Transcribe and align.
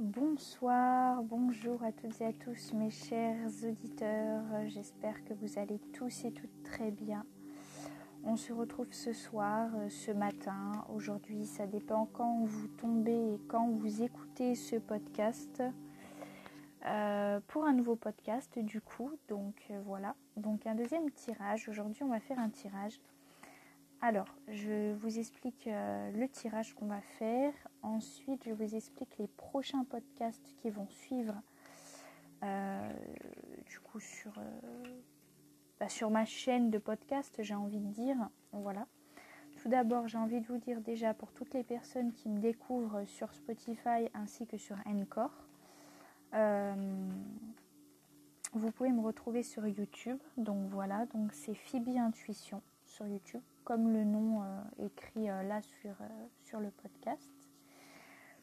Bonsoir, 0.00 1.24
bonjour 1.24 1.82
à 1.82 1.90
toutes 1.90 2.20
et 2.20 2.26
à 2.26 2.32
tous 2.32 2.72
mes 2.72 2.88
chers 2.88 3.48
auditeurs. 3.64 4.44
J'espère 4.68 5.24
que 5.24 5.34
vous 5.34 5.58
allez 5.58 5.80
tous 5.92 6.24
et 6.24 6.30
toutes 6.30 6.62
très 6.62 6.92
bien. 6.92 7.24
On 8.22 8.36
se 8.36 8.52
retrouve 8.52 8.92
ce 8.92 9.12
soir, 9.12 9.68
euh, 9.74 9.88
ce 9.88 10.12
matin, 10.12 10.84
aujourd'hui, 10.94 11.46
ça 11.46 11.66
dépend 11.66 12.06
quand 12.12 12.44
vous 12.44 12.68
tombez 12.68 13.34
et 13.34 13.40
quand 13.48 13.70
vous 13.70 14.04
écoutez 14.04 14.54
ce 14.54 14.76
podcast. 14.76 15.64
Euh, 16.86 17.40
pour 17.48 17.64
un 17.64 17.72
nouveau 17.72 17.96
podcast 17.96 18.56
du 18.56 18.80
coup, 18.80 19.10
donc 19.28 19.66
euh, 19.72 19.80
voilà, 19.84 20.14
donc 20.36 20.64
un 20.68 20.76
deuxième 20.76 21.10
tirage. 21.10 21.68
Aujourd'hui 21.68 22.04
on 22.04 22.08
va 22.08 22.20
faire 22.20 22.38
un 22.38 22.50
tirage 22.50 23.00
alors, 24.00 24.28
je 24.46 24.92
vous 24.94 25.18
explique 25.18 25.66
euh, 25.66 26.12
le 26.12 26.28
tirage 26.28 26.72
qu'on 26.74 26.86
va 26.86 27.00
faire. 27.00 27.52
Ensuite, 27.82 28.44
je 28.44 28.52
vous 28.52 28.76
explique 28.76 29.18
les 29.18 29.26
prochains 29.26 29.82
podcasts 29.82 30.54
qui 30.62 30.70
vont 30.70 30.88
suivre. 30.88 31.34
Euh, 32.44 32.92
du 33.66 33.80
coup, 33.80 33.98
sur, 33.98 34.30
euh, 34.38 35.00
bah, 35.80 35.88
sur 35.88 36.10
ma 36.10 36.24
chaîne 36.24 36.70
de 36.70 36.78
podcast, 36.78 37.34
j'ai 37.40 37.56
envie 37.56 37.80
de 37.80 37.92
dire. 37.92 38.16
Voilà. 38.52 38.86
Tout 39.60 39.68
d'abord, 39.68 40.06
j'ai 40.06 40.18
envie 40.18 40.40
de 40.40 40.46
vous 40.46 40.58
dire 40.58 40.80
déjà 40.80 41.12
pour 41.12 41.32
toutes 41.32 41.52
les 41.52 41.64
personnes 41.64 42.12
qui 42.12 42.28
me 42.28 42.38
découvrent 42.38 43.04
sur 43.04 43.34
Spotify 43.34 44.08
ainsi 44.14 44.46
que 44.46 44.56
sur 44.56 44.76
Encore, 44.86 45.34
vous 48.52 48.70
pouvez 48.70 48.92
me 48.92 49.00
retrouver 49.00 49.42
sur 49.42 49.66
YouTube. 49.66 50.18
Donc 50.36 50.68
voilà, 50.70 51.06
c'est 51.32 51.54
Phoebe 51.54 51.88
Intuition 51.96 52.62
sur 52.84 53.08
YouTube 53.08 53.42
comme 53.68 53.92
le 53.92 54.02
nom 54.02 54.42
euh, 54.42 54.86
écrit 54.86 55.28
euh, 55.28 55.42
là 55.42 55.60
sur, 55.60 55.90
euh, 56.00 56.26
sur 56.46 56.58
le 56.58 56.70
podcast. 56.70 57.30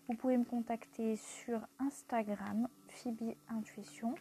Vous 0.08 0.14
pouvez 0.14 0.38
me 0.38 0.46
contacter 0.46 1.16
sur 1.16 1.66
Instagram, 1.80 2.68
Phoebe 2.90 3.34
Intuition, 3.50 4.14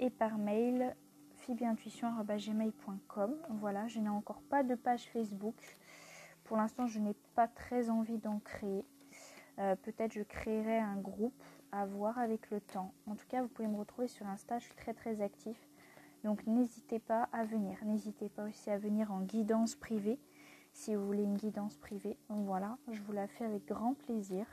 et 0.00 0.10
par 0.10 0.36
mail, 0.36 0.96
phibeintuition.gmail.com. 1.36 3.36
Voilà, 3.60 3.86
je 3.86 4.00
n'ai 4.00 4.08
encore 4.08 4.42
pas 4.42 4.64
de 4.64 4.74
page 4.74 5.08
Facebook. 5.12 5.54
Pour 6.42 6.56
l'instant, 6.56 6.88
je 6.88 6.98
n'ai 6.98 7.14
pas 7.36 7.46
très 7.46 7.88
envie 7.88 8.18
d'en 8.18 8.40
créer. 8.40 8.84
Peut-être 9.56 10.12
je 10.12 10.22
créerai 10.22 10.78
un 10.78 10.96
groupe 10.96 11.44
à 11.70 11.86
voir 11.86 12.18
avec 12.18 12.50
le 12.50 12.60
temps. 12.60 12.92
En 13.06 13.14
tout 13.14 13.26
cas, 13.28 13.42
vous 13.42 13.48
pouvez 13.48 13.68
me 13.68 13.76
retrouver 13.76 14.08
sur 14.08 14.26
Insta, 14.26 14.58
je 14.58 14.64
suis 14.64 14.74
très 14.74 14.94
très 14.94 15.20
actif. 15.20 15.67
Donc 16.28 16.46
n'hésitez 16.46 16.98
pas 16.98 17.26
à 17.32 17.42
venir. 17.42 17.78
N'hésitez 17.86 18.28
pas 18.28 18.44
aussi 18.44 18.68
à 18.68 18.76
venir 18.76 19.10
en 19.10 19.22
guidance 19.22 19.74
privée 19.74 20.20
si 20.74 20.94
vous 20.94 21.06
voulez 21.06 21.22
une 21.22 21.38
guidance 21.38 21.78
privée. 21.78 22.18
Donc 22.28 22.44
voilà, 22.44 22.76
je 22.92 23.00
vous 23.00 23.12
la 23.12 23.26
fais 23.26 23.46
avec 23.46 23.64
grand 23.64 23.94
plaisir. 23.94 24.44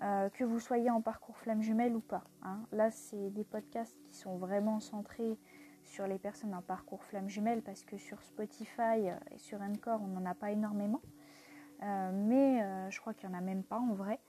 Euh, 0.00 0.28
que 0.28 0.44
vous 0.44 0.60
soyez 0.60 0.88
en 0.88 1.00
parcours 1.00 1.36
flamme 1.38 1.60
jumelle 1.60 1.96
ou 1.96 2.00
pas. 2.00 2.22
Hein. 2.44 2.60
Là, 2.70 2.92
c'est 2.92 3.30
des 3.30 3.42
podcasts 3.42 3.98
qui 4.04 4.14
sont 4.14 4.36
vraiment 4.36 4.78
centrés 4.78 5.36
sur 5.82 6.06
les 6.06 6.20
personnes 6.20 6.54
en 6.54 6.62
parcours 6.62 7.02
flamme 7.02 7.28
jumelle 7.28 7.62
parce 7.62 7.82
que 7.82 7.98
sur 7.98 8.22
Spotify 8.22 9.08
et 9.32 9.38
sur 9.38 9.60
Encore, 9.62 10.00
on 10.00 10.06
n'en 10.06 10.24
a 10.24 10.34
pas 10.36 10.52
énormément. 10.52 11.02
Euh, 11.82 12.12
mais 12.14 12.62
euh, 12.62 12.90
je 12.90 13.00
crois 13.00 13.12
qu'il 13.12 13.28
n'y 13.28 13.34
en 13.34 13.38
a 13.38 13.42
même 13.42 13.64
pas 13.64 13.80
en 13.80 13.92
vrai. 13.92 14.20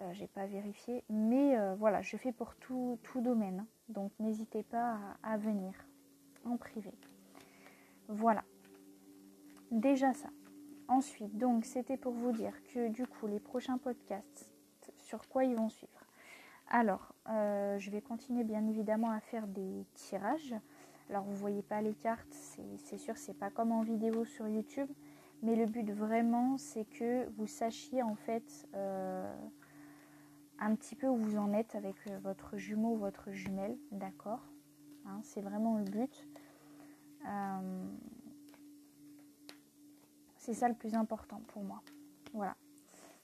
Euh, 0.00 0.12
j'ai 0.12 0.26
pas 0.26 0.46
vérifié. 0.46 1.04
Mais 1.08 1.56
euh, 1.56 1.74
voilà, 1.76 2.02
je 2.02 2.16
fais 2.16 2.32
pour 2.32 2.54
tout, 2.56 2.98
tout 3.02 3.20
domaine. 3.20 3.60
Hein. 3.60 3.66
Donc 3.88 4.12
n'hésitez 4.18 4.62
pas 4.62 4.98
à, 5.22 5.36
venir 5.36 5.72
en 6.44 6.56
privé. 6.56 6.92
Voilà. 8.08 8.42
Déjà 9.70 10.12
ça. 10.12 10.28
Ensuite, 10.88 11.38
donc 11.38 11.64
c'était 11.64 11.96
pour 11.96 12.12
vous 12.12 12.32
dire 12.32 12.52
que 12.72 12.88
du 12.88 13.06
coup, 13.06 13.26
les 13.26 13.40
prochains 13.40 13.78
podcasts, 13.78 14.52
sur 14.98 15.26
quoi 15.28 15.44
ils 15.44 15.56
vont 15.56 15.70
suivre. 15.70 16.04
Alors, 16.68 17.14
euh, 17.30 17.78
je 17.78 17.90
vais 17.90 18.02
continuer 18.02 18.44
bien 18.44 18.66
évidemment 18.66 19.10
à 19.10 19.20
faire 19.20 19.46
des 19.46 19.86
tirages. 19.94 20.54
Alors, 21.08 21.24
vous 21.24 21.36
voyez 21.36 21.62
pas 21.62 21.80
les 21.80 21.94
cartes, 21.94 22.32
c'est 22.32 22.98
sûr, 22.98 23.16
c'est 23.16 23.38
pas 23.38 23.50
comme 23.50 23.72
en 23.72 23.82
vidéo 23.82 24.24
sur 24.24 24.46
YouTube. 24.48 24.88
Mais 25.42 25.56
le 25.56 25.66
but 25.66 25.90
vraiment, 25.90 26.58
c'est 26.58 26.84
que 26.84 27.28
vous 27.30 27.46
sachiez 27.46 28.02
en 28.02 28.14
fait 28.14 28.66
un 30.58 30.74
petit 30.74 30.94
peu 30.94 31.06
où 31.08 31.16
vous 31.16 31.36
en 31.36 31.52
êtes 31.52 31.74
avec 31.74 31.96
euh, 32.08 32.18
votre 32.22 32.56
jumeau 32.56 32.92
ou 32.92 32.96
votre 32.96 33.32
jumelle, 33.32 33.76
d'accord 33.90 34.42
hein, 35.06 35.20
C'est 35.22 35.40
vraiment 35.40 35.76
le 35.76 35.84
but. 35.84 36.26
Euh, 37.26 37.84
c'est 40.36 40.54
ça 40.54 40.68
le 40.68 40.74
plus 40.74 40.94
important 40.94 41.40
pour 41.48 41.62
moi. 41.62 41.82
Voilà. 42.32 42.56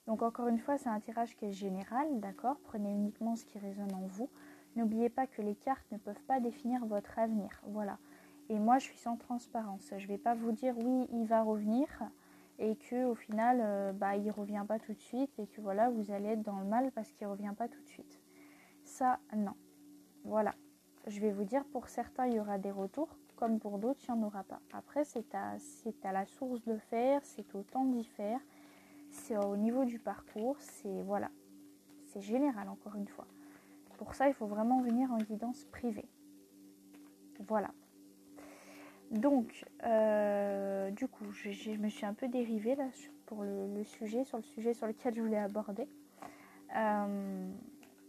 Donc 0.07 0.23
encore 0.23 0.49
une 0.49 0.59
fois, 0.59 0.79
c'est 0.79 0.89
un 0.89 1.01
tirage 1.01 1.37
qui 1.37 1.45
est 1.47 1.53
général, 1.53 2.21
d'accord 2.21 2.57
Prenez 2.65 2.91
uniquement 2.91 3.37
ce 3.37 3.45
qui 3.45 3.59
résonne 3.59 3.95
en 3.95 4.07
vous. 4.07 4.31
N'oubliez 4.77 5.11
pas 5.11 5.27
que 5.27 5.43
les 5.43 5.55
cartes 5.55 5.91
ne 5.93 5.99
peuvent 5.99 6.23
pas 6.23 6.41
définir 6.41 6.87
votre 6.87 7.19
avenir. 7.19 7.61
Voilà. 7.67 7.99
Et 8.49 8.59
moi, 8.59 8.79
je 8.79 8.85
suis 8.85 8.99
sans 8.99 9.17
transparence. 9.17 9.93
Je 9.97 10.03
ne 10.03 10.09
vais 10.09 10.19
pas 10.19 10.35
vous 10.35 10.53
dire 10.53 10.75
oui, 10.79 11.07
il 11.13 11.27
va 11.27 11.43
revenir 11.43 11.87
et 12.61 12.77
que 12.77 13.07
au 13.07 13.15
final 13.15 13.61
euh, 13.63 13.93
bah, 13.93 14.17
il 14.17 14.31
revient 14.31 14.65
pas 14.69 14.79
tout 14.79 14.93
de 14.93 15.01
suite 15.01 15.37
et 15.39 15.47
que 15.47 15.61
voilà 15.61 15.89
vous 15.89 16.13
allez 16.13 16.29
être 16.29 16.43
dans 16.43 16.61
le 16.61 16.67
mal 16.67 16.93
parce 16.93 17.11
qu'il 17.13 17.27
revient 17.27 17.55
pas 17.57 17.69
tout 17.69 17.81
de 17.81 17.89
suite. 17.89 18.21
Ça 18.85 19.19
non. 19.35 19.55
Voilà. 20.25 20.55
Je 21.07 21.19
vais 21.21 21.33
vous 21.33 21.45
dire 21.45 21.65
pour 21.73 21.89
certains 21.89 22.27
il 22.27 22.35
y 22.35 22.41
aura 22.41 22.59
des 22.59 22.71
retours 22.71 23.09
comme 23.37 23.59
pour 23.59 23.79
d'autres 23.79 24.01
il 24.07 24.13
n'y 24.13 24.21
en 24.21 24.27
aura 24.27 24.45
pas. 24.45 24.61
Après 24.75 25.05
c'est 25.05 25.35
à, 25.35 25.59
c'est 25.59 26.05
à 26.05 26.13
la 26.13 26.27
source 26.27 26.63
de 26.65 26.77
faire, 26.77 27.25
c'est 27.25 27.55
au 27.55 27.63
temps 27.63 27.87
d'y 27.87 28.05
faire, 28.05 28.41
c'est 29.11 29.39
au 29.39 29.57
niveau 29.57 29.87
du 29.87 29.99
parcours, 29.99 30.57
c'est 30.61 31.03
voilà. 31.03 31.31
C'est 32.05 32.21
général 32.21 32.69
encore 32.69 32.95
une 32.97 33.09
fois. 33.09 33.27
Pour 33.97 34.15
ça 34.15 34.29
il 34.29 34.35
faut 34.35 34.47
vraiment 34.47 34.83
venir 34.83 35.11
en 35.11 35.19
guidance 35.19 35.65
privée. 35.65 36.09
Voilà. 37.49 37.71
Donc, 39.11 39.65
euh, 39.85 40.91
du 40.91 41.09
coup, 41.09 41.31
je, 41.33 41.71
me 41.77 41.89
suis 41.89 42.07
un 42.07 42.15
peu 42.15 42.29
dérivée 42.29 42.77
là 42.77 42.87
pour 43.27 43.43
le, 43.43 43.83
sujet, 43.85 44.25
sur 44.25 44.39
le 44.39 44.45
sujet 44.45 44.73
sur 44.73 44.87
lequel 44.87 45.15
je 45.15 45.21
voulais 45.21 45.39
aborder. 45.39 45.89
Euh, 46.77 47.51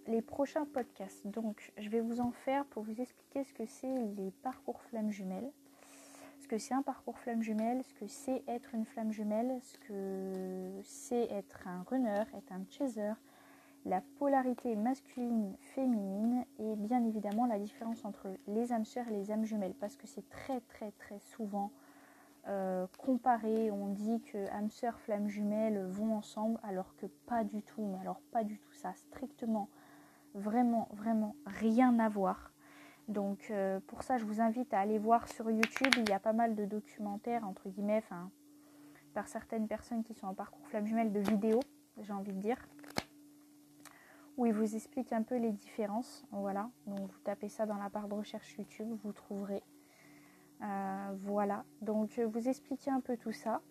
les 0.08 0.22
prochains 0.22 0.66
podcasts. 0.66 1.26
Donc, 1.28 1.72
je 1.78 1.90
vais 1.90 2.02
vous 2.02 2.22
en 2.22 2.32
faire 2.32 2.66
pour 2.66 2.84
vous 2.84 3.02
expliquer 3.02 3.44
ce 3.44 3.54
que 3.54 3.66
c'est 3.66 3.94
les 4.18 4.32
parcours 4.44 4.82
flammes 4.84 5.12
jumelles, 5.12 5.52
ce 6.40 6.48
que 6.48 6.58
c'est 6.58 6.74
un 6.74 6.82
parcours 6.82 7.18
flamme 7.18 7.42
jumelle, 7.42 7.84
ce 7.84 7.94
que 7.94 8.08
c'est 8.08 8.44
être 8.48 8.74
une 8.74 8.86
flamme 8.86 9.12
jumelle, 9.12 9.60
ce 9.62 9.78
que 9.80 10.82
c'est 10.84 11.32
être 11.32 11.68
un 11.68 11.84
runner, 11.84 12.24
être 12.36 12.52
un 12.52 12.64
chaser, 12.70 13.14
la 13.86 14.02
polarité 14.20 14.76
masculine-féminine 14.76 16.46
et 16.60 16.76
bien 16.76 17.04
évidemment 17.04 17.46
la 17.46 17.58
différence 17.58 18.06
entre 18.06 18.28
les 18.48 18.72
âmes 18.72 18.86
sœurs 18.86 19.08
et 19.08 19.12
les 19.12 19.32
âmes 19.32 19.46
jumelles. 19.46 19.74
Parce 19.80 19.96
que 19.96 20.08
c'est 20.08 20.28
très 20.30 20.62
très 20.62 20.92
très 20.92 21.20
souvent 21.20 21.72
euh, 22.48 22.86
comparé. 22.98 23.72
On 23.72 23.88
dit 23.88 24.22
que 24.22 24.50
âmes 24.52 24.70
sœurs, 24.70 25.00
flammes 25.00 25.28
jumelles 25.28 25.84
vont 25.88 26.16
ensemble 26.16 26.60
alors 26.64 26.96
que 26.98 27.08
pas 27.26 27.44
du 27.44 27.64
tout, 27.64 27.82
mais 27.82 28.00
alors 28.00 28.22
pas 28.32 28.44
du 28.44 28.58
tout, 28.58 28.74
ça 28.74 28.94
strictement 28.94 29.70
vraiment 30.34 30.88
vraiment 30.94 31.36
rien 31.46 31.98
à 32.00 32.08
voir. 32.08 32.52
Donc 33.08 33.48
euh, 33.50 33.80
pour 33.88 34.04
ça 34.04 34.18
je 34.18 34.26
vous 34.26 34.42
invite 34.42 34.74
à 34.74 34.80
aller 34.80 35.00
voir 35.00 35.28
sur 35.28 35.50
YouTube, 35.50 35.92
il 35.98 36.10
y 36.10 36.14
a 36.14 36.20
pas 36.20 36.34
mal 36.34 36.56
de 36.56 36.66
documentaires 36.66 37.46
entre 37.48 37.68
guillemets, 37.68 38.04
par 39.14 39.28
certaines 39.28 39.68
personnes 39.68 40.04
qui 40.04 40.14
sont 40.14 40.28
en 40.28 40.34
parcours 40.34 40.66
flamme 40.68 40.86
jumelle 40.86 41.12
de 41.12 41.20
vidéos, 41.20 41.62
j'ai 42.00 42.14
envie 42.14 42.32
de 42.32 42.40
dire 42.40 42.58
où 44.42 44.48
il 44.48 44.54
vous 44.54 44.76
explique 44.76 45.14
un 45.14 45.22
peu 45.22 45.38
les 45.38 45.52
différences. 45.52 46.26
Voilà, 46.32 46.68
donc 46.88 47.00
vous 47.00 47.20
tapez 47.24 47.48
ça 47.48 47.68
dans 47.68 47.78
la 47.78 47.90
barre 47.90 48.08
de 48.08 48.16
recherche 48.16 48.58
YouTube, 48.58 48.88
vous 49.04 49.14
trouverez. 49.14 49.62
Euh, 50.64 51.12
voilà, 51.20 51.64
donc 51.82 52.18
vous 52.18 52.50
expliquer 52.50 52.90
un 52.90 53.02
peu 53.02 53.18
tout 53.18 53.34
ça. 53.34 53.62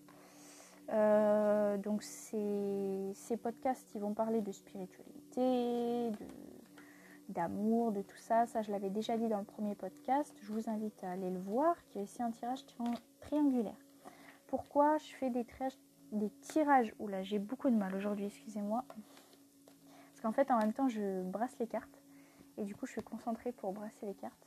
Euh, 0.91 1.77
donc 1.77 2.05
ces, 2.05 3.11
ces 3.15 3.37
podcasts, 3.37 3.93
ils 3.97 4.01
vont 4.01 4.15
parler 4.15 4.43
de 4.43 4.53
spiritualité, 4.53 6.13
d'amour, 7.29 7.91
de, 7.91 8.03
tout 8.03 8.19
ça. 8.19 8.47
Ça, 8.47 8.63
je 8.63 8.71
l'avais 8.71 8.91
déjà 8.91 9.17
dit 9.17 9.27
dans 9.27 9.39
le 9.39 9.45
premier 9.45 9.75
podcast. 9.75 10.33
Je 10.41 10.53
vous 10.53 10.71
invite 10.71 11.03
à 11.03 11.11
aller 11.11 11.31
le 11.31 11.41
voir, 11.41 11.75
qui 11.87 11.99
est 11.99 12.03
aussi 12.03 12.23
un 12.23 12.31
tirage 12.31 12.61
triangulaire. 13.21 13.75
Pourquoi 14.47 14.99
je 14.99 15.17
fais 15.17 15.31
des 15.31 15.45
des 16.13 16.31
tirages? 16.43 16.95
Oula, 17.01 17.25
j'ai 17.25 17.41
beaucoup 17.41 17.71
de 17.71 17.77
mal 17.77 17.93
aujourd'hui, 17.97 18.27
excusez-moi. 18.27 18.85
Parce 20.21 20.35
qu'en 20.35 20.45
fait, 20.45 20.51
en 20.53 20.59
même 20.59 20.75
temps, 20.75 20.89
je 20.89 21.23
brasse 21.23 21.57
les 21.59 21.67
cartes. 21.67 21.99
Et 22.59 22.65
du 22.65 22.75
coup, 22.75 22.85
je 22.85 22.93
suis 22.93 23.03
concentrée 23.03 23.53
pour 23.53 23.73
brasser 23.73 24.05
les 24.05 24.13
cartes. 24.13 24.47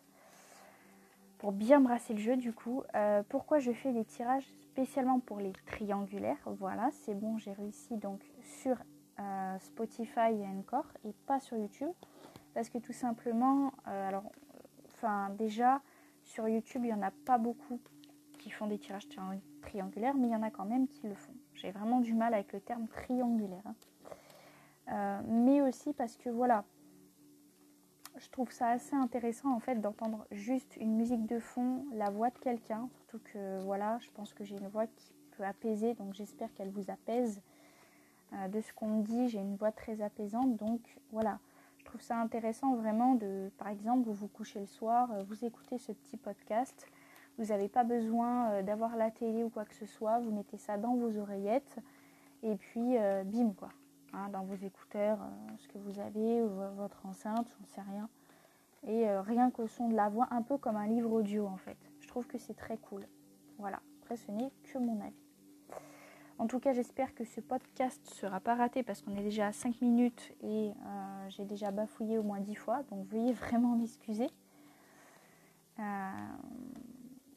Pour 1.40 1.52
bien 1.52 1.80
brasser 1.80 2.14
le 2.14 2.20
jeu, 2.20 2.38
du 2.38 2.54
coup. 2.54 2.84
Euh, 2.94 3.24
pourquoi 3.28 3.58
je 3.58 3.72
fais 3.72 3.92
des 3.92 4.06
tirages 4.06 4.46
spécialement 4.62 5.20
pour 5.20 5.40
les 5.40 5.52
triangulaires? 5.66 6.38
Voilà, 6.46 6.92
c'est 6.92 7.16
bon, 7.16 7.40
j'ai 7.40 7.54
réussi 7.54 7.98
donc 7.98 8.22
sur 8.44 8.78
euh, 9.20 9.58
Spotify 9.58 10.31
et 10.31 10.48
encore 10.48 10.86
et 11.06 11.14
pas 11.25 11.40
sur 11.40 11.58
YouTube. 11.58 11.92
Parce 12.54 12.70
que 12.70 12.78
tout 12.78 12.94
simplement, 12.94 13.74
euh, 13.88 14.10
alors, 14.10 14.31
enfin, 14.94 15.31
déjà, 15.40 15.81
sur 16.22 16.48
YouTube, 16.48 16.84
il 16.84 16.90
n'y 16.90 16.94
en 16.94 17.02
a 17.02 17.12
pas 17.25 17.40
beaucoup 17.40 17.80
qui 18.38 18.52
font 18.52 18.68
des 18.68 18.78
tirages 18.78 19.08
triangulaires, 19.64 20.14
mais 20.14 20.28
il 20.28 20.34
y 20.34 20.36
en 20.36 20.44
a 20.44 20.52
quand 20.52 20.66
même 20.66 20.88
qui 20.88 21.08
le 21.08 21.16
font. 21.16 21.34
J'ai 21.56 21.72
vraiment 21.72 22.00
du 22.00 22.14
mal 22.14 22.36
avec 22.36 22.54
le 22.54 22.60
terme 22.60 22.88
triangulaire. 22.88 23.64
Hein. 23.66 23.74
Euh, 24.91 25.21
mais 25.27 25.62
aussi 25.62 25.94
parce 25.94 26.18
que 26.18 26.30
voilà, 26.30 26.65
je 28.18 28.30
trouve 28.30 28.51
ça 28.51 28.69
assez 28.69 28.95
intéressant 28.95 29.53
en 29.53 29.59
fait 29.59 29.75
d'entendre 29.75 30.25
juste 30.31 30.77
une 30.77 30.95
musique 30.95 31.25
de 31.25 31.39
fond, 31.39 31.85
la 31.94 32.09
voix 32.09 32.30
de 32.30 32.38
quelqu'un, 32.39 32.89
surtout 32.91 33.19
que 33.24 33.62
voilà, 33.63 33.97
je 34.00 34.09
pense 34.12 34.33
que 34.33 34.44
j'ai 34.44 34.57
une 34.57 34.68
voix 34.68 34.88
qui 34.88 35.13
peut 35.38 35.44
apaiser, 35.44 35.94
donc 35.94 36.13
j'espère 36.13 36.53
qu'elle 36.53 36.69
vous 36.69 36.91
apaise. 36.91 37.41
Euh, 38.33 38.47
de 38.47 38.62
ce 38.62 38.74
qu'on 38.74 38.88
me 38.88 39.03
dit, 39.03 39.30
j'ai 39.30 39.39
une 39.39 39.56
voix 39.56 39.71
très 39.71 40.01
apaisante, 40.01 40.57
donc 40.57 40.81
voilà, 41.12 41.39
je 41.77 41.86
trouve 41.86 42.01
ça 42.01 42.18
intéressant 42.18 42.75
vraiment 42.75 43.15
de, 43.15 43.51
par 43.57 43.69
exemple, 43.69 44.06
vous 44.06 44.13
vous 44.13 44.27
couchez 44.27 44.59
le 44.59 44.65
soir, 44.65 45.12
euh, 45.12 45.24
vous 45.24 45.45
écoutez 45.45 45.77
ce 45.77 45.91
petit 45.91 46.18
podcast, 46.18 46.88
vous 47.38 47.45
n'avez 47.45 47.69
pas 47.69 47.83
besoin 47.83 48.62
d'avoir 48.62 48.95
la 48.95 49.09
télé 49.09 49.44
ou 49.44 49.50
quoi 49.50 49.65
que 49.65 49.74
ce 49.74 49.88
soit, 49.88 50.19
vous 50.19 50.31
mettez 50.31 50.57
ça 50.57 50.77
dans 50.77 50.95
vos 50.95 51.18
oreillettes 51.18 51.79
et 52.44 52.56
puis 52.56 52.95
bim 53.25 53.53
quoi. 53.57 53.69
Hein, 54.13 54.30
dans 54.30 54.44
vos 54.44 54.56
écouteurs, 54.56 55.18
ce 55.57 55.68
que 55.68 55.77
vous 55.80 56.00
avez, 56.00 56.42
ou 56.44 56.50
votre 56.75 57.06
enceinte, 57.06 57.48
j'en 57.60 57.65
sais 57.65 57.81
rien. 57.81 58.10
Et 58.86 59.10
rien 59.10 59.50
qu'au 59.50 59.68
son 59.68 59.89
de 59.89 59.95
la 59.95 60.10
voix, 60.10 60.27
un 60.30 60.42
peu 60.42 60.57
comme 60.57 60.75
un 60.75 60.88
livre 60.88 61.12
audio 61.12 61.48
en 61.48 61.57
fait. 61.57 61.77
Je 62.00 62.07
trouve 62.07 62.27
que 62.27 62.38
c'est 62.38 62.54
très 62.54 62.77
cool. 62.77 63.07
Voilà, 63.57 63.81
après 64.01 64.18
ce 64.18 64.30
n'est 64.31 64.51
que 64.71 64.77
mon 64.77 65.01
avis. 65.01 65.24
En 66.39 66.48
tout 66.48 66.60
cas, 66.60 66.74
j'espère 66.74 67.13
que 67.13 67.24
ce 67.24 67.42
podcast 67.42 68.01
ne 68.10 68.13
sera 68.15 68.39
pas 68.39 68.56
raté 68.56 68.83
parce 68.83 69.01
qu'on 69.01 69.15
est 69.15 69.24
déjà 69.24 69.48
à 69.48 69.51
5 69.51 69.81
minutes 69.81 70.33
et 70.42 70.71
euh, 70.71 71.30
j'ai 71.30 71.45
déjà 71.45 71.71
bafouillé 71.71 72.18
au 72.18 72.24
moins 72.24 72.39
10 72.39 72.56
fois. 72.56 72.83
Donc 72.89 73.06
veuillez 73.07 73.33
vraiment 73.48 73.75
m'excuser. 73.75 74.30
Euh, 75.80 75.83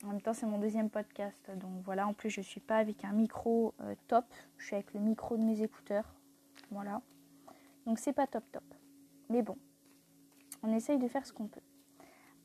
en 0.05 0.08
même 0.08 0.20
temps, 0.20 0.32
c'est 0.32 0.46
mon 0.46 0.58
deuxième 0.58 0.90
podcast. 0.90 1.50
Donc 1.56 1.82
voilà, 1.84 2.06
en 2.06 2.14
plus, 2.14 2.31
je 2.31 2.40
ne 2.40 2.44
suis 2.44 2.61
pas 2.61 2.78
avec 2.78 3.05
un 3.05 3.12
micro 3.12 3.75
euh, 3.82 3.94
top. 4.08 4.25
Je 4.56 4.67
suis 4.67 4.75
avec 4.75 4.93
le 4.94 5.00
micro 5.00 5.37
de 5.37 5.43
mes 5.43 5.62
écouteurs. 5.62 6.14
Voilà. 6.70 7.02
Donc 7.86 7.98
c'est 7.98 8.12
pas 8.12 8.26
top 8.26 8.44
top. 8.52 8.64
Mais 9.28 9.42
bon, 9.42 9.56
on 10.62 10.72
essaye 10.72 10.98
de 10.98 11.08
faire 11.08 11.26
ce 11.26 11.32
qu'on 11.32 11.48
peut. 11.48 11.60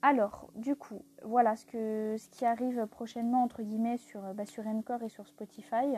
Alors, 0.03 0.49
du 0.55 0.75
coup, 0.75 1.03
voilà 1.23 1.55
ce, 1.55 2.29
qui 2.29 2.45
arrive 2.45 2.87
prochainement, 2.87 3.43
entre 3.43 3.61
guillemets, 3.61 3.97
sur, 3.97 4.21
bah, 4.33 4.45
sur 4.45 4.65
Encore 4.65 5.03
et 5.03 5.09
sur 5.09 5.27
Spotify. 5.27 5.95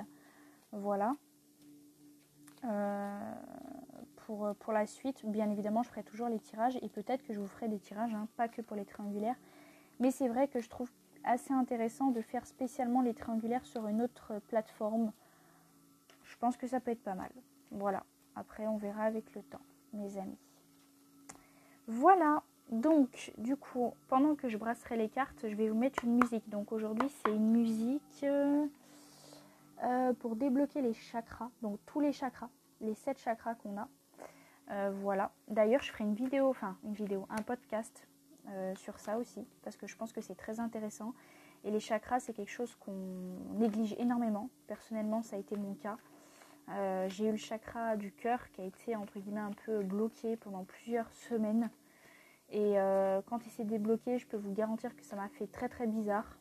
Voilà. 0.73 1.13
Euh, 2.65 3.33
pour, 4.17 4.53
pour, 4.59 4.73
la 4.73 4.85
suite, 4.85 5.25
bien 5.25 5.49
évidemment, 5.49 5.83
je 5.83 5.89
ferai 5.89 6.03
toujours 6.03 6.27
les 6.27 6.39
tirages 6.39 6.77
et 6.81 6.89
peut-être 6.89 7.23
que 7.23 7.33
je 7.33 7.39
vous 7.39 7.47
ferai 7.47 7.69
des 7.69 7.79
tirages, 7.79 8.13
hein, 8.13 8.27
pas 8.35 8.49
que 8.49 8.61
pour 8.61 8.75
les 8.75 8.85
triangulaires. 8.85 9.37
Mais 9.99 10.11
c'est 10.11 10.27
vrai 10.27 10.47
que 10.47 10.59
je 10.59 10.69
trouve 10.69 10.91
assez 11.23 11.53
intéressant 11.53 12.11
de 12.11 12.21
faire 12.21 12.45
spécialement 12.45 13.01
les 13.01 13.13
triangulaires 13.13 13.65
sur 13.65 13.87
une 13.87 14.01
autre 14.01 14.39
plateforme. 14.47 15.11
Je 16.23 16.37
pense 16.37 16.57
que 16.57 16.67
ça 16.67 16.79
peut 16.79 16.91
être 16.91 17.03
pas 17.03 17.15
mal. 17.15 17.31
Voilà. 17.71 18.03
Après, 18.35 18.67
on 18.67 18.77
verra 18.77 19.03
avec 19.03 19.33
le 19.35 19.43
temps, 19.43 19.61
mes 19.93 20.17
amis. 20.17 20.37
Voilà. 21.87 22.43
Donc, 22.69 23.33
du 23.37 23.55
coup, 23.55 23.93
pendant 24.07 24.35
que 24.35 24.49
je 24.49 24.57
brasserai 24.57 24.97
les 24.97 25.09
cartes, 25.09 25.47
je 25.47 25.55
vais 25.55 25.69
vous 25.69 25.77
mettre 25.77 26.03
une 26.03 26.15
musique. 26.15 26.49
Donc 26.49 26.71
aujourd'hui, 26.71 27.09
c'est 27.09 27.31
une 27.31 27.51
musique... 27.51 28.23
Euh, 28.23 28.65
euh, 29.83 30.13
pour 30.13 30.37
débloquer 30.37 30.81
les 30.81 30.93
chakras, 30.93 31.49
donc 31.61 31.77
tous 31.85 31.99
les 31.99 32.13
chakras, 32.13 32.47
les 32.79 32.93
sept 32.93 33.17
chakras 33.19 33.55
qu'on 33.55 33.77
a. 33.77 33.89
Euh, 34.71 34.91
voilà. 35.01 35.33
D'ailleurs, 35.49 35.81
je 35.81 35.91
ferai 35.91 36.05
une 36.05 36.13
vidéo, 36.13 36.47
enfin 36.47 36.77
une 36.85 36.93
vidéo, 36.93 37.27
un 37.29 37.41
podcast 37.41 38.07
sur 38.75 38.99
ça 38.99 39.17
aussi, 39.17 39.45
parce 39.61 39.75
que 39.75 39.87
je 39.87 39.95
pense 39.97 40.13
que 40.13 40.21
c'est 40.21 40.35
très 40.35 40.59
intéressant. 40.61 41.13
Et 41.65 41.71
les 41.71 41.79
chakras, 41.79 42.19
c'est 42.19 42.33
quelque 42.33 42.51
chose 42.51 42.75
qu'on 42.75 43.37
néglige 43.55 43.93
énormément. 43.97 44.49
Personnellement, 44.67 45.21
ça 45.21 45.35
a 45.35 45.39
été 45.39 45.55
mon 45.57 45.73
cas. 45.75 45.97
J'ai 47.07 47.27
eu 47.27 47.31
le 47.31 47.37
chakra 47.37 47.97
du 47.97 48.11
cœur 48.11 48.49
qui 48.51 48.61
a 48.61 48.65
été 48.65 48.95
entre 48.95 49.19
guillemets 49.19 49.41
un 49.41 49.53
peu 49.65 49.83
bloqué 49.83 50.37
pendant 50.37 50.63
plusieurs 50.63 51.11
semaines. 51.13 51.69
Et 52.51 52.75
quand 53.27 53.45
il 53.45 53.51
s'est 53.51 53.63
débloqué, 53.63 54.17
je 54.17 54.27
peux 54.27 54.37
vous 54.37 54.53
garantir 54.53 54.95
que 54.95 55.03
ça 55.03 55.15
m'a 55.15 55.27
fait 55.29 55.47
très 55.47 55.69
très 55.69 55.87
bizarre. 55.87 56.37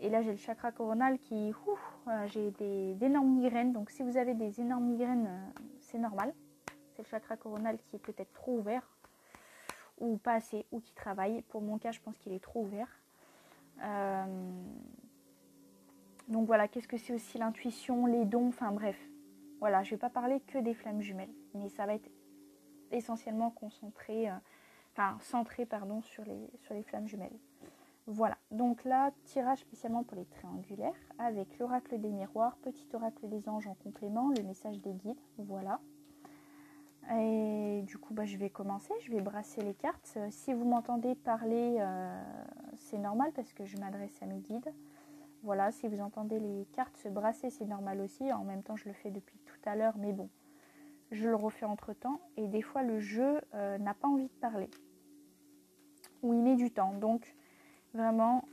Et 0.00 0.10
là, 0.10 0.22
j'ai 0.22 0.32
le 0.32 0.36
chakra 0.36 0.72
coronal 0.72 1.18
qui... 1.18 1.52
j'ai 2.26 2.50
d'énormes 2.96 3.30
migraines. 3.30 3.72
Donc 3.72 3.90
si 3.90 4.02
vous 4.02 4.16
avez 4.16 4.34
des 4.34 4.60
énormes 4.60 4.86
migraines, 4.86 5.26
euh, 5.28 5.60
c'est 5.80 5.98
normal. 5.98 6.34
C'est 6.94 7.02
le 7.02 7.08
chakra 7.08 7.36
coronal 7.36 7.78
qui 7.78 7.96
est 7.96 8.00
peut-être 8.00 8.32
trop 8.32 8.58
ouvert. 8.58 8.82
Ou 10.00 10.16
pas 10.16 10.34
assez, 10.34 10.66
ou 10.72 10.80
qui 10.80 10.92
travaille. 10.94 11.42
Pour 11.42 11.62
mon 11.62 11.78
cas, 11.78 11.92
je 11.92 12.00
pense 12.00 12.16
qu'il 12.18 12.32
est 12.32 12.42
trop 12.42 12.62
ouvert. 12.62 12.88
Euh, 13.82 14.24
donc 16.28 16.46
voilà, 16.46 16.68
qu'est-ce 16.68 16.88
que 16.88 16.96
c'est 16.96 17.12
aussi 17.12 17.38
l'intuition, 17.38 18.06
les 18.06 18.24
dons, 18.24 18.48
enfin 18.48 18.72
bref. 18.72 18.98
Voilà, 19.64 19.82
je 19.82 19.88
ne 19.88 19.90
vais 19.92 20.00
pas 20.00 20.10
parler 20.10 20.40
que 20.40 20.58
des 20.58 20.74
flammes 20.74 21.00
jumelles. 21.00 21.32
Mais 21.54 21.70
ça 21.70 21.86
va 21.86 21.94
être 21.94 22.10
essentiellement 22.90 23.50
concentré, 23.50 24.28
euh, 24.28 24.34
enfin 24.92 25.16
centré 25.22 25.64
pardon, 25.64 26.02
sur 26.02 26.22
les, 26.26 26.50
sur 26.58 26.74
les 26.74 26.82
flammes 26.82 27.08
jumelles. 27.08 27.38
Voilà, 28.06 28.36
donc 28.50 28.84
là, 28.84 29.10
tirage 29.24 29.60
spécialement 29.60 30.04
pour 30.04 30.18
les 30.18 30.26
triangulaires 30.26 30.92
avec 31.18 31.58
l'oracle 31.58 31.98
des 31.98 32.10
miroirs, 32.10 32.58
petit 32.58 32.86
oracle 32.92 33.26
des 33.30 33.48
anges 33.48 33.66
en 33.66 33.72
complément, 33.72 34.28
le 34.36 34.42
message 34.42 34.82
des 34.82 34.92
guides, 34.92 35.16
voilà. 35.38 35.80
Et 37.18 37.80
du 37.86 37.96
coup, 37.96 38.12
bah, 38.12 38.26
je 38.26 38.36
vais 38.36 38.50
commencer, 38.50 38.92
je 39.00 39.10
vais 39.10 39.22
brasser 39.22 39.62
les 39.62 39.72
cartes. 39.72 40.18
Si 40.28 40.52
vous 40.52 40.66
m'entendez 40.66 41.14
parler, 41.14 41.78
euh, 41.78 42.22
c'est 42.76 42.98
normal 42.98 43.32
parce 43.34 43.54
que 43.54 43.64
je 43.64 43.78
m'adresse 43.78 44.22
à 44.22 44.26
mes 44.26 44.40
guides. 44.40 44.74
Voilà, 45.44 45.72
si 45.72 45.88
vous 45.88 46.00
entendez 46.00 46.40
les 46.40 46.66
cartes 46.72 46.96
se 46.96 47.08
brasser, 47.08 47.50
c'est 47.50 47.66
normal 47.66 48.00
aussi. 48.00 48.32
En 48.32 48.44
même 48.44 48.62
temps, 48.62 48.76
je 48.76 48.88
le 48.88 48.94
fais 48.94 49.10
depuis 49.10 49.33
à 49.66 49.76
l'heure, 49.76 49.96
mais 49.98 50.12
bon, 50.12 50.28
je 51.10 51.28
le 51.28 51.36
refais 51.36 51.66
entre 51.66 51.92
temps. 51.92 52.20
Et 52.36 52.48
des 52.48 52.62
fois, 52.62 52.82
le 52.82 52.98
jeu 53.00 53.40
euh, 53.54 53.78
n'a 53.78 53.94
pas 53.94 54.08
envie 54.08 54.28
de 54.28 54.40
parler. 54.40 54.70
Ou 56.22 56.32
il 56.32 56.42
met 56.42 56.56
du 56.56 56.70
temps. 56.70 56.94
Donc, 56.94 57.34
Vraiment, 57.94 58.48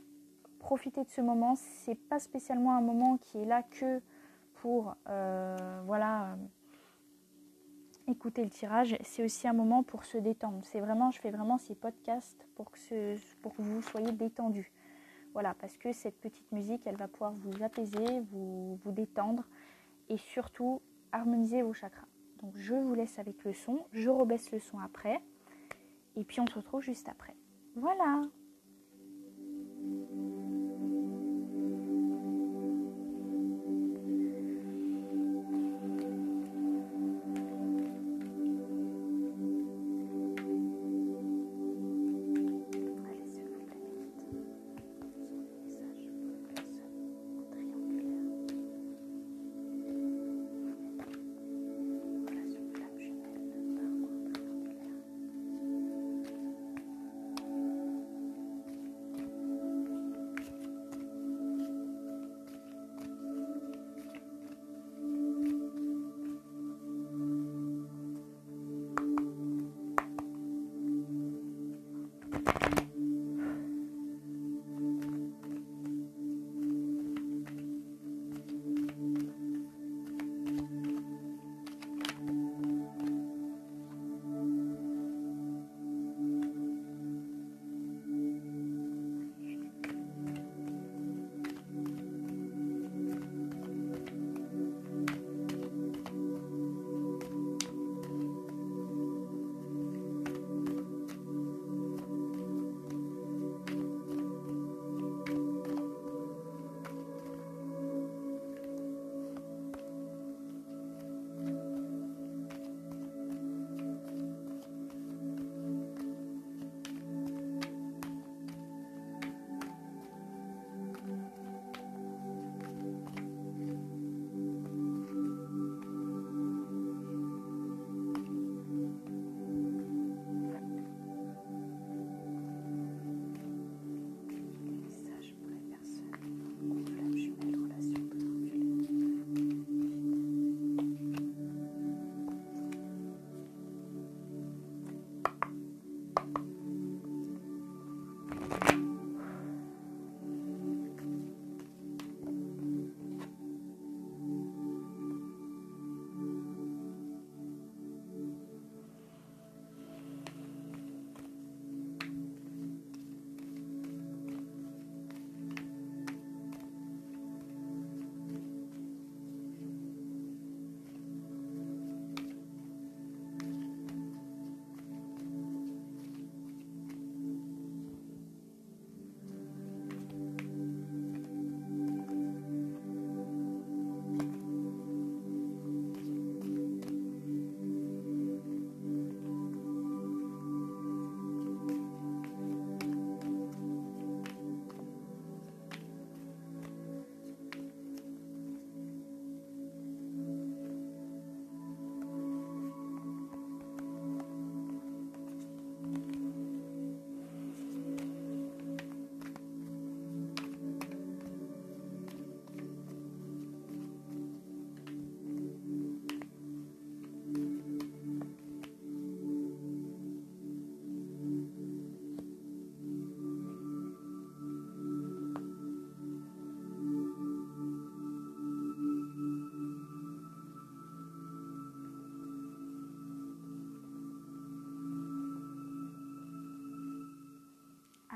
profitez 0.60 1.02
de 1.02 1.10
ce 1.10 1.20
moment. 1.20 1.56
C'est 1.56 1.96
pas 1.96 2.20
spécialement 2.20 2.76
un 2.76 2.80
moment 2.80 3.18
qui 3.18 3.38
est 3.38 3.44
là 3.44 3.64
que 3.64 4.00
pour 4.54 4.94
euh, 5.08 5.82
voilà 5.84 6.36
écouter 8.06 8.44
le 8.44 8.50
tirage. 8.50 8.96
C'est 9.02 9.24
aussi 9.24 9.48
un 9.48 9.52
moment 9.52 9.82
pour 9.82 10.04
se 10.04 10.16
détendre. 10.16 10.60
C'est 10.62 10.80
vraiment, 10.80 11.10
je 11.10 11.18
fais 11.18 11.32
vraiment 11.32 11.58
ces 11.58 11.74
podcasts 11.74 12.46
pour 12.54 12.70
que, 12.70 12.78
ce, 12.78 13.16
pour 13.42 13.54
que 13.56 13.62
vous 13.62 13.82
soyez 13.82 14.12
détendu. 14.12 14.72
Voilà, 15.32 15.54
parce 15.54 15.76
que 15.76 15.92
cette 15.92 16.20
petite 16.20 16.50
musique, 16.52 16.86
elle 16.86 16.96
va 16.96 17.08
pouvoir 17.08 17.32
vous 17.32 17.64
apaiser, 17.64 18.20
vous, 18.30 18.76
vous 18.84 18.92
détendre 18.92 19.48
et 20.08 20.18
surtout 20.18 20.82
harmoniser 21.12 21.62
vos 21.62 21.72
chakras. 21.72 22.06
Donc 22.42 22.56
je 22.56 22.74
vous 22.74 22.94
laisse 22.94 23.18
avec 23.18 23.44
le 23.44 23.52
son, 23.52 23.84
je 23.92 24.08
rebaisse 24.08 24.50
le 24.50 24.58
son 24.58 24.78
après 24.80 25.20
et 26.16 26.24
puis 26.24 26.40
on 26.40 26.46
se 26.46 26.54
retrouve 26.54 26.82
juste 26.82 27.08
après. 27.08 27.34
Voilà 27.76 28.22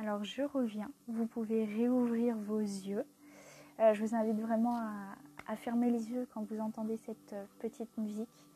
Alors 0.06 0.22
je 0.22 0.42
reviens. 0.42 0.88
Vous 1.08 1.26
pouvez 1.26 1.64
réouvrir 1.64 2.36
vos 2.36 2.60
yeux. 2.60 3.04
Euh, 3.80 3.92
je 3.92 4.04
vous 4.04 4.14
invite 4.14 4.38
vraiment 4.38 4.78
à, 5.48 5.56
fermer 5.56 5.90
les 5.90 6.12
yeux 6.12 6.28
quand 6.32 6.44
vous 6.44 6.60
entendez 6.60 6.96
cette 6.96 7.32
euh, 7.32 7.44
petite 7.58 7.90
musique. 7.98 8.46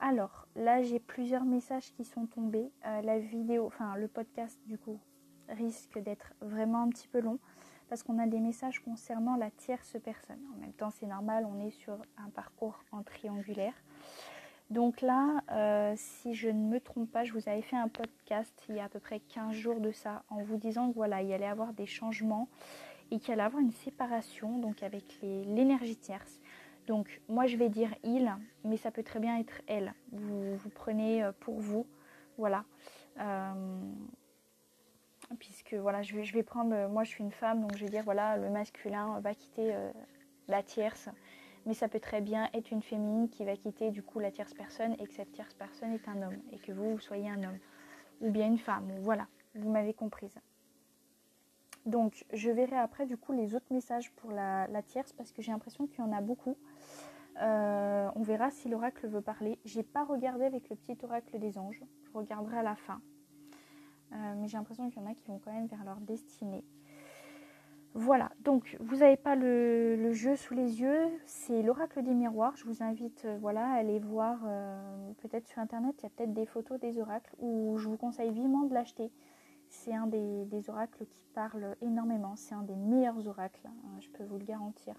Alors 0.00 0.48
là, 0.56 0.82
j'ai 0.82 0.98
plusieurs 0.98 1.44
messages 1.44 1.92
qui 1.92 2.04
sont 2.04 2.26
tombés. 2.26 2.72
Euh, 2.86 3.02
la 3.02 3.20
vidéo, 3.20 3.66
enfin 3.68 3.94
le 3.94 4.08
podcast 4.08 4.58
du 4.66 4.76
coup, 4.76 4.98
risque 5.48 5.96
d'être 6.00 6.34
vraiment 6.40 6.82
un 6.82 6.88
petit 6.88 7.06
peu 7.06 7.20
long 7.20 7.38
parce 7.88 8.02
qu'on 8.02 8.18
a 8.18 8.26
des 8.26 8.40
messages 8.40 8.80
concernant 8.80 9.36
la 9.36 9.52
tierce 9.52 9.96
personne. 10.02 10.40
En 10.56 10.60
même 10.60 10.72
temps, 10.72 10.90
c'est 10.90 11.06
normal, 11.06 11.46
on 11.48 11.64
est 11.64 11.70
sur 11.70 11.96
un 12.16 12.30
parcours 12.30 12.82
en 12.90 13.04
triangulaire. 13.04 13.74
Donc 14.70 15.02
là, 15.02 15.42
euh, 15.52 15.92
si 15.96 16.34
je 16.34 16.48
ne 16.48 16.68
me 16.68 16.80
trompe 16.80 17.10
pas, 17.10 17.24
je 17.24 17.32
vous 17.32 17.48
avais 17.48 17.62
fait 17.62 17.76
un 17.76 17.88
podcast 17.88 18.54
il 18.68 18.76
y 18.76 18.80
a 18.80 18.84
à 18.84 18.88
peu 18.88 18.98
près 18.98 19.20
15 19.20 19.52
jours 19.52 19.80
de 19.80 19.92
ça, 19.92 20.22
en 20.30 20.42
vous 20.42 20.56
disant 20.56 20.90
que 20.90 20.94
voilà, 20.94 21.22
il 21.22 21.28
y 21.28 21.34
allait 21.34 21.46
avoir 21.46 21.74
des 21.74 21.86
changements 21.86 22.48
et 23.10 23.18
qu'il 23.18 23.34
allait 23.34 23.42
avoir 23.42 23.62
une 23.62 23.72
séparation 23.72 24.58
donc 24.58 24.82
avec 24.82 25.04
l'énergie 25.22 25.96
tierce. 25.96 26.40
Donc 26.86 27.20
moi 27.28 27.46
je 27.46 27.56
vais 27.56 27.68
dire 27.68 27.94
il, 28.04 28.34
mais 28.64 28.76
ça 28.78 28.90
peut 28.90 29.02
très 29.02 29.20
bien 29.20 29.38
être 29.38 29.60
elle. 29.66 29.92
Vous, 30.12 30.56
vous 30.56 30.70
prenez 30.70 31.22
euh, 31.22 31.32
pour 31.40 31.60
vous, 31.60 31.86
voilà. 32.38 32.64
Euh, 33.20 33.80
puisque 35.38 35.74
voilà, 35.74 36.02
je 36.02 36.16
vais, 36.16 36.24
je 36.24 36.32
vais 36.32 36.42
prendre, 36.42 36.88
moi 36.88 37.04
je 37.04 37.10
suis 37.10 37.22
une 37.22 37.32
femme, 37.32 37.60
donc 37.60 37.76
je 37.76 37.84
vais 37.84 37.90
dire 37.90 38.02
voilà, 38.02 38.38
le 38.38 38.48
masculin 38.48 39.20
va 39.20 39.34
quitter 39.34 39.74
la 40.48 40.62
tierce 40.62 41.08
mais 41.66 41.74
ça 41.74 41.88
peut 41.88 42.00
très 42.00 42.20
bien 42.20 42.48
être 42.52 42.70
une 42.70 42.82
féminine 42.82 43.28
qui 43.28 43.44
va 43.44 43.56
quitter 43.56 43.90
du 43.90 44.02
coup 44.02 44.18
la 44.18 44.30
tierce 44.30 44.54
personne 44.54 44.94
et 44.98 45.06
que 45.06 45.14
cette 45.14 45.32
tierce 45.32 45.54
personne 45.54 45.92
est 45.92 46.08
un 46.08 46.22
homme 46.22 46.38
et 46.52 46.58
que 46.58 46.72
vous, 46.72 46.98
soyez 46.98 47.28
un 47.28 47.42
homme 47.42 47.58
ou 48.20 48.30
bien 48.30 48.46
une 48.46 48.58
femme. 48.58 48.92
Voilà, 49.00 49.26
vous 49.54 49.70
m'avez 49.70 49.94
comprise. 49.94 50.38
Donc 51.86 52.24
je 52.32 52.50
verrai 52.50 52.76
après 52.76 53.06
du 53.06 53.16
coup 53.16 53.32
les 53.32 53.54
autres 53.54 53.70
messages 53.70 54.10
pour 54.12 54.30
la, 54.30 54.66
tierce 54.86 55.12
parce 55.12 55.32
que 55.32 55.42
j'ai 55.42 55.52
l'impression 55.52 55.86
qu'il 55.86 55.98
y 55.98 56.02
en 56.02 56.12
a 56.12 56.20
beaucoup. 56.20 56.56
Euh, 57.42 58.08
on 58.14 58.22
verra 58.22 58.50
si 58.50 58.68
l'oracle 58.68 59.06
veut 59.08 59.20
parler. 59.20 59.58
J'ai 59.64 59.82
pas 59.82 60.04
regardé 60.04 60.44
avec 60.44 60.68
le 60.70 60.76
petit 60.76 60.96
oracle 61.02 61.38
des 61.38 61.58
anges. 61.58 61.82
Je 62.04 62.12
regarderai 62.12 62.58
à 62.58 62.62
la 62.62 62.76
fin. 62.76 63.00
Euh, 64.12 64.34
mais 64.36 64.48
j'ai 64.48 64.56
l'impression 64.56 64.88
qu'il 64.88 65.02
y 65.02 65.04
en 65.04 65.10
a 65.10 65.14
qui 65.14 65.26
vont 65.26 65.40
quand 65.44 65.52
même 65.52 65.66
vers 65.66 65.84
leur 65.84 66.00
destinée. 66.00 66.64
Voilà, 67.96 68.32
donc 68.40 68.76
vous 68.80 68.96
n'avez 68.96 69.16
pas 69.16 69.36
le, 69.36 70.12
jeu 70.12 70.34
sous 70.34 70.52
les 70.52 70.80
yeux, 70.80 71.06
c'est 71.26 71.62
l'oracle 71.62 72.02
des 72.02 72.12
miroirs. 72.12 72.56
Je 72.56 72.64
vous 72.64 72.82
invite 72.82 73.24
euh, 73.24 73.38
voilà, 73.40 73.70
à 73.70 73.74
aller 73.74 74.00
voir 74.00 74.40
euh, 74.44 75.12
peut-être 75.22 75.46
sur 75.46 75.60
internet, 75.60 75.94
il 76.00 76.02
y 76.02 76.06
a 76.06 76.10
peut-être 76.10 76.34
des 76.34 76.44
photos 76.44 76.80
des 76.80 76.98
oracles, 76.98 77.32
ou 77.38 77.78
je 77.78 77.86
vous 77.86 77.96
conseille 77.96 78.32
vivement 78.32 78.64
de 78.64 78.74
l'acheter. 78.74 79.12
C'est 79.68 79.94
un 79.94 80.08
des, 80.08 80.68
oracles 80.68 81.06
qui 81.06 81.24
parle 81.34 81.76
énormément, 81.82 82.34
c'est 82.34 82.56
un 82.56 82.62
des 82.62 82.74
meilleurs 82.74 83.28
oracles, 83.28 83.64
hein, 83.64 84.00
je 84.00 84.08
peux 84.08 84.24
vous 84.24 84.38
le 84.38 84.44
garantir. 84.44 84.96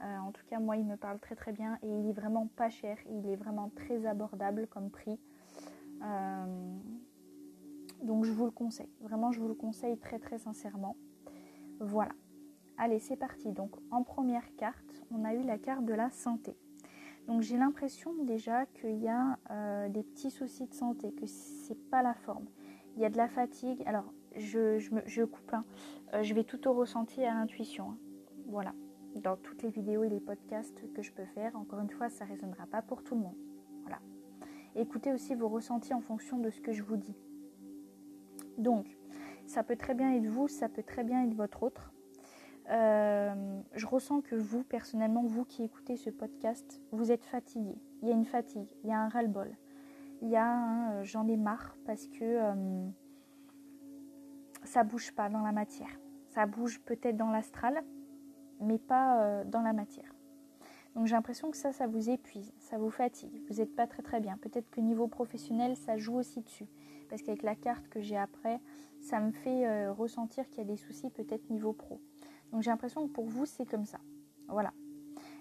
Euh, 0.00 0.18
en 0.18 0.30
tout 0.30 0.44
cas, 0.48 0.60
moi, 0.60 0.76
il 0.76 0.84
me 0.84 0.96
parle 0.96 1.18
très 1.18 1.34
très 1.34 1.50
bien 1.50 1.78
et 1.82 1.88
il 1.88 2.08
est 2.08 2.12
vraiment 2.12 2.46
pas 2.46 2.70
cher, 2.70 2.96
il 3.10 3.28
est 3.28 3.36
vraiment 3.36 3.72
très 3.74 4.06
abordable 4.06 4.68
comme 4.68 4.88
prix. 4.88 5.18
donc 8.02 8.24
je 8.24 8.30
vous 8.30 8.44
le 8.44 8.52
conseille, 8.52 8.90
vraiment 9.00 9.32
je 9.32 9.40
vous 9.40 9.48
le 9.48 9.54
conseille 9.54 9.98
très 9.98 10.20
très 10.20 10.38
sincèrement. 10.38 10.94
Voilà. 11.84 12.12
Allez, 12.78 12.98
c'est 12.98 13.16
parti. 13.16 13.52
Donc 13.52 13.70
en 13.90 14.02
première 14.02 14.54
carte, 14.56 15.04
on 15.10 15.24
a 15.24 15.34
eu 15.34 15.42
la 15.42 15.58
carte 15.58 15.84
de 15.84 15.92
la 15.92 16.10
santé. 16.10 16.56
Donc 17.26 17.42
j'ai 17.42 17.58
l'impression 17.58 18.14
déjà 18.24 18.64
qu'il 18.66 18.96
y 18.96 19.08
a 19.08 19.38
euh, 19.50 19.88
des 19.90 20.02
petits 20.02 20.30
soucis 20.30 20.66
de 20.66 20.74
santé, 20.74 21.12
que 21.12 21.26
c'est 21.26 21.78
pas 21.90 22.02
la 22.02 22.14
forme. 22.14 22.46
Il 22.96 23.02
y 23.02 23.04
a 23.04 23.10
de 23.10 23.18
la 23.18 23.28
fatigue. 23.28 23.82
Alors 23.86 24.12
je, 24.34 25.24
coupe, 25.24 25.52
hein. 25.52 25.64
euh, 26.14 26.22
je 26.22 26.34
vais 26.34 26.44
tout 26.44 26.66
au 26.66 26.72
ressenti 26.72 27.22
à 27.22 27.34
l'intuition. 27.34 27.90
Hein. 27.90 27.98
Voilà. 28.46 28.72
Dans 29.16 29.36
toutes 29.36 29.62
les 29.62 29.70
vidéos 29.70 30.02
et 30.02 30.08
les 30.08 30.20
podcasts 30.20 30.90
que 30.94 31.02
je 31.02 31.12
peux 31.12 31.26
faire, 31.26 31.54
encore 31.56 31.80
une 31.80 31.90
fois, 31.90 32.08
ça 32.08 32.24
ne 32.24 32.30
résonnera 32.30 32.66
pas 32.66 32.82
pour 32.82 33.04
tout 33.04 33.14
le 33.14 33.20
monde. 33.20 33.36
Voilà. 33.82 34.00
Écoutez 34.74 35.12
aussi 35.12 35.34
vos 35.34 35.48
ressentis 35.48 35.94
en 35.94 36.00
fonction 36.00 36.38
de 36.38 36.50
ce 36.50 36.60
que 36.60 36.72
je 36.72 36.82
vous 36.82 36.96
dis. 36.96 37.16
Donc, 38.58 38.86
ça 39.46 39.62
peut 39.62 39.76
très 39.76 39.94
bien 39.94 40.14
être 40.14 40.26
vous, 40.26 40.48
ça 40.48 40.68
peut 40.68 40.82
très 40.82 41.04
bien 41.04 41.24
être 41.24 41.34
votre 41.34 41.62
autre. 41.62 41.92
Euh, 42.70 43.60
je 43.74 43.86
ressens 43.86 44.22
que 44.22 44.34
vous, 44.34 44.64
personnellement, 44.64 45.22
vous 45.22 45.44
qui 45.44 45.64
écoutez 45.64 45.96
ce 45.96 46.10
podcast, 46.10 46.80
vous 46.92 47.12
êtes 47.12 47.24
fatigué. 47.24 47.76
Il 48.02 48.08
y 48.08 48.10
a 48.10 48.14
une 48.14 48.24
fatigue, 48.24 48.68
il 48.82 48.90
y 48.90 48.92
a 48.92 48.98
un 48.98 49.08
ras-le-bol. 49.08 49.54
Il 50.22 50.28
y 50.28 50.36
a 50.36 50.46
un 50.46 50.92
euh, 50.92 51.04
j'en 51.04 51.28
ai 51.28 51.36
marre 51.36 51.76
parce 51.84 52.06
que 52.06 52.22
euh, 52.22 52.86
ça 54.64 54.82
bouge 54.82 55.12
pas 55.12 55.28
dans 55.28 55.42
la 55.42 55.52
matière. 55.52 56.00
Ça 56.30 56.46
bouge 56.46 56.80
peut-être 56.80 57.16
dans 57.16 57.30
l'astral, 57.30 57.82
mais 58.60 58.78
pas 58.78 59.44
dans 59.44 59.60
la 59.60 59.72
matière. 59.72 60.13
Donc 60.94 61.06
j'ai 61.06 61.14
l'impression 61.14 61.50
que 61.50 61.56
ça, 61.56 61.72
ça 61.72 61.86
vous 61.86 62.10
épuise, 62.10 62.52
ça 62.58 62.78
vous 62.78 62.90
fatigue. 62.90 63.42
Vous 63.48 63.56
n'êtes 63.56 63.74
pas 63.74 63.86
très 63.86 64.02
très 64.02 64.20
bien. 64.20 64.36
Peut-être 64.38 64.70
que 64.70 64.80
niveau 64.80 65.08
professionnel, 65.08 65.76
ça 65.76 65.96
joue 65.96 66.16
aussi 66.16 66.40
dessus. 66.40 66.68
Parce 67.08 67.22
qu'avec 67.22 67.42
la 67.42 67.54
carte 67.54 67.88
que 67.88 68.00
j'ai 68.00 68.16
après, 68.16 68.60
ça 69.00 69.20
me 69.20 69.32
fait 69.32 69.66
euh, 69.66 69.92
ressentir 69.92 70.48
qu'il 70.48 70.58
y 70.58 70.60
a 70.62 70.64
des 70.64 70.76
soucis 70.76 71.10
peut-être 71.10 71.50
niveau 71.50 71.72
pro. 71.72 72.00
Donc 72.52 72.62
j'ai 72.62 72.70
l'impression 72.70 73.06
que 73.06 73.12
pour 73.12 73.26
vous, 73.26 73.44
c'est 73.44 73.66
comme 73.66 73.84
ça. 73.84 73.98
Voilà. 74.48 74.72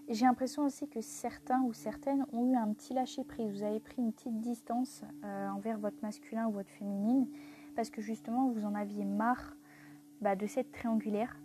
J'ai 0.10 0.26
l'impression 0.26 0.66
aussi 0.66 0.90
que 0.90 1.00
certains 1.00 1.62
ou 1.62 1.72
certaines 1.72 2.26
ont 2.34 2.52
eu 2.52 2.56
un 2.56 2.74
petit 2.74 2.94
lâcher-prise. 2.94 3.52
Vous 3.52 3.64
avez 3.64 3.80
pris 3.80 4.02
une 4.02 4.12
petite 4.12 4.42
distance 4.42 5.04
euh, 5.24 5.50
envers 5.50 5.78
votre 5.78 5.98
masculin 6.02 6.48
ou 6.48 6.52
votre 6.52 6.70
féminine 6.72 7.28
parce 7.76 7.90
que 7.90 8.02
justement, 8.02 8.50
vous 8.50 8.66
en 8.66 8.76
aviez 8.76 9.06
marre 9.06 9.56
bah, 10.22 10.36
de 10.36 10.46
cette 10.46 10.72
triangulaire. 10.72 11.38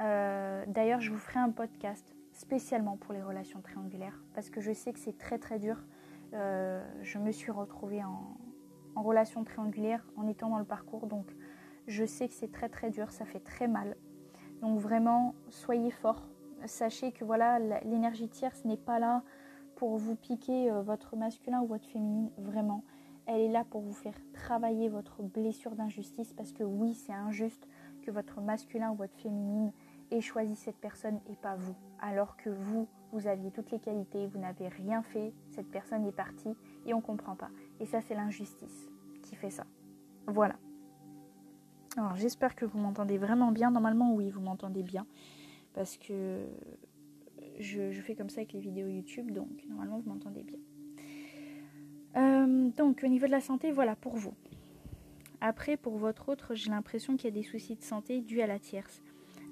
Euh, 0.00 0.64
d'ailleurs, 0.66 1.00
je 1.00 1.10
vous 1.10 1.18
ferai 1.18 1.40
un 1.40 1.50
podcast 1.50 2.14
spécialement 2.38 2.96
pour 2.96 3.12
les 3.12 3.22
relations 3.22 3.60
triangulaires 3.60 4.22
parce 4.34 4.50
que 4.50 4.60
je 4.60 4.72
sais 4.72 4.92
que 4.92 4.98
c'est 4.98 5.18
très 5.18 5.38
très 5.38 5.58
dur. 5.58 5.84
je 6.32 7.18
me 7.18 7.32
suis 7.32 7.50
retrouvée 7.50 8.02
en, 8.04 8.36
en 8.98 9.02
relation 9.02 9.44
triangulaire 9.44 10.04
en 10.16 10.26
étant 10.26 10.50
dans 10.50 10.58
le 10.58 10.64
parcours. 10.64 11.06
Donc 11.06 11.26
je 11.86 12.04
sais 12.04 12.28
que 12.28 12.34
c'est 12.34 12.50
très 12.50 12.68
très 12.68 12.90
dur, 12.90 13.10
ça 13.12 13.24
fait 13.24 13.40
très 13.40 13.68
mal. 13.68 13.96
Donc 14.60 14.78
vraiment, 14.78 15.34
soyez 15.48 15.90
forts. 15.90 16.28
Sachez 16.66 17.12
que 17.12 17.24
voilà, 17.24 17.60
l'énergie 17.84 18.28
tierce 18.28 18.64
n'est 18.64 18.76
pas 18.76 18.98
là 18.98 19.22
pour 19.76 19.96
vous 19.96 20.16
piquer 20.16 20.70
euh, 20.70 20.82
votre 20.82 21.14
masculin 21.14 21.60
ou 21.60 21.66
votre 21.66 21.86
féminine, 21.86 22.30
vraiment. 22.36 22.82
Elle 23.26 23.42
est 23.42 23.48
là 23.48 23.64
pour 23.64 23.80
vous 23.80 23.92
faire 23.92 24.18
travailler 24.32 24.88
votre 24.88 25.22
blessure 25.22 25.76
d'injustice 25.76 26.32
parce 26.32 26.52
que 26.52 26.64
oui, 26.64 26.94
c'est 26.94 27.12
injuste 27.12 27.68
que 28.02 28.10
votre 28.10 28.40
masculin 28.40 28.90
ou 28.90 28.96
votre 28.96 29.16
féminine 29.16 29.72
ait 30.10 30.20
choisi 30.20 30.56
cette 30.56 30.76
personne 30.76 31.20
et 31.30 31.36
pas 31.36 31.56
vous. 31.56 31.74
Alors 32.00 32.36
que 32.36 32.50
vous, 32.50 32.88
vous 33.12 33.26
aviez 33.26 33.50
toutes 33.50 33.70
les 33.70 33.78
qualités, 33.78 34.26
vous 34.26 34.38
n'avez 34.38 34.68
rien 34.68 35.02
fait, 35.02 35.32
cette 35.50 35.70
personne 35.70 36.04
est 36.06 36.12
partie 36.12 36.54
et 36.86 36.94
on 36.94 36.98
ne 36.98 37.02
comprend 37.02 37.36
pas. 37.36 37.50
Et 37.80 37.86
ça, 37.86 38.00
c'est 38.00 38.14
l'injustice 38.14 38.88
qui 39.22 39.36
fait 39.36 39.50
ça. 39.50 39.64
Voilà. 40.26 40.56
Alors 41.96 42.16
j'espère 42.16 42.54
que 42.54 42.64
vous 42.64 42.78
m'entendez 42.78 43.18
vraiment 43.18 43.50
bien. 43.50 43.70
Normalement 43.70 44.14
oui, 44.14 44.30
vous 44.30 44.40
m'entendez 44.40 44.82
bien. 44.82 45.06
Parce 45.74 45.96
que 45.96 46.46
je, 47.58 47.90
fais 48.00 48.14
comme 48.14 48.30
ça 48.30 48.40
avec 48.40 48.52
les 48.52 48.60
vidéos 48.60 48.88
YouTube, 48.88 49.32
donc 49.32 49.48
normalement 49.68 49.98
vous 49.98 50.10
m'entendez 50.10 50.42
bien. 50.42 50.58
Euh, 52.16 52.70
donc 52.76 53.02
au 53.02 53.08
niveau 53.08 53.26
de 53.26 53.32
la 53.32 53.40
santé, 53.40 53.72
voilà 53.72 53.96
pour 53.96 54.16
vous. 54.16 54.34
Après, 55.40 55.76
pour 55.76 55.96
votre 55.96 56.28
autre, 56.30 56.54
j'ai 56.54 56.70
l'impression 56.70 57.16
qu'il 57.16 57.26
y 57.26 57.32
a 57.32 57.40
des 57.40 57.46
soucis 57.46 57.76
de 57.76 57.82
santé 57.82 58.20
dus 58.20 58.40
à 58.40 58.46
la 58.46 58.58
tierce. 58.58 59.00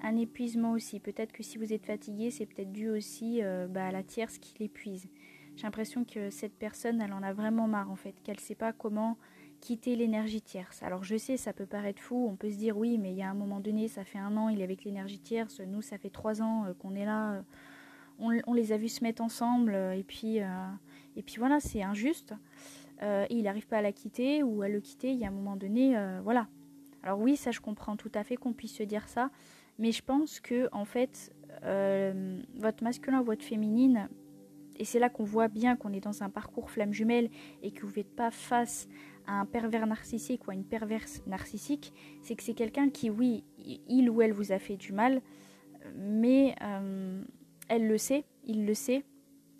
Un 0.01 0.15
épuisement 0.15 0.71
aussi. 0.73 0.99
Peut-être 0.99 1.31
que 1.31 1.43
si 1.43 1.57
vous 1.57 1.73
êtes 1.73 1.85
fatigué, 1.85 2.29
c'est 2.31 2.45
peut-être 2.45 2.71
dû 2.71 2.89
aussi 2.89 3.41
euh, 3.41 3.67
bah, 3.67 3.87
à 3.87 3.91
la 3.91 4.03
tierce 4.03 4.37
qui 4.37 4.53
l'épuise. 4.59 5.07
J'ai 5.55 5.63
l'impression 5.63 6.05
que 6.05 6.29
cette 6.29 6.53
personne, 6.53 7.01
elle 7.01 7.13
en 7.13 7.23
a 7.23 7.33
vraiment 7.33 7.67
marre 7.67 7.89
en 7.89 7.95
fait, 7.95 8.13
qu'elle 8.23 8.35
ne 8.35 8.41
sait 8.41 8.55
pas 8.55 8.73
comment 8.73 9.17
quitter 9.59 9.95
l'énergie 9.95 10.41
tierce. 10.41 10.83
Alors 10.83 11.03
je 11.03 11.17
sais, 11.17 11.35
ça 11.35 11.51
peut 11.51 11.65
paraître 11.65 11.99
fou, 11.99 12.27
on 12.29 12.35
peut 12.35 12.51
se 12.51 12.57
dire 12.57 12.77
oui, 12.77 12.99
mais 12.99 13.11
il 13.11 13.17
y 13.17 13.23
a 13.23 13.29
un 13.29 13.33
moment 13.33 13.59
donné, 13.59 13.87
ça 13.87 14.03
fait 14.03 14.19
un 14.19 14.37
an, 14.37 14.49
il 14.49 14.61
est 14.61 14.63
avec 14.63 14.83
l'énergie 14.83 15.17
tierce, 15.17 15.59
nous, 15.61 15.81
ça 15.81 15.97
fait 15.97 16.11
trois 16.11 16.43
ans 16.43 16.65
euh, 16.65 16.73
qu'on 16.75 16.93
est 16.93 17.05
là, 17.05 17.33
euh, 17.33 17.41
on, 18.19 18.53
les 18.53 18.71
a 18.71 18.77
vus 18.77 18.89
se 18.89 19.03
mettre 19.03 19.23
ensemble, 19.23 19.73
et 19.95 20.03
puis, 20.03 20.37
et 20.37 21.23
puis 21.23 21.35
voilà, 21.37 21.59
c'est 21.59 21.83
injuste. 21.83 22.33
il 23.01 23.43
n'arrive 23.43 23.67
pas 23.67 23.77
à 23.77 23.81
la 23.83 23.91
quitter 23.91 24.41
ou 24.41 24.63
à 24.63 24.69
le 24.69 24.79
quitter, 24.79 25.11
il 25.11 25.19
y 25.19 25.25
a 25.25 25.27
un 25.27 25.31
moment 25.31 25.55
donné, 25.55 25.95
voilà. 26.23 26.47
Alors 27.07 27.21
oui, 27.21 27.37
ça 27.37 27.51
je 27.51 27.61
comprends 27.61 27.95
tout 27.95 28.11
à 28.15 28.25
fait 28.25 28.35
qu'on 28.35 28.51
puisse 28.51 28.75
se 28.75 28.83
dire 28.83 29.07
ça, 29.07 29.31
mais 29.79 29.93
je 29.93 30.03
pense 30.03 30.41
que 30.41 30.67
en 30.73 30.83
fait, 30.83 31.33
votre 31.61 32.83
masculin 32.83 33.21
votre 33.21 33.45
féminine, 33.45 34.09
et 34.75 34.83
c'est 34.83 34.99
là 34.99 35.09
qu'on 35.09 35.23
voit 35.23 35.47
bien 35.47 35.77
qu'on 35.77 35.93
est 35.93 36.01
dans 36.01 36.21
un 36.21 36.29
parcours 36.29 36.69
flamme 36.69 36.91
jumelle 36.91 37.29
et 37.63 37.71
que 37.71 37.85
vous 37.85 37.93
n'êtes 37.95 38.13
pas 38.13 38.29
face 38.29 38.89
un 39.25 39.45
pervers 39.45 39.87
narcissique 39.87 40.45
ou 40.47 40.51
à 40.51 40.53
une 40.53 40.65
perverse 40.65 41.21
narcissique, 41.27 41.93
c'est 42.23 42.35
que 42.35 42.43
c'est 42.43 42.53
quelqu'un 42.53 42.89
qui, 42.89 43.09
oui, 43.09 43.45
il 43.57 44.09
ou 44.09 44.21
elle 44.21 44.33
vous 44.33 44.51
a 44.51 44.59
fait 44.59 44.75
du 44.75 44.91
mal, 44.91 45.21
mais 45.95 46.55
euh, 46.61 47.23
elle 47.69 47.87
le 47.87 47.97
sait, 47.97 48.25
il 48.43 48.65
le 48.65 48.73
sait, 48.73 49.05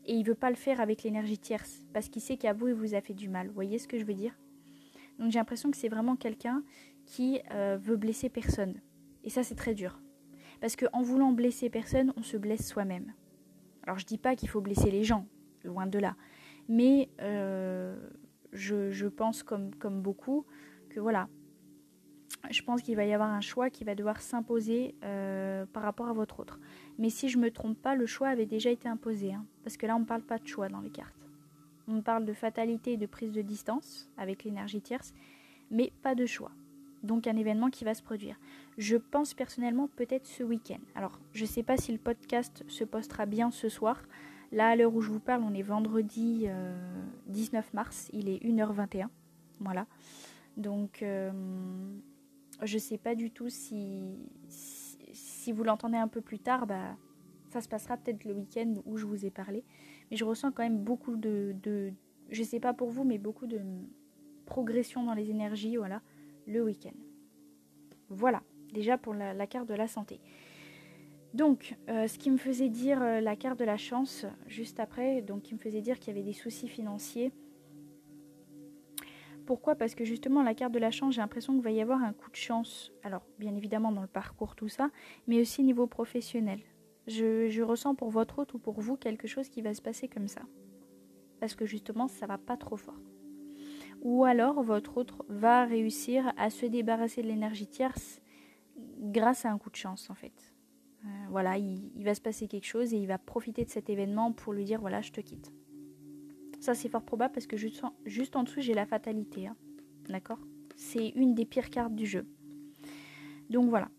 et 0.06 0.16
il 0.16 0.26
veut 0.26 0.36
pas 0.36 0.50
le 0.50 0.58
faire 0.58 0.82
avec 0.82 1.02
l'énergie 1.04 1.38
tierce, 1.38 1.86
parce 1.94 2.10
qu'il 2.10 2.22
sait 2.22 2.36
qu'à 2.36 2.52
vous, 2.52 2.68
il 2.68 2.74
vous 2.74 2.94
a 2.94 3.00
fait 3.00 3.14
du 3.14 3.30
mal. 3.30 3.48
Vous 3.48 3.54
voyez 3.54 3.80
ce 3.80 3.88
que 3.88 3.98
je 3.98 4.04
veux 4.04 4.14
dire? 4.14 4.38
Donc 5.18 5.32
j'ai 5.32 5.40
l'impression 5.40 5.72
que 5.72 5.78
c'est 5.78 5.90
vraiment 5.90 6.16
quelqu'un 6.16 6.62
qui 7.08 7.42
euh, 7.52 7.80
veut 7.82 7.96
blesser 7.96 8.30
personne. 8.30 8.76
Et 9.24 9.32
ça, 9.32 9.42
c'est 9.42 9.56
très 9.56 9.74
dur. 9.74 10.00
Parce 10.62 10.76
qu'en 10.76 11.02
voulant 11.02 11.32
blesser 11.32 11.70
personne, 11.70 12.14
on 12.18 12.22
se 12.22 12.38
blesse 12.38 12.68
soi-même. 12.68 13.14
Alors, 13.84 13.98
je 13.98 14.06
dis 14.06 14.18
pas 14.18 14.36
qu'il 14.36 14.50
faut 14.50 14.62
blesser 14.62 14.92
les 14.92 15.04
gens, 15.04 15.26
loin 15.64 15.88
de 15.88 15.98
là. 15.98 16.16
Mais 16.68 17.10
euh, 17.22 17.96
je, 18.52 19.08
pense, 19.08 19.42
comme, 19.42 19.74
comme 19.76 20.02
beaucoup, 20.02 20.46
que 20.90 21.00
voilà, 21.00 21.30
je 22.50 22.62
pense 22.62 22.82
qu'il 22.82 22.96
va 22.96 23.06
y 23.06 23.14
avoir 23.14 23.30
un 23.30 23.42
choix 23.42 23.70
qui 23.70 23.86
va 23.86 23.96
devoir 23.96 24.22
s'imposer 24.22 24.96
euh, 25.04 25.66
par 25.66 25.84
rapport 25.84 26.10
à 26.10 26.14
votre 26.14 26.42
autre. 26.42 26.60
Mais 26.98 27.10
si 27.10 27.30
je 27.30 27.38
ne 27.38 27.44
me 27.44 27.52
trompe 27.52 27.82
pas, 27.82 27.96
le 27.96 28.06
choix 28.06 28.28
avait 28.28 28.46
déjà 28.46 28.70
été 28.70 28.90
imposé. 28.90 29.34
Hein, 29.34 29.46
parce 29.64 29.78
que 29.78 29.86
là, 29.86 29.96
on 29.96 30.02
ne 30.02 30.06
parle 30.06 30.24
pas 30.24 30.38
de 30.38 30.48
choix 30.48 30.68
dans 30.68 30.82
les 30.82 30.92
cartes. 30.92 31.16
On 31.88 32.02
parle 32.02 32.26
de 32.26 32.34
fatalité 32.34 32.94
et 32.94 32.98
de 32.98 33.06
prise 33.06 33.32
de 33.32 33.42
distance 33.42 34.10
avec 34.18 34.44
l'énergie 34.44 34.82
tierce, 34.82 35.14
mais 35.72 35.94
pas 36.02 36.16
de 36.16 36.26
choix. 36.26 36.52
Donc 37.04 37.28
un 37.28 37.36
événement 37.36 37.70
qui 37.70 37.84
va 37.84 37.94
se 37.94 38.02
produire. 38.02 38.38
Je 38.78 38.98
pense 38.98 39.34
personnellement 39.34 39.88
peut-être 39.96 40.26
ce 40.26 40.44
week-end. 40.44 40.80
Alors, 40.96 41.20
je 41.34 41.44
ne 41.44 41.48
sais 41.48 41.64
pas 41.64 41.78
si 41.78 41.92
le 41.92 41.98
podcast 41.98 42.64
se 42.68 42.84
postera 42.84 43.26
bien 43.26 43.52
ce 43.52 43.70
soir. 43.70 44.02
Là, 44.52 44.70
à 44.70 44.76
l'heure 44.76 44.94
où 44.94 45.02
je 45.02 45.12
vous 45.12 45.20
parle, 45.20 45.44
on 45.44 45.54
est 45.54 45.62
vendredi 45.62 46.48
19 47.28 47.66
euh, 47.66 47.70
mars, 47.74 48.10
il 48.14 48.30
est 48.30 48.44
1h21. 48.44 49.08
Voilà. 49.60 49.88
Donc, 50.56 51.02
euh, 51.02 51.32
je 52.64 52.76
ne 52.76 52.80
sais 52.80 52.98
pas 52.98 53.16
du 53.16 53.32
tout 53.32 53.50
si, 53.50 54.16
si, 54.48 55.52
vous 55.52 55.64
l'entendez 55.64 55.98
un 55.98 56.08
peu 56.08 56.22
plus 56.22 56.40
tard, 56.40 56.66
bah, 56.66 56.96
ça 57.50 57.62
se 57.62 57.70
passera 57.70 57.98
peut-être 57.98 58.26
le 58.26 58.34
week-end 58.34 58.76
où 58.86 58.98
je 58.98 59.06
vous 59.06 59.26
ai 59.26 59.30
parlé. 59.30 59.64
Mais 60.10 60.18
je 60.18 60.26
ressens 60.26 60.52
quand 60.52 60.64
même 60.64 60.80
beaucoup 60.80 61.18
de, 61.18 61.56
de 61.62 61.92
je 62.30 62.42
ne 62.42 62.46
sais 62.46 62.60
pas 62.60 62.74
pour 62.74 62.90
vous, 62.90 63.04
mais 63.04 63.18
beaucoup 63.18 63.48
de 63.48 63.62
progression 64.46 65.04
dans 65.04 65.14
les 65.14 65.30
énergies, 65.30 65.78
voilà, 65.78 66.02
le 66.48 66.64
week-end. 66.64 66.98
Voilà, 68.10 68.42
déjà 68.74 68.98
pour 68.98 69.14
la, 69.14 69.48
carte 69.48 69.68
de 69.68 69.74
la 69.74 69.88
santé. 69.88 70.20
Donc, 71.34 71.76
euh, 71.90 72.08
ce 72.08 72.18
qui 72.18 72.32
me 72.32 72.38
faisait 72.38 72.70
dire 72.70 73.02
euh, 73.02 73.20
la 73.20 73.36
carte 73.36 73.60
de 73.60 73.66
la 73.66 73.78
chance, 73.78 74.26
juste 74.48 74.80
après, 74.80 75.22
donc 75.22 75.44
qui 75.44 75.54
me 75.54 75.60
faisait 75.60 75.82
dire 75.82 76.00
qu'il 76.00 76.16
y 76.16 76.18
avait 76.18 76.26
des 76.26 76.34
soucis 76.34 76.68
financiers, 76.68 77.32
pourquoi? 79.48 79.76
Parce 79.76 79.96
que 79.96 80.04
justement, 80.04 80.44
la 80.44 80.54
carte 80.54 80.74
de 80.74 80.80
la 80.80 80.92
chance, 80.92 81.16
j'ai 81.16 81.22
l'impression 81.22 81.54
qu'il 81.54 81.64
va 81.64 81.72
y 81.72 81.82
avoir 81.82 82.04
un 82.04 82.12
coup 82.12 82.30
de 82.30 82.36
chance. 82.36 82.92
Alors, 83.02 83.26
bien 83.40 83.56
évidemment, 83.56 83.94
dans 83.94 84.02
le 84.02 84.08
parcours, 84.08 84.56
tout 84.56 84.68
ça, 84.68 84.90
mais 85.26 85.40
aussi 85.40 85.64
niveau 85.64 85.88
professionnel. 85.88 86.60
Je, 87.08 87.62
ressens 87.62 87.96
pour 87.96 88.10
votre 88.10 88.40
hôte 88.40 88.54
ou 88.54 88.60
pour 88.60 88.82
vous 88.82 88.98
quelque 88.98 89.26
chose 89.26 89.48
qui 89.48 89.62
va 89.62 89.74
se 89.74 89.82
passer 89.82 90.10
comme 90.10 90.28
ça. 90.28 90.42
Parce 91.40 91.56
que 91.56 91.66
justement, 91.66 92.10
ça 92.10 92.28
va 92.28 92.38
pas 92.38 92.58
trop 92.58 92.76
fort. 92.76 93.00
Ou 94.02 94.26
alors, 94.26 94.62
votre 94.62 94.98
autre 94.98 95.26
va 95.28 95.66
réussir 95.66 96.32
à 96.38 96.50
se 96.50 96.66
débarrasser 96.66 97.22
de 97.22 97.28
l'énergie 97.28 97.68
tierce 97.68 98.22
grâce 99.00 99.46
à 99.46 99.52
un 99.52 99.58
coup 99.58 99.70
de 99.70 99.76
chance, 99.76 100.10
en 100.10 100.16
fait. 100.16 100.54
Euh, 101.06 101.08
voilà, 101.30 101.58
il, 101.58 102.04
va 102.04 102.14
se 102.16 102.22
passer 102.22 102.48
quelque 102.48 102.66
chose 102.66 102.94
et 102.94 102.98
il 102.98 103.08
va 103.08 103.18
profiter 103.18 103.64
de 103.64 103.70
cet 103.70 103.90
événement 103.90 104.32
pour 104.32 104.54
lui 104.54 104.66
dire 104.66 104.82
voilà, 104.82 105.02
je 105.02 105.12
te 105.12 105.22
quitte. 105.22 105.54
Ça, 106.60 106.74
c'est 106.74 106.90
fort 106.90 107.04
probable 107.04 107.34
parce 107.34 107.48
que 107.48 107.56
juste 107.56 107.84
en, 107.84 107.94
juste 108.06 108.36
en 108.36 108.44
dessous, 108.44 108.62
j'ai 108.62 108.74
la 108.74 108.86
fatalité. 108.86 109.48
Hein. 109.48 109.56
D'accord? 110.10 110.40
C'est 110.76 111.10
une 111.10 111.34
des 111.36 111.46
pires 111.46 111.70
cartes 111.70 111.96
du 111.96 112.06
jeu. 112.06 112.26
Donc 113.50 113.70
voilà. 113.70 113.90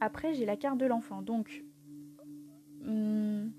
Après, 0.00 0.34
j'ai 0.34 0.44
la 0.44 0.56
carte 0.56 0.78
de 0.78 0.86
l'enfant. 0.86 1.22
Donc, 1.22 1.64
hum, 2.84 3.50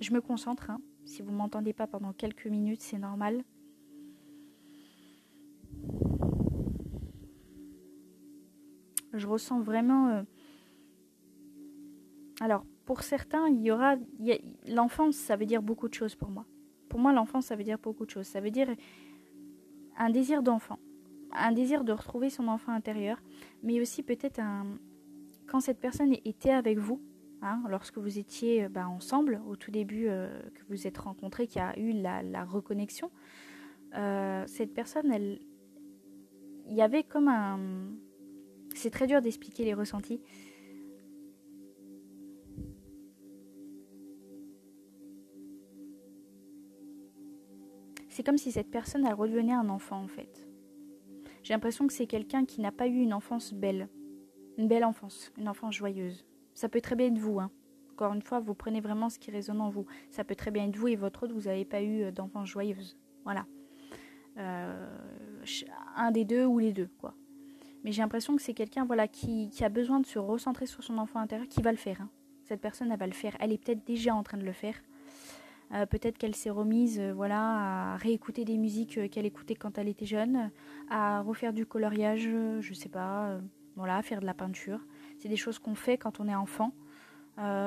je 0.00 0.12
me 0.12 0.20
concentre. 0.20 0.70
Hein. 0.70 0.80
Si 1.04 1.22
vous 1.22 1.30
ne 1.30 1.36
m'entendez 1.36 1.72
pas 1.72 1.86
pendant 1.86 2.12
quelques 2.12 2.46
minutes, 2.46 2.80
c'est 2.80 2.98
normal. 2.98 3.42
Je 9.12 9.26
ressens 9.26 9.60
vraiment... 9.60 10.08
Euh, 10.08 10.22
alors, 12.40 12.64
pour 12.84 13.02
certains, 13.02 13.48
il 13.48 13.62
y 13.62 13.70
aura. 13.70 13.96
L'enfance, 14.68 15.16
ça 15.16 15.36
veut 15.36 15.46
dire 15.46 15.62
beaucoup 15.62 15.88
de 15.88 15.94
choses 15.94 16.14
pour 16.14 16.30
moi. 16.30 16.44
Pour 16.88 17.00
moi, 17.00 17.12
l'enfance, 17.12 17.46
ça 17.46 17.56
veut 17.56 17.64
dire 17.64 17.78
beaucoup 17.78 18.04
de 18.04 18.10
choses. 18.10 18.26
Ça 18.26 18.40
veut 18.40 18.50
dire 18.50 18.68
un 19.96 20.10
désir 20.10 20.42
d'enfant, 20.42 20.78
un 21.32 21.52
désir 21.52 21.84
de 21.84 21.92
retrouver 21.92 22.30
son 22.30 22.48
enfant 22.48 22.72
intérieur, 22.72 23.22
mais 23.62 23.80
aussi 23.80 24.02
peut-être. 24.02 24.40
Quand 25.46 25.60
cette 25.60 25.78
personne 25.78 26.14
était 26.24 26.50
avec 26.50 26.78
vous, 26.78 27.00
hein, 27.44 27.62
lorsque 27.68 27.98
vous 27.98 28.18
étiez 28.18 28.68
bah, 28.68 28.88
ensemble, 28.88 29.40
au 29.46 29.56
tout 29.56 29.70
début 29.70 30.08
euh, 30.08 30.40
que 30.54 30.62
vous 30.68 30.86
êtes 30.86 30.98
rencontrés, 30.98 31.46
qu'il 31.46 31.60
y 31.60 31.64
a 31.64 31.78
eu 31.78 31.92
la, 31.92 32.44
reconnexion, 32.44 33.10
euh, 33.94 34.44
cette 34.46 34.74
personne, 34.74 35.12
elle. 35.12 35.40
Il 36.66 36.74
y 36.74 36.82
avait 36.82 37.02
comme 37.02 37.28
un. 37.28 37.58
C'est 38.74 38.90
très 38.90 39.06
dur 39.06 39.20
d'expliquer 39.20 39.64
les 39.64 39.74
ressentis. 39.74 40.20
C'est 48.08 48.22
comme 48.22 48.38
si 48.38 48.52
cette 48.52 48.70
personne 48.70 49.04
a 49.06 49.14
redevenait 49.14 49.52
un 49.52 49.68
enfant 49.68 50.00
en 50.00 50.08
fait. 50.08 50.48
J'ai 51.42 51.52
l'impression 51.52 51.86
que 51.86 51.92
c'est 51.92 52.06
quelqu'un 52.06 52.44
qui 52.44 52.60
n'a 52.60 52.72
pas 52.72 52.86
eu 52.86 53.00
une 53.00 53.12
enfance 53.12 53.52
belle. 53.52 53.88
Une 54.56 54.68
belle 54.68 54.84
enfance, 54.84 55.32
une 55.36 55.48
enfance 55.48 55.74
joyeuse. 55.74 56.24
Ça 56.54 56.68
peut 56.68 56.80
très 56.80 56.96
bien 56.96 57.08
être 57.08 57.18
vous, 57.18 57.40
hein. 57.40 57.50
Encore 57.94 58.12
une 58.12 58.22
fois, 58.22 58.40
vous 58.40 58.54
prenez 58.54 58.80
vraiment 58.80 59.08
ce 59.08 59.20
qui 59.20 59.30
résonne 59.30 59.60
en 59.60 59.70
vous. 59.70 59.86
Ça 60.10 60.24
peut 60.24 60.34
très 60.34 60.50
bien 60.50 60.66
être 60.66 60.76
vous 60.76 60.88
et 60.88 60.96
votre 60.96 61.22
autre, 61.22 61.32
vous 61.32 61.42
n'avez 61.42 61.64
pas 61.64 61.80
eu 61.80 62.02
euh, 62.02 62.10
d'enfance 62.10 62.48
joyeuse. 62.48 62.96
Voilà. 63.22 63.46
Euh, 64.36 64.88
un 65.94 66.10
des 66.10 66.24
deux 66.24 66.44
ou 66.44 66.58
les 66.58 66.72
deux, 66.72 66.88
quoi. 66.98 67.14
Mais 67.84 67.92
j'ai 67.92 68.02
l'impression 68.02 68.34
que 68.34 68.42
c'est 68.42 68.52
quelqu'un 68.52 68.84
voilà, 68.84 69.06
qui, 69.06 69.48
a 69.60 69.68
besoin 69.68 70.00
de 70.00 70.06
se 70.06 70.18
recentrer 70.18 70.66
sur 70.66 70.82
son 70.82 70.98
enfant 70.98 71.20
intérieur, 71.20 71.46
qui 71.46 71.62
va 71.62 71.70
le 71.70 71.78
faire. 71.78 72.00
Hein. 72.00 72.08
Cette 72.42 72.60
personne, 72.60 72.90
elle 72.90 72.98
va 72.98 73.06
le 73.06 73.12
faire. 73.12 73.36
Elle 73.38 73.52
est 73.52 73.64
peut-être 73.64 73.86
déjà 73.86 74.12
en 74.12 74.24
train 74.24 74.38
de 74.38 74.44
le 74.44 74.52
faire. 74.52 74.74
Euh, 75.72 75.86
peut-être 75.86 76.18
qu'elle 76.18 76.34
s'est 76.34 76.50
remise 76.50 77.00
voilà, 77.00 77.92
à 77.92 77.96
réécouter 77.96 78.44
des 78.44 78.58
musiques 78.58 79.08
qu'elle 79.10 79.26
écoutait 79.26 79.54
quand 79.54 79.78
elle 79.78 79.88
était 79.88 80.04
jeune, 80.04 80.50
à 80.90 81.20
refaire 81.20 81.52
du 81.52 81.64
coloriage, 81.64 82.28
je 82.58 82.74
sais 82.74 82.88
pas, 82.88 83.38
voilà, 83.76 84.02
faire 84.02 84.20
de 84.20 84.26
la 84.26 84.34
peinture. 84.34 84.80
C'est 85.18 85.28
des 85.28 85.36
choses 85.36 85.58
qu'on 85.58 85.74
fait 85.74 85.98
quand 85.98 86.20
on 86.20 86.28
est 86.28 86.34
enfant. 86.34 86.72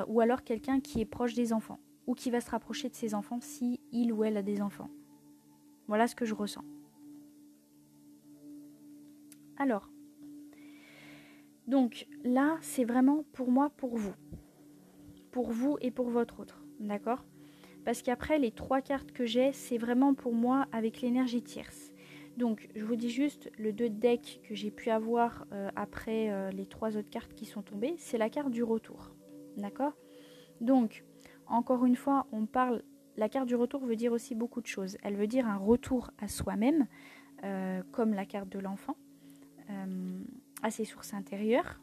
ou 0.06 0.20
alors 0.20 0.42
quelqu'un 0.44 0.80
qui 0.80 1.00
est 1.00 1.04
proche 1.04 1.34
des 1.34 1.52
enfants, 1.52 1.78
ou 2.06 2.14
qui 2.14 2.30
va 2.30 2.40
se 2.40 2.50
rapprocher 2.50 2.88
de 2.88 2.94
ses 2.94 3.14
enfants 3.14 3.40
si 3.40 3.80
il 3.92 4.12
ou 4.12 4.24
elle 4.24 4.36
a 4.36 4.42
des 4.42 4.60
enfants. 4.60 4.90
Voilà 5.86 6.06
ce 6.06 6.14
que 6.14 6.24
je 6.24 6.34
ressens. 6.34 6.64
Alors, 9.56 9.90
donc 11.66 12.06
là, 12.24 12.56
c'est 12.60 12.84
vraiment 12.84 13.24
pour 13.32 13.50
moi, 13.50 13.70
pour 13.70 13.96
vous. 13.96 14.14
Pour 15.30 15.50
vous 15.50 15.76
et 15.80 15.90
pour 15.90 16.08
votre 16.08 16.40
autre. 16.40 16.64
D'accord? 16.80 17.24
Parce 17.84 18.02
qu'après, 18.02 18.38
les 18.38 18.52
trois 18.52 18.80
cartes 18.80 19.12
que 19.12 19.26
j'ai, 19.26 19.52
c'est 19.52 19.78
vraiment 19.78 20.14
pour 20.14 20.34
moi 20.34 20.66
avec 20.72 21.00
l'énergie 21.00 21.42
tierce. 21.42 21.87
Donc, 22.38 22.68
je 22.76 22.84
vous 22.84 22.94
dis 22.94 23.10
juste, 23.10 23.50
le 23.58 23.72
2 23.72 23.88
deck 23.88 24.40
que 24.44 24.54
j'ai 24.54 24.70
pu 24.70 24.90
avoir 24.90 25.44
euh, 25.52 25.70
après 25.74 26.30
euh, 26.30 26.52
les 26.52 26.66
trois 26.66 26.96
autres 26.96 27.10
cartes 27.10 27.34
qui 27.34 27.46
sont 27.46 27.62
tombées, 27.62 27.96
c'est 27.98 28.16
la 28.16 28.30
carte 28.30 28.52
du 28.52 28.62
retour. 28.62 29.10
D'accord? 29.56 29.92
Donc, 30.60 31.04
encore 31.48 31.84
une 31.84 31.96
fois, 31.96 32.28
on 32.30 32.46
parle. 32.46 32.84
La 33.16 33.28
carte 33.28 33.48
du 33.48 33.56
retour 33.56 33.84
veut 33.84 33.96
dire 33.96 34.12
aussi 34.12 34.36
beaucoup 34.36 34.60
de 34.60 34.68
choses. 34.68 34.96
Elle 35.02 35.16
veut 35.16 35.26
dire 35.26 35.48
un 35.48 35.56
retour 35.56 36.12
à 36.18 36.28
soi-même, 36.28 36.86
euh, 37.42 37.82
comme 37.90 38.14
la 38.14 38.24
carte 38.24 38.48
de 38.48 38.60
l'enfant, 38.60 38.96
à 40.62 40.70
ses 40.70 40.84
sources 40.84 41.12
intérieures, 41.12 41.80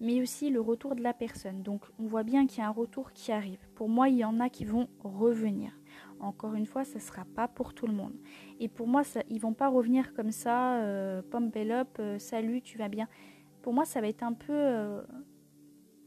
mais 0.00 0.20
aussi 0.20 0.48
le 0.50 0.60
retour 0.60 0.96
de 0.96 1.02
la 1.02 1.12
personne. 1.12 1.62
Donc 1.62 1.84
on 1.98 2.06
voit 2.06 2.24
bien 2.24 2.46
qu'il 2.46 2.60
y 2.60 2.62
a 2.62 2.68
un 2.68 2.72
retour 2.72 3.12
qui 3.12 3.30
arrive. 3.30 3.60
Pour 3.74 3.90
moi, 3.90 4.08
il 4.08 4.16
y 4.16 4.24
en 4.24 4.40
a 4.40 4.48
qui 4.48 4.64
vont 4.64 4.88
revenir. 5.04 5.77
Encore 6.20 6.54
une 6.54 6.66
fois, 6.66 6.84
ça 6.84 6.96
ne 6.98 7.02
sera 7.02 7.24
pas 7.24 7.48
pour 7.48 7.74
tout 7.74 7.86
le 7.86 7.92
monde. 7.92 8.14
Et 8.58 8.68
pour 8.68 8.86
moi, 8.86 9.04
ça, 9.04 9.22
ils 9.28 9.40
vont 9.40 9.54
pas 9.54 9.68
revenir 9.68 10.14
comme 10.14 10.32
ça, 10.32 10.80
euh, 10.82 11.22
pump 11.22 11.56
up, 11.56 11.88
euh, 11.98 12.18
salut, 12.18 12.60
tu 12.62 12.78
vas 12.78 12.88
bien. 12.88 13.08
Pour 13.62 13.72
moi, 13.72 13.84
ça 13.84 14.00
va 14.00 14.08
être 14.08 14.22
un 14.22 14.32
peu... 14.32 14.52
Euh, 14.52 15.02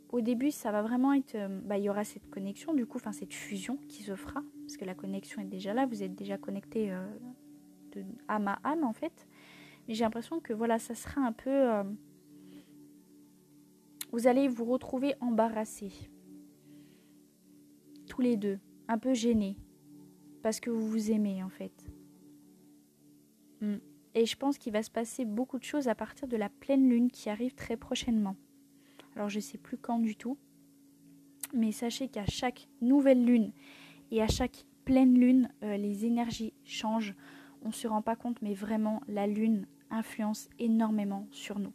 au 0.10 0.20
début, 0.20 0.52
ça 0.52 0.72
va 0.72 0.82
vraiment 0.82 1.14
être... 1.14 1.38
Bah, 1.66 1.78
il 1.78 1.86
y 1.86 1.90
aura 1.90 2.04
cette 2.04 2.30
connexion, 2.30 2.74
du 2.74 2.86
coup, 2.86 3.00
cette 3.12 3.34
fusion 3.34 3.78
qui 3.88 4.04
se 4.04 4.16
fera, 4.16 4.42
parce 4.62 4.76
que 4.76 4.84
la 4.84 4.96
connexion 4.96 5.42
est 5.42 5.46
déjà 5.46 5.74
là, 5.74 5.86
vous 5.86 6.04
êtes 6.04 6.16
déjà 6.16 6.38
connecté 6.38 6.94
de 7.94 8.04
âme 8.28 8.50
à 8.50 8.60
âme, 8.66 8.84
en 8.84 8.92
fait. 8.92 9.28
Mais 9.88 9.94
j'ai 9.94 10.04
l'impression 10.04 10.42
que 10.42 10.52
voilà, 10.52 10.80
ça 10.80 10.96
sera 10.96 11.22
un 11.22 11.32
peu 11.32 11.84
vous 14.12 14.28
allez 14.28 14.50
vous 14.50 14.66
retrouver 14.66 15.16
embarrassés. 15.22 15.94
Tous 18.08 18.22
les 18.22 18.36
deux, 18.36 18.60
un 18.90 18.98
peu 18.98 19.14
gênés. 19.14 19.56
Parce 20.42 20.60
que 20.60 20.70
vous 20.70 20.88
vous 20.88 21.12
aimez 21.12 21.44
en 21.44 21.50
fait. 21.50 21.74
Hmm. 23.62 23.78
Et 24.14 24.26
je 24.26 24.36
pense 24.36 24.58
qu'il 24.58 24.74
va 24.74 24.84
se 24.84 24.92
passer 24.92 25.24
beaucoup 25.24 25.60
de 25.60 25.64
choses 25.64 25.88
à 25.88 25.96
partir 25.96 26.28
de 26.28 26.36
la 26.36 26.50
pleine 26.50 26.90
lune 26.90 27.12
qui 27.12 27.30
arrive 27.30 27.54
très 27.54 27.78
prochainement. 27.78 28.36
Alors 29.16 29.30
je 29.30 29.38
ne 29.38 29.42
sais 29.42 29.58
plus 29.58 29.78
quand 29.78 30.00
du 30.00 30.16
tout. 30.16 30.38
Mais 31.54 31.72
sachez 31.72 32.08
qu'à 32.08 32.26
chaque 32.26 32.68
nouvelle 32.82 33.26
lune 33.26 33.52
et 34.10 34.22
à 34.22 34.28
chaque 34.28 34.66
pleine 34.86 35.18
lune, 35.18 35.50
euh, 35.64 35.78
les 35.78 36.06
énergies 36.06 36.54
changent. 36.64 37.16
on 37.64 37.68
ne 37.68 37.74
se 37.74 37.88
rend 37.88 38.02
pas 38.02 38.16
compte, 38.16 38.42
mais 38.42 38.54
vraiment, 38.54 39.02
la 39.08 39.28
lune 39.28 39.68
influence 39.92 40.50
énormément 40.58 41.28
sur 41.32 41.60
nous. 41.60 41.74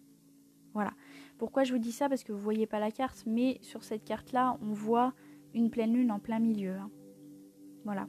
Voilà. 0.74 0.92
Pourquoi 1.38 1.64
je 1.64 1.72
vous 1.72 1.78
dis 1.78 1.92
ça? 1.92 2.08
Parce 2.08 2.24
que 2.24 2.32
vous 2.32 2.38
ne 2.38 2.44
voyez 2.44 2.66
pas 2.66 2.80
la 2.80 2.90
carte, 2.90 3.24
mais 3.26 3.58
sur 3.62 3.84
cette 3.84 4.04
carte-là, 4.04 4.58
on 4.62 4.72
voit 4.72 5.14
une 5.54 5.70
pleine 5.70 5.94
lune 5.94 6.10
en 6.10 6.18
plein 6.18 6.38
milieu. 6.38 6.76
Hein. 6.76 6.90
Voilà. 7.84 8.08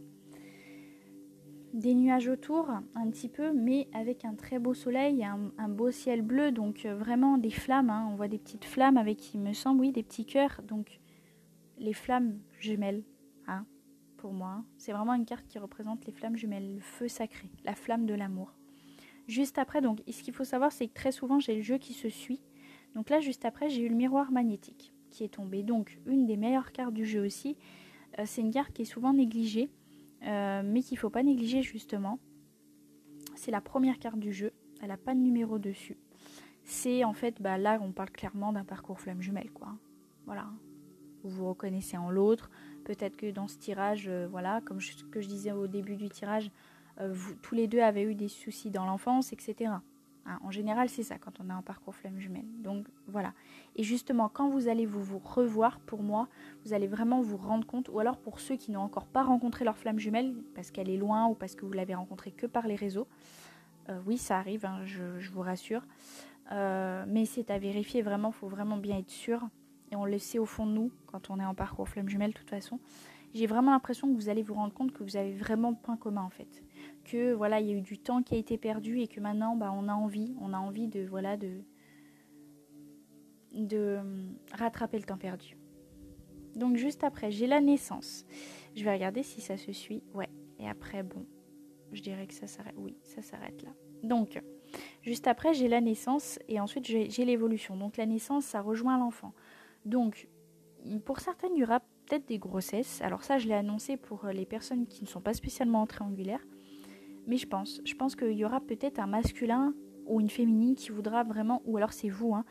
Des 1.78 1.94
nuages 1.94 2.28
autour, 2.28 2.72
un 2.72 3.10
petit 3.12 3.30
peu, 3.30 3.54
mais 3.54 3.88
avec 3.94 4.26
un 4.26 4.34
très 4.34 4.58
beau 4.58 4.74
soleil, 4.74 5.24
un, 5.24 5.70
beau 5.70 5.92
ciel 5.92 6.24
bleu, 6.24 6.52
donc 6.52 6.88
euh, 6.88 6.96
vraiment 6.96 7.38
des 7.38 7.52
flammes. 7.52 7.92
Hein. 7.92 8.10
On 8.12 8.16
voit 8.16 8.28
des 8.28 8.40
petites 8.40 8.66
flammes 8.66 8.98
avec, 8.98 9.36
il 9.36 9.42
me 9.42 9.54
semble, 9.54 9.82
oui, 9.82 9.92
des 9.92 10.02
petits 10.02 10.26
cœurs. 10.26 10.60
Donc 10.68 11.00
les 11.78 11.94
flammes 11.94 12.40
jumelles, 12.60 13.04
hein, 13.46 13.64
pour 14.18 14.34
moi. 14.34 14.64
C'est 14.80 14.92
vraiment 14.92 15.14
une 15.14 15.26
carte 15.26 15.46
qui 15.46 15.60
représente 15.60 16.04
les 16.08 16.12
flammes 16.12 16.36
jumelles, 16.36 16.74
le 16.74 16.82
feu 16.82 17.08
sacré, 17.08 17.52
la 17.64 17.76
flamme 17.76 18.08
de 18.08 18.16
l'amour. 18.16 18.56
Juste 19.28 19.60
après, 19.60 19.80
donc, 19.80 20.02
ce 20.10 20.24
qu'il 20.24 20.34
faut 20.34 20.46
savoir, 20.46 20.72
c'est 20.72 20.88
que 20.88 20.96
très 20.96 21.12
souvent, 21.12 21.40
j'ai 21.40 21.58
le 21.58 21.62
jeu 21.62 21.78
qui 21.78 21.94
se 21.94 22.10
suit. 22.10 22.42
Donc 22.96 23.12
là, 23.12 23.20
juste 23.20 23.46
après, 23.46 23.70
j'ai 23.70 23.84
eu 23.84 23.90
le 23.90 23.96
miroir 23.96 24.32
magnétique 24.32 24.96
qui 25.12 25.24
est 25.24 25.36
tombé. 25.36 25.62
Donc, 25.62 26.00
une 26.08 26.26
des 26.26 26.38
meilleures 26.38 26.72
cartes 26.72 26.96
du 26.96 27.06
jeu 27.06 27.24
aussi. 27.24 27.56
Euh, 28.18 28.24
c'est 28.26 28.42
une 28.42 28.52
carte 28.52 28.74
qui 28.74 28.82
est 28.82 28.86
souvent 28.86 29.14
négligée, 29.14 29.70
euh, 30.24 30.62
mais 30.64 30.82
qu'il 30.82 30.96
ne 30.96 31.00
faut 31.00 31.10
pas 31.10 31.24
négliger 31.24 31.62
justement. 31.62 32.20
C'est 33.36 33.52
la 33.52 33.62
première 33.62 34.00
carte 34.00 34.20
du 34.20 34.34
jeu. 34.34 34.52
Elle 34.82 34.90
n'a 34.90 34.98
pas 34.98 35.14
de 35.14 35.20
numéro 35.20 35.60
dessus. 35.60 35.98
C'est 36.64 37.04
en 37.04 37.14
fait, 37.14 37.42
bah, 37.42 37.58
là, 37.58 37.80
on 37.82 37.92
parle 37.92 38.12
clairement 38.12 38.52
d'un 38.52 38.66
parcours 38.66 39.00
flamme 39.00 39.22
jumelle, 39.22 39.52
quoi. 39.52 39.76
Voilà. 40.26 40.50
Vous 41.24 41.30
vous 41.30 41.50
reconnaissez 41.50 41.98
en 41.98 42.10
l'autre. 42.10 42.50
Peut-être 42.84 43.16
que 43.16 43.32
dans 43.32 43.48
ce 43.48 43.58
tirage, 43.58 44.08
euh, 44.08 44.28
voilà, 44.30 44.62
comme 44.62 44.80
ce 44.82 45.04
que 45.06 45.22
je 45.22 45.28
disais 45.28 45.52
au 45.52 45.68
début 45.68 45.96
du 45.96 46.10
tirage, 46.10 46.52
euh, 47.00 47.12
vous, 47.12 47.36
tous 47.36 47.56
les 47.56 47.68
deux 47.68 47.80
avez 47.80 48.04
eu 48.04 48.16
des 48.16 48.28
soucis 48.28 48.70
dans 48.70 48.86
l'enfance, 48.86 49.34
etc. 49.34 49.72
Hein, 50.28 50.40
en 50.44 50.52
général, 50.52 50.90
c'est 50.90 51.04
ça 51.04 51.18
quand 51.18 51.40
on 51.40 51.50
a 51.50 51.54
un 51.54 51.62
parcours 51.62 51.96
flamme 51.96 52.20
jumelle. 52.20 52.46
Donc 52.60 52.86
voilà. 53.08 53.34
Et 53.76 53.84
justement, 53.84 54.30
quand 54.30 54.50
vous 54.50 54.68
allez 54.68 54.86
vous, 54.86 55.02
vous 55.02 55.20
revoir, 55.20 55.80
pour 55.80 56.04
moi, 56.04 56.28
vous 56.66 56.74
allez 56.74 56.88
vraiment 56.88 57.22
vous 57.22 57.38
rendre 57.38 57.66
compte, 57.66 57.90
ou 57.90 58.00
alors 58.00 58.18
pour 58.18 58.40
ceux 58.40 58.58
qui 58.58 58.72
n'ont 58.72 58.82
encore 58.82 59.08
pas 59.08 59.24
rencontré 59.24 59.64
leur 59.64 59.78
flamme 59.78 60.00
jumelle, 60.00 60.36
parce 60.54 60.70
qu'elle 60.70 60.90
est 60.90 60.98
loin 60.98 61.28
ou 61.28 61.34
parce 61.34 61.56
que 61.56 61.66
vous 61.66 61.72
l'avez 61.72 61.96
rencontrée 61.96 62.32
que 62.32 62.46
par 62.46 62.68
les 62.68 62.76
réseaux, 62.76 63.08
euh, 63.90 64.00
oui, 64.06 64.18
ça 64.18 64.38
arrive, 64.38 64.66
hein, 64.66 64.82
je, 64.86 65.30
vous 65.32 65.42
rassure. 65.42 65.84
Euh, 66.52 67.06
mais 67.08 67.26
c'est 67.26 67.50
à 67.50 67.58
vérifier, 67.58 68.02
vraiment, 68.02 68.30
il 68.30 68.36
faut 68.36 68.48
vraiment 68.48 68.78
bien 68.78 68.98
être 68.98 69.10
sûr. 69.10 69.48
Et 69.92 69.96
on 69.96 70.04
le 70.04 70.20
sait 70.20 70.40
au 70.40 70.46
fond 70.46 70.66
de 70.66 70.72
nous, 70.72 70.92
quand 71.06 71.30
on 71.30 71.40
est 71.40 71.46
en 71.46 71.56
parcours 71.56 71.88
flamme 71.88 72.10
jumelle, 72.10 72.32
de 72.32 72.38
toute 72.38 72.50
façon. 72.50 72.80
J'ai 73.34 73.48
vraiment 73.48 73.72
l'impression 73.72 74.10
que 74.10 74.16
vous 74.16 74.28
allez 74.28 74.42
vous 74.42 74.56
rendre 74.56 74.74
compte 74.74 74.92
que 74.92 75.04
vous 75.04 75.16
avez 75.16 75.34
vraiment 75.34 75.74
point 75.74 75.96
commun, 75.96 76.24
en 76.24 76.30
fait 76.30 76.64
que 77.08 77.34
voilà, 77.34 77.60
il 77.60 77.68
y 77.68 77.72
a 77.72 77.76
eu 77.76 77.82
du 77.82 77.98
temps 77.98 78.22
qui 78.22 78.36
a 78.36 78.38
été 78.38 78.58
perdu 78.58 79.00
et 79.00 79.08
que 79.08 79.20
maintenant 79.20 79.56
bah, 79.56 79.72
on 79.74 79.88
a 79.88 79.94
envie, 79.94 80.36
on 80.42 80.54
a 80.54 80.58
envie 80.58 80.88
de 80.88 81.06
voilà 81.06 81.38
de 81.38 81.64
euh, 83.74 84.02
rattraper 84.54 84.98
le 84.98 85.06
temps 85.06 85.18
perdu. 85.18 85.58
Donc 86.56 86.76
juste 86.76 87.04
après, 87.04 87.32
j'ai 87.32 87.48
la 87.48 87.62
naissance. 87.62 88.26
Je 88.76 88.84
vais 88.84 88.94
regarder 88.94 89.24
si 89.24 89.42
ça 89.42 89.58
se 89.58 89.72
suit. 89.72 90.04
Ouais. 90.14 90.30
Et 90.60 90.68
après, 90.68 91.04
bon, 91.04 91.26
je 91.92 92.02
dirais 92.02 92.28
que 92.28 92.34
ça 92.34 92.48
s'arrête. 92.48 92.76
Oui, 92.78 92.98
ça 93.04 93.22
s'arrête 93.22 93.62
là. 93.64 93.70
Donc, 94.04 94.42
juste 95.02 95.28
après, 95.28 95.54
j'ai 95.54 95.68
la 95.68 95.82
naissance 95.82 96.40
et 96.48 96.60
ensuite 96.60 96.86
j'ai 96.86 97.26
l'évolution. 97.26 97.76
Donc 97.76 97.98
la 97.98 98.06
naissance, 98.06 98.46
ça 98.46 98.62
rejoint 98.62 98.98
l'enfant. 98.98 99.34
Donc, 99.86 100.28
pour 101.06 101.20
certaines, 101.20 101.56
il 101.56 101.60
y 101.60 101.64
aura 101.64 101.80
peut-être 101.80 102.28
des 102.28 102.40
grossesses. 102.40 103.02
Alors 103.02 103.24
ça, 103.24 103.38
je 103.38 103.48
l'ai 103.48 103.54
annoncé 103.54 103.98
pour 103.98 104.26
les 104.28 104.46
personnes 104.46 104.88
qui 104.88 105.04
ne 105.04 105.08
sont 105.08 105.22
pas 105.22 105.34
spécialement 105.34 105.86
triangulaires. 105.86 106.46
Mais 107.28 107.38
je 107.38 107.46
pense, 107.46 107.82
je 107.86 107.94
pense 107.94 108.16
qu'il 108.16 108.32
y 108.32 108.46
aura 108.46 108.62
peut-être 108.62 109.00
un 109.00 109.08
masculin 109.08 109.76
ou 110.06 110.22
une 110.22 110.30
féminine 110.30 110.76
qui 110.76 110.92
voudra 110.92 111.24
vraiment, 111.24 111.62
ou 111.66 111.78
alors 111.78 111.92
c'est 111.92 112.10
vous, 112.10 112.34
hein, 112.34 112.46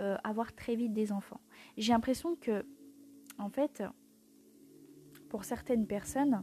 euh, 0.00 0.16
avoir 0.24 0.54
très 0.54 0.74
vite 0.74 0.94
des 0.94 1.12
enfants. 1.12 1.40
J'ai 1.76 1.92
l'impression 1.92 2.34
que, 2.34 2.64
en 3.38 3.50
fait, 3.50 3.82
pour 5.28 5.44
certaines 5.44 5.86
personnes, 5.86 6.42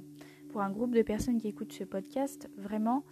pour 0.49 0.61
un 0.61 0.69
groupe 0.69 0.93
de 0.93 1.01
personnes 1.01 1.39
qui 1.39 1.47
écoutent 1.47 1.73
ce 1.73 1.83
podcast, 1.83 2.49
vraiment, 2.55 3.03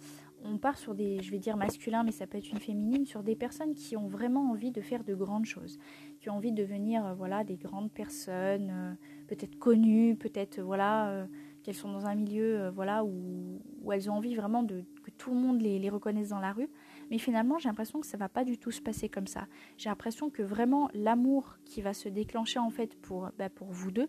on 0.44 0.56
part 0.56 0.78
sur 0.78 0.94
des, 0.94 1.20
je 1.20 1.30
vais 1.30 1.38
dire 1.38 1.56
masculins, 1.56 2.04
mais 2.04 2.12
ça 2.12 2.26
peut 2.26 2.38
être 2.38 2.50
une 2.50 2.60
féminine, 2.60 3.04
sur 3.04 3.22
des 3.22 3.34
personnes 3.34 3.74
qui 3.74 3.96
ont 3.96 4.06
vraiment 4.06 4.50
envie 4.50 4.70
de 4.70 4.80
faire 4.80 5.02
de 5.04 5.14
grandes 5.14 5.46
choses, 5.46 5.78
qui 6.20 6.30
ont 6.30 6.34
envie 6.34 6.52
de 6.52 6.62
devenir, 6.62 7.04
euh, 7.04 7.14
voilà, 7.14 7.42
des 7.42 7.56
grandes 7.56 7.90
personnes, 7.90 8.70
euh, 8.70 8.94
peut-être 9.26 9.58
connues, 9.58 10.16
peut-être, 10.16 10.60
voilà 10.60 11.26
qu'elles 11.62 11.74
sont 11.74 11.92
dans 11.92 12.06
un 12.06 12.14
milieu 12.14 12.60
euh, 12.60 12.70
voilà, 12.70 13.04
où, 13.04 13.60
elles 13.92 14.10
ont 14.10 14.14
envie 14.14 14.34
vraiment 14.34 14.62
de, 14.62 14.84
que 15.02 15.10
tout 15.10 15.30
le 15.30 15.36
monde 15.36 15.60
les, 15.60 15.90
reconnaisse 15.90 16.28
dans 16.28 16.40
la 16.40 16.52
rue. 16.52 16.70
Mais 17.10 17.18
finalement, 17.18 17.58
j'ai 17.58 17.68
l'impression 17.68 18.00
que 18.00 18.06
ça 18.06 18.16
ne 18.16 18.20
va 18.20 18.28
pas 18.28 18.44
du 18.44 18.58
tout 18.58 18.70
se 18.70 18.80
passer 18.80 19.08
comme 19.08 19.26
ça. 19.26 19.46
J'ai 19.76 19.88
l'impression 19.88 20.30
que 20.30 20.42
vraiment 20.42 20.88
l'amour 20.94 21.56
qui 21.64 21.82
va 21.82 21.92
se 21.92 22.08
déclencher 22.08 22.58
en 22.58 22.70
fait 22.70 22.96
pour, 23.00 23.30
bah, 23.38 23.50
pour 23.50 23.68
vous 23.72 23.90
deux 23.90 24.08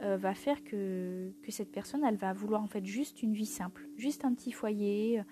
euh, 0.00 0.16
va 0.16 0.34
faire 0.34 0.62
que, 0.62 1.32
que 1.42 1.50
cette 1.50 1.72
personne, 1.72 2.04
elle 2.04 2.16
va 2.16 2.32
vouloir 2.32 2.62
en 2.62 2.66
fait 2.68 2.84
juste 2.84 3.22
une 3.22 3.32
vie 3.32 3.46
simple, 3.46 3.88
juste 3.96 4.24
un 4.24 4.34
petit 4.34 4.52
foyer, 4.52 5.22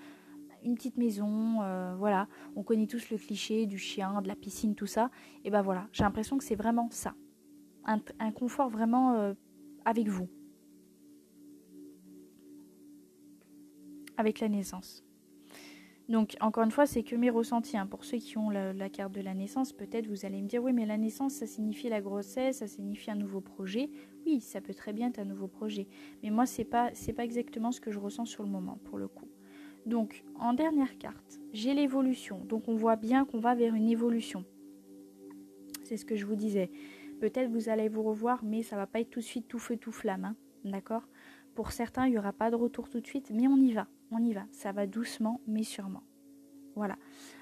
une 0.64 0.74
petite 0.74 0.96
maison, 0.96 1.62
euh, 1.62 1.94
voilà. 1.96 2.27
On 2.57 2.62
connaît 2.62 2.87
tous 2.87 3.11
le 3.11 3.18
cliché 3.18 3.66
du 3.66 3.79
chien, 3.79 4.20
de 4.22 4.29
la 4.29 4.35
piscine, 4.35 4.74
tout 4.74 4.87
ça. 4.87 5.11
Et 5.44 5.50
ben 5.50 5.62
voilà, 5.62 5.87
j'ai 5.92 6.03
l'impression 6.03 6.38
que 6.38 6.44
c'est 6.44 6.57
vraiment 6.57 6.88
ça. 6.90 7.14
Un 7.87 8.33
confort 8.33 8.70
vraiment 8.70 9.35
avec 9.85 10.09
vous. 10.09 10.27
Avec 14.16 14.40
la 14.40 14.48
naissance. 14.48 15.05
Donc, 16.09 16.37
encore 16.40 16.64
une 16.64 16.70
fois, 16.70 16.85
c'est 16.85 17.03
que 17.03 17.16
mes 17.16 17.31
ressentis. 17.31 17.79
Hein. 17.79 17.87
Pour 17.87 18.05
ceux 18.05 18.18
qui 18.18 18.37
ont 18.37 18.50
la, 18.50 18.88
carte 18.90 19.12
de 19.12 19.22
la 19.22 19.33
naissance, 19.33 19.72
peut-être 19.72 20.07
vous 20.07 20.27
allez 20.27 20.42
me 20.42 20.46
dire 20.46 20.62
oui, 20.62 20.72
mais 20.72 20.85
la 20.85 20.98
naissance, 20.98 21.35
ça 21.35 21.46
signifie 21.46 21.88
la 21.88 22.03
grossesse, 22.03 22.59
ça 22.59 22.66
signifie 22.66 23.11
un 23.11 23.16
nouveau 23.16 23.40
projet. 23.40 23.88
Oui, 24.27 24.40
ça 24.40 24.61
peut 24.61 24.74
très 24.74 24.92
bien 24.92 25.09
être 25.09 25.18
un 25.18 25.24
nouveau 25.24 25.48
projet. 25.48 25.87
Mais 26.22 26.31
moi, 26.31 26.44
c'est 26.44 26.64
pas, 26.64 26.90
c'est 26.92 27.14
pas 27.14 27.24
exactement 27.24 27.72
ce 27.72 27.81
que 27.81 27.90
je 27.90 27.98
ressens 27.98 28.27
sur 28.27 28.42
le 28.42 28.50
moment, 28.50 28.79
pour 28.85 28.98
le 28.98 29.09
coup. 29.09 29.29
Donc, 29.87 30.24
en 30.38 30.53
dernière 30.53 30.98
carte, 30.98 31.40
j'ai 31.53 31.72
l'évolution. 31.72 32.38
Donc, 32.44 32.68
on 32.68 32.74
voit 32.74 32.96
bien 32.96 33.24
qu'on 33.24 33.38
va 33.38 33.55
vers 33.55 33.74
une 33.74 33.88
évolution. 33.88 34.44
C'est 35.85 35.96
ce 35.96 36.05
que 36.05 36.16
je 36.16 36.27
vous 36.27 36.37
disais. 36.37 36.70
Peut-être 37.20 37.50
vous 37.50 37.70
allez 37.70 37.88
vous 37.88 38.03
revoir, 38.03 38.44
mais 38.44 38.62
ça 38.62 38.77
va 38.77 38.87
pas 38.87 39.00
être 39.00 39.11
tout 39.11 39.20
de 39.20 39.24
suite 39.24 39.48
tout 39.48 39.59
feu, 39.59 39.79
tout 39.79 39.92
flamme. 39.92 40.24
Hein. 40.27 40.37
D'accord? 40.64 41.09
Pour 41.55 41.72
certains, 41.72 42.07
il 42.07 42.11
n'y 42.11 42.18
aura 42.18 42.33
pas 42.33 42.50
de 42.50 42.57
retour 42.57 42.90
tout 42.90 43.00
de 43.00 43.07
suite, 43.07 43.31
mais 43.33 43.46
on 43.46 43.57
y 43.57 43.72
va 43.72 43.87
on 44.11 44.23
y 44.23 44.33
va. 44.33 44.45
Ça 44.53 44.73
va 44.73 44.87
doucement, 44.87 45.40
mais 45.47 45.62
sûrement. 45.62 46.03
Voilà. 46.77 46.97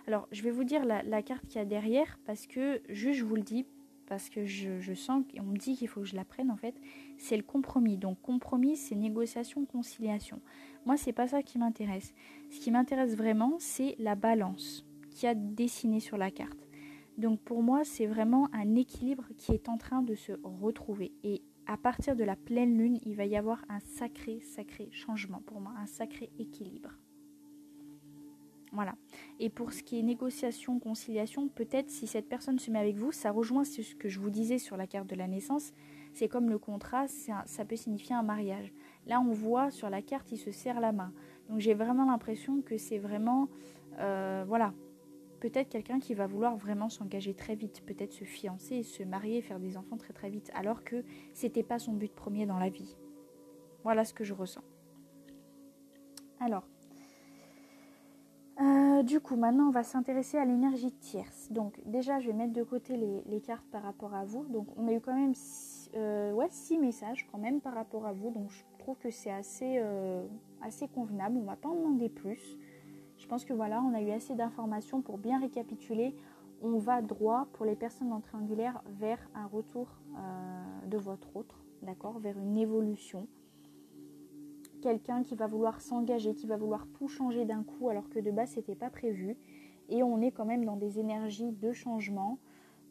Alors, 0.06 0.28
je 0.30 0.42
vais 0.42 0.50
vous 0.50 0.64
dire 0.64 0.84
la, 0.84 1.22
carte 1.22 1.46
qu'il 1.46 1.56
y 1.56 1.62
a 1.62 1.64
derrière, 1.64 2.18
parce 2.26 2.46
que, 2.46 2.82
juste, 2.88 3.20
je 3.20 3.24
vous 3.24 3.36
le 3.36 3.42
dis, 3.42 3.66
parce 4.06 4.28
que 4.28 4.44
je, 4.44 4.92
sens 4.94 5.24
qu'on 5.32 5.42
me 5.44 5.56
dit 5.56 5.76
qu'il 5.76 5.88
faut 5.88 6.00
que 6.00 6.06
je 6.06 6.16
la 6.16 6.24
prenne, 6.24 6.50
en 6.50 6.56
fait, 6.56 6.74
c'est 7.16 7.36
le 7.36 7.42
compromis. 7.42 7.96
Donc, 7.96 8.20
compromis, 8.20 8.76
c'est 8.76 8.94
négociation, 8.94 9.64
conciliation. 9.64 10.40
Moi, 10.84 10.96
c'est 10.96 11.12
pas 11.12 11.28
ça 11.28 11.42
qui 11.42 11.58
m'intéresse. 11.58 12.12
Ce 12.50 12.60
qui 12.60 12.70
m'intéresse 12.70 13.16
vraiment, 13.16 13.56
c'est 13.58 13.94
la 13.98 14.14
balance 14.14 14.84
qui 15.10 15.26
a 15.26 15.34
dessiné 15.34 16.00
sur 16.00 16.18
la 16.18 16.30
carte. 16.30 16.68
Donc, 17.18 17.40
pour 17.40 17.62
moi, 17.62 17.84
c'est 17.84 18.06
vraiment 18.06 18.48
un 18.52 18.74
équilibre 18.74 19.24
qui 19.36 19.52
est 19.52 19.68
en 19.68 19.78
train 19.78 20.02
de 20.02 20.14
se 20.14 20.32
retrouver. 20.42 21.12
Et 21.24 21.42
à 21.66 21.76
partir 21.76 22.16
de 22.16 22.24
la 22.24 22.36
pleine 22.36 22.76
lune, 22.76 22.98
il 23.04 23.16
va 23.16 23.24
y 23.24 23.36
avoir 23.36 23.64
un 23.68 23.80
sacré, 23.80 24.40
sacré 24.40 24.88
changement 24.90 25.42
pour 25.46 25.60
moi, 25.60 25.72
un 25.78 25.86
sacré 25.86 26.30
équilibre. 26.38 26.98
Voilà. 28.72 28.94
Et 29.38 29.50
pour 29.50 29.72
ce 29.72 29.82
qui 29.82 29.98
est 29.98 30.02
négociation, 30.02 30.78
conciliation, 30.78 31.48
peut-être 31.48 31.90
si 31.90 32.06
cette 32.06 32.28
personne 32.28 32.58
se 32.58 32.70
met 32.70 32.78
avec 32.78 32.96
vous, 32.96 33.12
ça 33.12 33.30
rejoint 33.30 33.64
ce 33.64 33.94
que 33.94 34.08
je 34.08 34.18
vous 34.18 34.30
disais 34.30 34.58
sur 34.58 34.78
la 34.78 34.86
carte 34.86 35.08
de 35.08 35.14
la 35.14 35.28
naissance. 35.28 35.72
C'est 36.14 36.28
comme 36.28 36.48
le 36.48 36.58
contrat, 36.58 37.06
ça 37.06 37.64
peut 37.66 37.76
signifier 37.76 38.14
un 38.14 38.22
mariage. 38.22 38.72
Là, 39.06 39.20
on 39.20 39.32
voit 39.32 39.70
sur 39.70 39.90
la 39.90 40.00
carte, 40.00 40.32
il 40.32 40.38
se 40.38 40.50
serre 40.50 40.80
la 40.80 40.92
main. 40.92 41.12
Donc 41.48 41.60
j'ai 41.60 41.74
vraiment 41.74 42.06
l'impression 42.06 42.62
que 42.62 42.78
c'est 42.78 42.98
vraiment, 42.98 43.48
euh, 43.98 44.44
voilà, 44.46 44.72
peut-être 45.42 45.70
quelqu'un 45.70 45.98
qui 45.98 46.14
va 46.14 46.28
vouloir 46.28 46.56
vraiment 46.56 46.88
s'engager 46.88 47.34
très 47.34 47.56
vite, 47.56 47.84
peut-être 47.84 48.12
se 48.12 48.22
fiancer, 48.22 48.84
se 48.84 49.02
marier, 49.02 49.42
faire 49.42 49.58
des 49.58 49.76
enfants 49.76 49.96
très 49.96 50.12
très 50.12 50.30
vite, 50.30 50.52
alors 50.54 50.84
que 50.84 51.04
c'était 51.34 51.64
pas 51.64 51.80
son 51.80 51.94
but 51.94 52.14
premier 52.14 52.46
dans 52.46 52.60
la 52.60 52.68
vie. 52.68 52.96
Voilà 53.82 54.04
ce 54.04 54.14
que 54.14 54.22
je 54.22 54.34
ressens. 54.34 54.62
Alors, 56.38 56.62
euh, 58.60 59.02
du 59.02 59.18
coup, 59.18 59.34
maintenant 59.34 59.66
on 59.66 59.72
va 59.72 59.82
s'intéresser 59.82 60.38
à 60.38 60.44
l'énergie 60.44 60.92
tierce. 60.92 61.50
Donc 61.50 61.80
déjà, 61.86 62.20
je 62.20 62.28
vais 62.28 62.34
mettre 62.34 62.52
de 62.52 62.62
côté 62.62 62.96
les, 62.96 63.40
cartes 63.40 63.66
par 63.72 63.82
rapport 63.82 64.14
à 64.14 64.24
vous. 64.24 64.44
Donc 64.44 64.68
on 64.76 64.86
a 64.86 64.92
eu 64.92 65.00
quand 65.00 65.14
même 65.14 65.32
euh, 65.96 66.32
ouais, 66.34 66.46
six 66.50 66.78
messages 66.78 67.26
quand 67.32 67.38
même 67.38 67.60
par 67.60 67.74
rapport 67.74 68.06
à 68.06 68.12
vous. 68.12 68.30
Donc 68.30 68.48
je 68.50 68.62
trouve 68.78 68.96
que 68.98 69.10
c'est 69.10 69.32
assez, 69.32 69.78
euh, 69.78 70.24
assez 70.60 70.86
convenable. 70.86 71.36
On 71.36 71.44
va 71.44 71.56
pas 71.56 71.68
en 71.68 71.74
demander 71.74 72.08
plus. 72.08 72.58
Je 73.22 73.28
pense 73.28 73.44
que 73.44 73.52
voilà, 73.52 73.80
on 73.80 73.94
a 73.94 74.02
eu 74.02 74.10
assez 74.10 74.34
d'informations 74.34 75.00
pour 75.00 75.16
bien 75.16 75.38
récapituler. 75.38 76.16
On 76.60 76.78
va 76.78 77.02
droit 77.02 77.46
pour 77.52 77.64
les 77.64 77.76
personnes 77.76 78.08
non 78.08 78.20
triangulaires 78.20 78.82
vers 78.98 79.20
un 79.36 79.46
retour 79.46 79.86
euh, 80.16 80.86
de 80.88 80.98
votre 80.98 81.36
autre, 81.36 81.62
d'accord, 81.82 82.18
vers 82.18 82.36
une 82.36 82.58
évolution. 82.58 83.28
quelqu'un 84.82 85.22
qui 85.22 85.36
va 85.36 85.46
vouloir 85.46 85.80
s'engager, 85.80 86.34
qui 86.34 86.48
va 86.48 86.56
vouloir 86.56 86.88
tout 86.94 87.06
changer 87.06 87.44
d'un 87.44 87.62
coup 87.62 87.88
alors 87.88 88.08
que 88.08 88.18
de 88.18 88.32
base 88.32 88.50
c'était 88.50 88.74
pas 88.74 88.90
prévu. 88.90 89.36
Et 89.88 90.02
on 90.02 90.20
est 90.20 90.32
quand 90.32 90.44
même 90.44 90.64
dans 90.64 90.76
des 90.76 90.98
énergies 90.98 91.52
de 91.52 91.72
changement 91.72 92.38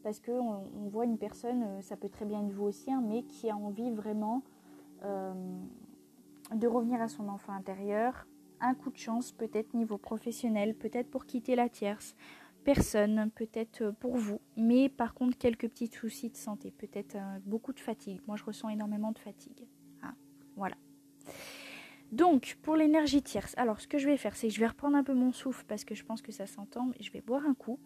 parce 0.02 0.18
qu'on 0.18 0.64
on 0.82 0.88
voit 0.88 1.04
une 1.04 1.18
personne, 1.18 1.62
euh, 1.62 1.82
ça 1.82 1.96
peut 1.98 2.08
très 2.08 2.24
bien 2.24 2.42
être 2.42 2.52
vous 2.52 2.64
aussi, 2.64 2.90
hein, 2.90 3.02
mais 3.06 3.22
qui 3.24 3.50
a 3.50 3.56
envie 3.56 3.90
vraiment 3.90 4.42
euh, 5.04 5.34
de 6.54 6.66
revenir 6.66 7.02
à 7.02 7.08
son 7.08 7.28
enfant 7.28 7.52
intérieur. 7.52 8.26
Un 8.62 8.74
coup 8.74 8.90
de 8.90 8.96
chance, 8.96 9.32
peut-être 9.32 9.74
niveau 9.74 9.98
professionnel, 9.98 10.74
peut-être 10.74 11.10
pour 11.10 11.26
quitter 11.26 11.54
la 11.54 11.68
tierce, 11.68 12.16
personne, 12.64 13.30
peut-être 13.34 13.82
euh, 13.82 13.92
pour 13.92 14.16
vous, 14.16 14.40
mais 14.56 14.88
par 14.88 15.12
contre 15.12 15.36
quelques 15.36 15.68
petits 15.68 15.88
soucis 15.88 16.30
de 16.30 16.36
santé, 16.36 16.70
peut-être 16.70 17.16
beaucoup 17.44 17.74
de 17.74 17.80
fatigue. 17.80 18.20
Moi 18.26 18.36
je 18.36 18.44
ressens 18.44 18.70
énormément 18.70 19.12
de 19.12 19.18
fatigue. 19.18 19.66
Ah, 20.02 20.14
voilà. 20.56 20.76
Donc, 22.12 22.58
pour 22.60 22.76
l'énergie 22.76 23.22
tierce, 23.22 23.54
alors 23.56 23.80
ce 23.80 23.88
que 23.88 23.96
je 23.96 24.06
vais 24.06 24.18
faire, 24.18 24.36
c'est 24.36 24.48
que 24.48 24.52
je 24.52 24.60
vais 24.60 24.66
reprendre 24.66 24.96
un 24.96 25.02
peu 25.02 25.14
mon 25.14 25.32
souffle 25.32 25.64
parce 25.66 25.82
que 25.82 25.94
je 25.94 26.04
pense 26.04 26.20
que 26.20 26.30
ça 26.30 26.46
s'entend. 26.46 26.90
Je 27.00 27.10
vais 27.10 27.22
boire 27.22 27.46
un 27.46 27.54
coup. 27.54 27.80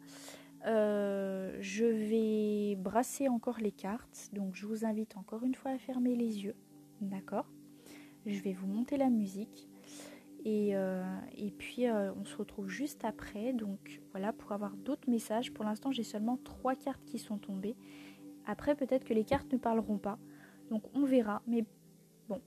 Euh, 0.67 1.57
je 1.61 1.85
vais 1.85 2.75
brasser 2.75 3.29
encore 3.29 3.59
les 3.61 3.71
cartes. 3.71 4.31
Donc, 4.33 4.57
je 4.57 4.67
vous 4.67 4.85
invite 4.85 5.17
encore 5.17 5.45
une 5.45 5.55
fois 5.55 5.71
à 5.71 5.79
fermer 5.79 6.17
les 6.17 6.43
yeux. 6.43 6.57
D'accord? 7.01 7.47
Je 8.27 8.41
vais 8.41 8.53
vous 8.53 8.67
monter 8.67 8.97
la 8.97 9.11
musique. 9.11 9.69
Et, 10.49 10.77
euh, 10.77 11.03
puis, 11.59 11.89
euh, 11.89 12.13
on 12.15 12.25
se 12.25 12.37
retrouve 12.37 12.69
juste 12.69 13.05
après. 13.05 13.53
Donc, 13.53 14.01
voilà, 14.13 14.33
pour 14.33 14.53
avoir 14.53 14.77
d'autres 14.77 15.11
messages. 15.11 15.53
Pour 15.53 15.65
l'instant, 15.65 15.91
j'ai 15.91 16.05
seulement 16.05 16.37
trois 16.37 16.77
cartes 16.77 17.05
qui 17.05 17.19
sont 17.19 17.37
tombées. 17.37 17.77
Après, 18.47 18.77
peut-être 18.77 19.05
que 19.05 19.13
les 19.13 19.25
cartes 19.25 19.53
ne 19.53 19.59
parleront 19.59 19.99
pas. 19.99 20.21
Donc, 20.71 20.85
on 20.95 21.05
verra. 21.05 21.43
Mais 21.49 21.65
bon, 22.29 22.41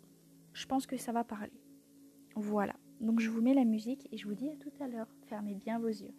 je 0.54 0.66
pense 0.66 0.88
que 0.88 0.96
ça 0.96 1.12
va 1.12 1.26
parler. 1.26 1.52
Voilà. 2.36 2.76
Donc 3.02 3.20
je 3.20 3.30
vous 3.30 3.42
mets 3.42 3.54
la 3.54 3.66
musique 3.66 4.08
et 4.12 4.18
je 4.18 4.28
vous 4.28 4.34
dis 4.34 4.50
à 4.50 4.56
tout 4.56 4.72
à 4.82 4.88
l'heure. 4.88 5.08
Fermez 5.28 5.56
bien 5.56 5.80
vos 5.80 5.88
yeux. 5.88 6.14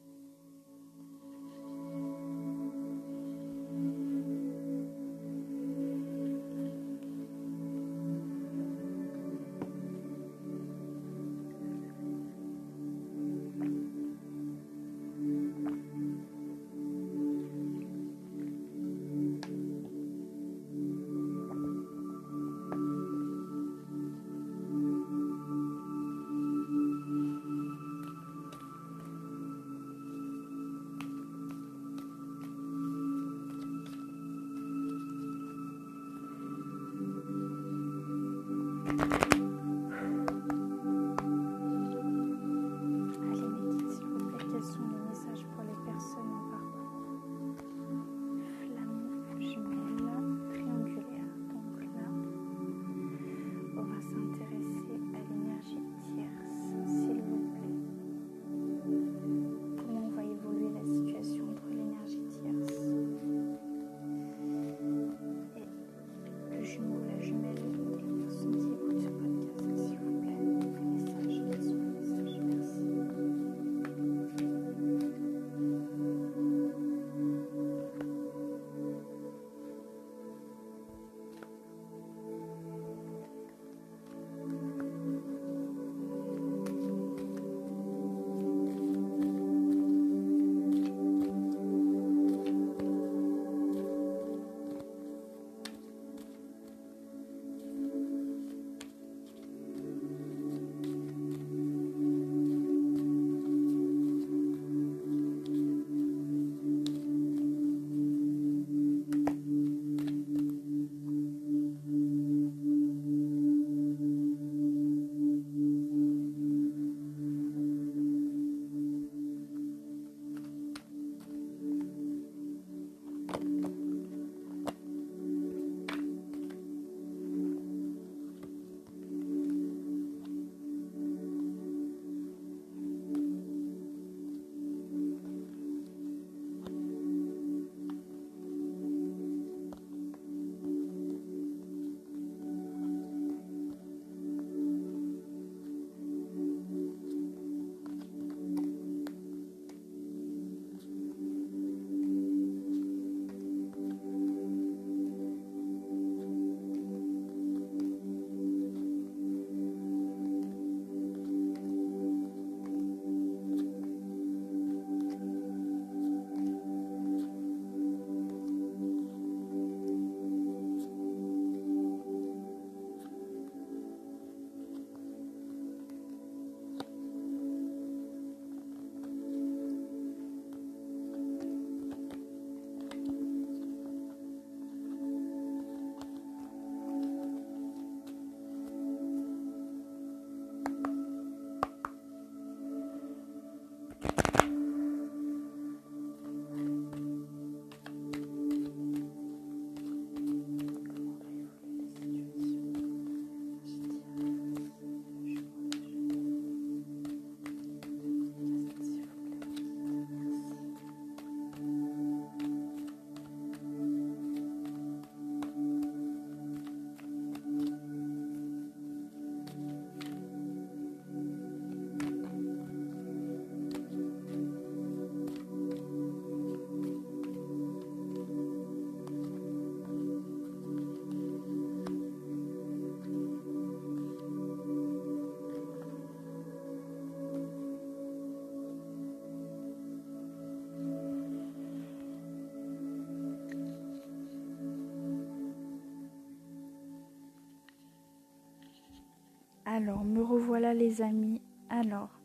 Alors, 249.80 250.04
me 250.04 250.22
revoilà 250.22 250.74
les 250.74 251.00
amis. 251.00 251.40
Alors, 251.70 252.20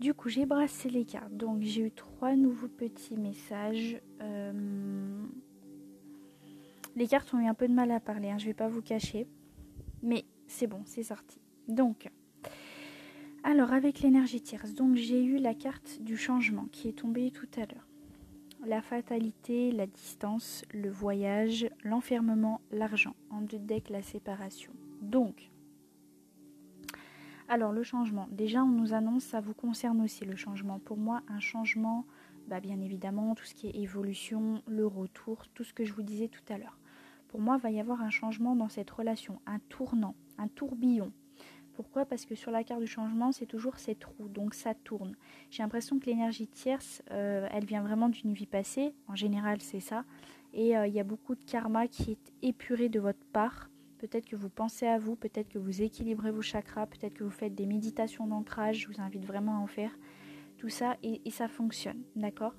du 0.00 0.14
coup, 0.14 0.30
j'ai 0.30 0.46
brassé 0.46 0.88
les 0.88 1.04
cartes. 1.04 1.36
Donc, 1.36 1.60
j'ai 1.60 1.82
eu 1.82 1.90
trois 1.90 2.34
nouveaux 2.34 2.68
petits 2.68 3.16
messages. 3.16 4.00
Euh, 4.22 5.22
les 6.94 7.06
cartes 7.06 7.34
ont 7.34 7.40
eu 7.40 7.46
un 7.46 7.52
peu 7.52 7.68
de 7.68 7.74
mal 7.74 7.90
à 7.90 8.00
parler, 8.00 8.30
hein, 8.30 8.38
je 8.38 8.44
ne 8.44 8.50
vais 8.50 8.54
pas 8.54 8.68
vous 8.68 8.80
cacher. 8.80 9.26
Mais 10.02 10.24
c'est 10.46 10.66
bon, 10.66 10.80
c'est 10.86 11.02
sorti. 11.02 11.40
Donc, 11.68 12.08
alors 13.44 13.74
avec 13.74 14.00
l'énergie 14.00 14.40
tierce, 14.40 14.72
donc 14.72 14.96
j'ai 14.96 15.22
eu 15.22 15.36
la 15.36 15.52
carte 15.52 16.00
du 16.00 16.16
changement 16.16 16.68
qui 16.72 16.88
est 16.88 16.98
tombée 16.98 17.30
tout 17.30 17.48
à 17.56 17.66
l'heure. 17.66 17.86
La 18.64 18.80
fatalité, 18.80 19.72
la 19.72 19.86
distance, 19.86 20.64
le 20.72 20.88
voyage, 20.88 21.68
l'enfermement, 21.84 22.62
l'argent. 22.70 23.14
En 23.28 23.42
deux 23.42 23.58
decks, 23.58 23.90
la 23.90 24.02
séparation. 24.02 24.72
Donc, 25.02 25.50
alors 27.48 27.72
le 27.72 27.84
changement, 27.84 28.26
déjà 28.32 28.64
on 28.64 28.68
nous 28.68 28.92
annonce, 28.92 29.22
ça 29.22 29.40
vous 29.40 29.54
concerne 29.54 30.00
aussi 30.02 30.24
le 30.24 30.34
changement. 30.34 30.80
Pour 30.80 30.96
moi, 30.96 31.22
un 31.28 31.38
changement, 31.38 32.04
bah, 32.48 32.60
bien 32.60 32.80
évidemment, 32.80 33.34
tout 33.34 33.44
ce 33.44 33.54
qui 33.54 33.68
est 33.68 33.76
évolution, 33.76 34.62
le 34.66 34.86
retour, 34.86 35.46
tout 35.54 35.62
ce 35.62 35.72
que 35.72 35.84
je 35.84 35.92
vous 35.92 36.02
disais 36.02 36.28
tout 36.28 36.42
à 36.52 36.58
l'heure. 36.58 36.78
Pour 37.28 37.40
moi, 37.40 37.56
il 37.58 37.62
va 37.62 37.70
y 37.70 37.80
avoir 37.80 38.02
un 38.02 38.10
changement 38.10 38.56
dans 38.56 38.68
cette 38.68 38.90
relation, 38.90 39.40
un 39.46 39.58
tournant, 39.68 40.14
un 40.38 40.48
tourbillon. 40.48 41.12
Pourquoi? 41.74 42.06
Parce 42.06 42.24
que 42.24 42.34
sur 42.34 42.50
la 42.50 42.64
carte 42.64 42.80
du 42.80 42.86
changement, 42.86 43.32
c'est 43.32 43.46
toujours 43.46 43.78
ces 43.78 43.94
trous, 43.94 44.28
donc 44.28 44.54
ça 44.54 44.74
tourne. 44.74 45.14
J'ai 45.50 45.62
l'impression 45.62 45.98
que 45.98 46.06
l'énergie 46.06 46.48
tierce, 46.48 47.02
euh, 47.10 47.46
elle 47.52 47.66
vient 47.66 47.82
vraiment 47.82 48.08
d'une 48.08 48.32
vie 48.32 48.46
passée, 48.46 48.94
en 49.08 49.14
général 49.14 49.60
c'est 49.60 49.80
ça, 49.80 50.04
et 50.54 50.76
euh, 50.76 50.86
il 50.86 50.94
y 50.94 51.00
a 51.00 51.04
beaucoup 51.04 51.34
de 51.34 51.44
karma 51.44 51.86
qui 51.86 52.12
est 52.12 52.32
épuré 52.42 52.88
de 52.88 52.98
votre 52.98 53.24
part 53.32 53.68
Peut-être 53.98 54.26
que 54.26 54.36
vous 54.36 54.50
pensez 54.50 54.86
à 54.86 54.98
vous, 54.98 55.16
peut-être 55.16 55.48
que 55.48 55.58
vous 55.58 55.82
équilibrez 55.82 56.30
vos 56.30 56.42
chakras, 56.42 56.86
peut-être 56.86 57.14
que 57.14 57.24
vous 57.24 57.30
faites 57.30 57.54
des 57.54 57.66
méditations 57.66 58.26
d'ancrage, 58.26 58.80
je 58.80 58.88
vous 58.88 59.00
invite 59.00 59.24
vraiment 59.24 59.56
à 59.56 59.60
en 59.60 59.66
faire. 59.66 59.96
Tout 60.58 60.68
ça, 60.68 60.96
et, 61.02 61.30
ça 61.30 61.48
fonctionne, 61.48 62.02
d'accord? 62.14 62.54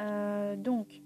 Euh, 0.00 0.56
Donc, 0.56 1.00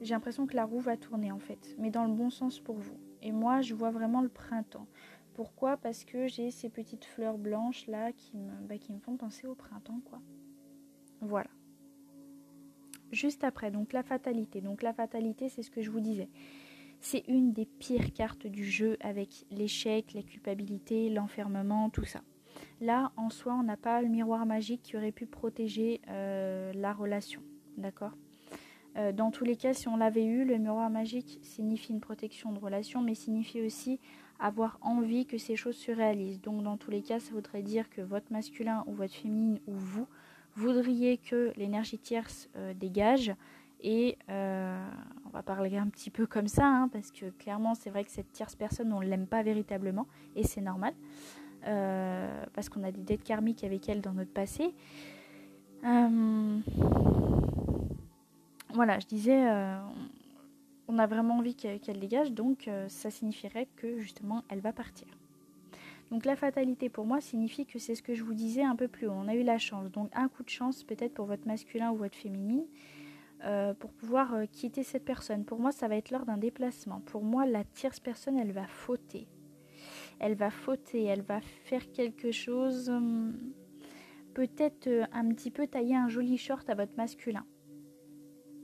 j'ai 0.00 0.14
l'impression 0.14 0.46
que 0.46 0.56
la 0.56 0.64
roue 0.64 0.80
va 0.80 0.96
tourner 0.96 1.30
en 1.30 1.38
fait, 1.38 1.76
mais 1.78 1.90
dans 1.90 2.04
le 2.04 2.12
bon 2.12 2.30
sens 2.30 2.58
pour 2.58 2.76
vous. 2.76 2.98
Et 3.20 3.30
moi, 3.30 3.60
je 3.60 3.74
vois 3.74 3.90
vraiment 3.90 4.20
le 4.20 4.28
printemps. 4.28 4.86
Pourquoi? 5.34 5.76
Parce 5.76 6.04
que 6.04 6.26
j'ai 6.26 6.50
ces 6.50 6.68
petites 6.68 7.04
fleurs 7.04 7.38
blanches 7.38 7.86
là 7.86 8.12
qui 8.12 8.36
me, 8.36 8.50
bah, 8.66 8.78
qui 8.78 8.92
me 8.92 8.98
font 8.98 9.16
penser 9.16 9.46
au 9.46 9.54
printemps, 9.54 10.00
quoi. 10.04 10.20
Voilà. 11.20 11.50
Juste 13.12 13.44
après, 13.44 13.70
donc 13.70 13.92
la 13.92 14.02
fatalité. 14.02 14.60
Donc 14.60 14.82
la 14.82 14.92
fatalité, 14.92 15.48
c'est 15.48 15.62
ce 15.62 15.70
que 15.70 15.82
je 15.82 15.90
vous 15.90 16.00
disais. 16.00 16.28
C'est 17.04 17.24
une 17.26 17.52
des 17.52 17.66
pires 17.66 18.12
cartes 18.12 18.46
du 18.46 18.64
jeu 18.64 18.96
avec 19.00 19.44
l'échec, 19.50 20.14
la 20.14 20.22
culpabilité, 20.22 21.10
l'enfermement, 21.10 21.90
tout 21.90 22.04
ça. 22.04 22.22
Là, 22.80 23.10
en 23.16 23.28
soi, 23.28 23.54
on 23.54 23.64
n'a 23.64 23.76
pas 23.76 24.00
le 24.00 24.08
miroir 24.08 24.46
magique 24.46 24.82
qui 24.84 24.96
aurait 24.96 25.10
pu 25.10 25.26
protéger 25.26 26.00
euh, 26.08 26.72
la 26.74 26.92
relation. 26.92 27.42
D'accord? 27.76 28.12
Euh, 28.96 29.10
Dans 29.10 29.32
tous 29.32 29.44
les 29.44 29.56
cas, 29.56 29.74
si 29.74 29.88
on 29.88 29.96
l'avait 29.96 30.24
eu, 30.24 30.44
le 30.44 30.58
miroir 30.58 30.90
magique 30.90 31.40
signifie 31.42 31.92
une 31.92 32.00
protection 32.00 32.52
de 32.52 32.60
relation, 32.60 33.02
mais 33.02 33.16
signifie 33.16 33.62
aussi 33.62 33.98
avoir 34.38 34.78
envie 34.80 35.26
que 35.26 35.38
ces 35.38 35.56
choses 35.56 35.76
se 35.76 35.90
réalisent. 35.90 36.40
Donc, 36.40 36.62
dans 36.62 36.76
tous 36.76 36.92
les 36.92 37.02
cas, 37.02 37.18
ça 37.18 37.32
voudrait 37.32 37.62
dire 37.62 37.90
que 37.90 38.00
votre 38.00 38.32
masculin 38.32 38.84
ou 38.86 38.92
votre 38.92 39.14
féminine 39.14 39.58
ou 39.66 39.72
vous 39.72 40.06
voudriez 40.54 41.18
que 41.18 41.52
l'énergie 41.56 41.98
tierce 41.98 42.48
euh, 42.54 42.74
dégage 42.74 43.32
et 43.82 44.16
euh, 44.28 44.84
on 45.26 45.30
va 45.30 45.42
parler 45.42 45.76
un 45.76 45.88
petit 45.88 46.10
peu 46.10 46.26
comme 46.26 46.48
ça, 46.48 46.66
hein, 46.66 46.88
parce 46.88 47.10
que 47.10 47.26
clairement, 47.30 47.74
c'est 47.74 47.90
vrai 47.90 48.04
que 48.04 48.10
cette 48.10 48.32
tierce 48.32 48.54
personne, 48.54 48.92
on 48.92 49.00
ne 49.00 49.06
l'aime 49.06 49.26
pas 49.26 49.42
véritablement, 49.42 50.06
et 50.36 50.44
c'est 50.44 50.60
normal, 50.60 50.94
euh, 51.66 52.44
parce 52.54 52.68
qu'on 52.68 52.84
a 52.84 52.92
des 52.92 53.02
dettes 53.02 53.24
karmiques 53.24 53.64
avec 53.64 53.88
elle 53.88 54.00
dans 54.00 54.12
notre 54.12 54.32
passé. 54.32 54.74
Euh, 55.84 56.58
voilà, 58.72 58.98
je 59.00 59.06
disais, 59.06 59.44
on 60.88 60.98
a 60.98 61.06
vraiment 61.06 61.38
envie 61.38 61.54
qu'elle 61.54 61.98
dégage, 61.98 62.32
donc 62.32 62.70
ça 62.88 63.10
signifierait 63.10 63.68
que 63.76 63.98
justement, 63.98 64.44
elle 64.48 64.60
va 64.60 64.72
partir. 64.72 65.08
Donc 66.12 66.26
la 66.26 66.36
fatalité 66.36 66.90
pour 66.90 67.06
moi 67.06 67.22
signifie 67.22 67.64
que 67.64 67.78
c'est 67.78 67.94
ce 67.94 68.02
que 68.02 68.14
je 68.14 68.22
vous 68.22 68.34
disais 68.34 68.62
un 68.62 68.76
peu 68.76 68.86
plus 68.86 69.06
haut. 69.06 69.14
On 69.16 69.28
a 69.28 69.34
eu 69.34 69.42
la 69.42 69.56
chance. 69.56 69.90
Donc 69.90 70.10
un 70.14 70.28
coup 70.28 70.42
de 70.42 70.50
chance 70.50 70.84
peut-être 70.84 71.14
pour 71.14 71.24
votre 71.24 71.46
masculin 71.46 71.90
ou 71.90 71.96
votre 71.96 72.14
féminine. 72.14 72.64
Euh, 73.44 73.74
pour 73.74 73.92
pouvoir 73.92 74.34
euh, 74.34 74.44
quitter 74.46 74.84
cette 74.84 75.04
personne. 75.04 75.44
Pour 75.44 75.58
moi, 75.58 75.72
ça 75.72 75.88
va 75.88 75.96
être 75.96 76.12
lors 76.12 76.24
d'un 76.24 76.36
déplacement. 76.36 77.00
Pour 77.00 77.24
moi, 77.24 77.44
la 77.44 77.64
tierce 77.64 77.98
personne, 77.98 78.38
elle 78.38 78.52
va 78.52 78.68
fauter. 78.68 79.26
Elle 80.20 80.36
va 80.36 80.50
fauter, 80.50 81.02
elle 81.04 81.22
va 81.22 81.40
faire 81.40 81.90
quelque 81.90 82.30
chose, 82.30 82.88
hum, 82.88 83.36
peut-être 84.32 84.86
euh, 84.86 85.04
un 85.12 85.28
petit 85.30 85.50
peu 85.50 85.66
tailler 85.66 85.96
un 85.96 86.08
joli 86.08 86.38
short 86.38 86.70
à 86.70 86.76
votre 86.76 86.96
masculin. 86.96 87.44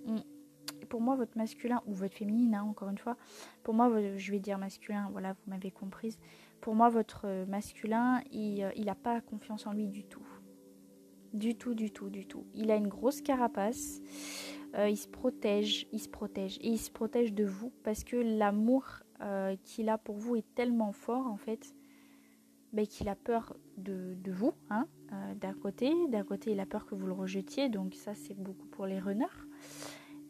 Hum. 0.07 0.23
Pour 0.89 1.01
moi, 1.01 1.17
votre 1.17 1.37
masculin, 1.37 1.83
ou 1.87 1.93
votre 1.93 2.15
féminine, 2.15 2.55
hein, 2.55 2.63
encore 2.63 2.89
une 2.89 2.99
fois, 2.99 3.17
pour 3.65 3.75
moi, 3.75 3.91
je 4.17 4.31
vais 4.31 4.39
dire 4.39 4.59
masculin, 4.59 5.09
voilà, 5.11 5.33
vous 5.33 5.51
m'avez 5.51 5.73
comprise. 5.73 6.19
Pour 6.61 6.77
moi, 6.77 6.89
votre 6.89 7.27
masculin, 7.47 8.23
il 8.31 8.85
n'a 8.87 8.95
pas 8.95 9.21
confiance 9.21 9.67
en 9.67 9.73
lui 9.73 9.89
du 9.89 10.05
tout. 10.05 10.27
Du 11.35 11.57
tout, 11.57 11.75
du 11.75 11.91
tout, 11.91 12.09
du 12.09 12.27
tout. 12.27 12.47
Il 12.55 12.71
a 12.71 12.77
une 12.77 12.89
grosse 12.89 13.21
carapace. 13.21 14.01
Euh, 14.75 14.89
il 14.89 14.97
se 14.97 15.09
protège, 15.09 15.87
il 15.93 16.01
se 16.01 16.09
protège. 16.09 16.59
Et 16.61 16.69
il 16.69 16.79
se 16.79 16.91
protège 16.91 17.33
de 17.33 17.45
vous 17.45 17.73
parce 17.85 18.05
que 18.05 18.17
l'amour 18.17 18.85
euh, 19.21 19.57
qu'il 19.65 19.89
a 19.89 19.99
pour 19.99 20.17
vous 20.17 20.37
est 20.37 20.55
tellement 20.55 20.93
fort 20.93 21.27
en 21.27 21.37
fait 21.37 21.75
ben, 22.73 22.87
qu'il 22.87 23.09
a 23.09 23.17
peur 23.17 23.57
de, 23.79 24.17
vous 24.27 24.53
hein, 24.71 24.87
euh, 25.13 25.35
d'un 25.35 25.55
côté, 25.55 25.93
d'un 26.09 26.23
côté 26.23 26.53
il 26.53 26.61
a 26.61 26.67
peur 26.67 26.87
que 26.87 26.95
vous 26.95 27.07
le 27.07 27.15
rejetiez 27.15 27.69
donc 27.69 27.95
ça 27.95 28.15
c'est 28.15 28.35
beaucoup 28.35 28.67
pour 28.67 28.87
les 28.87 28.99
runners. 28.99 29.27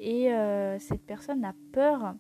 Et 0.01 0.29
cette 0.79 1.05
personne 1.05 1.45
a 1.45 1.57
peur 1.73 2.15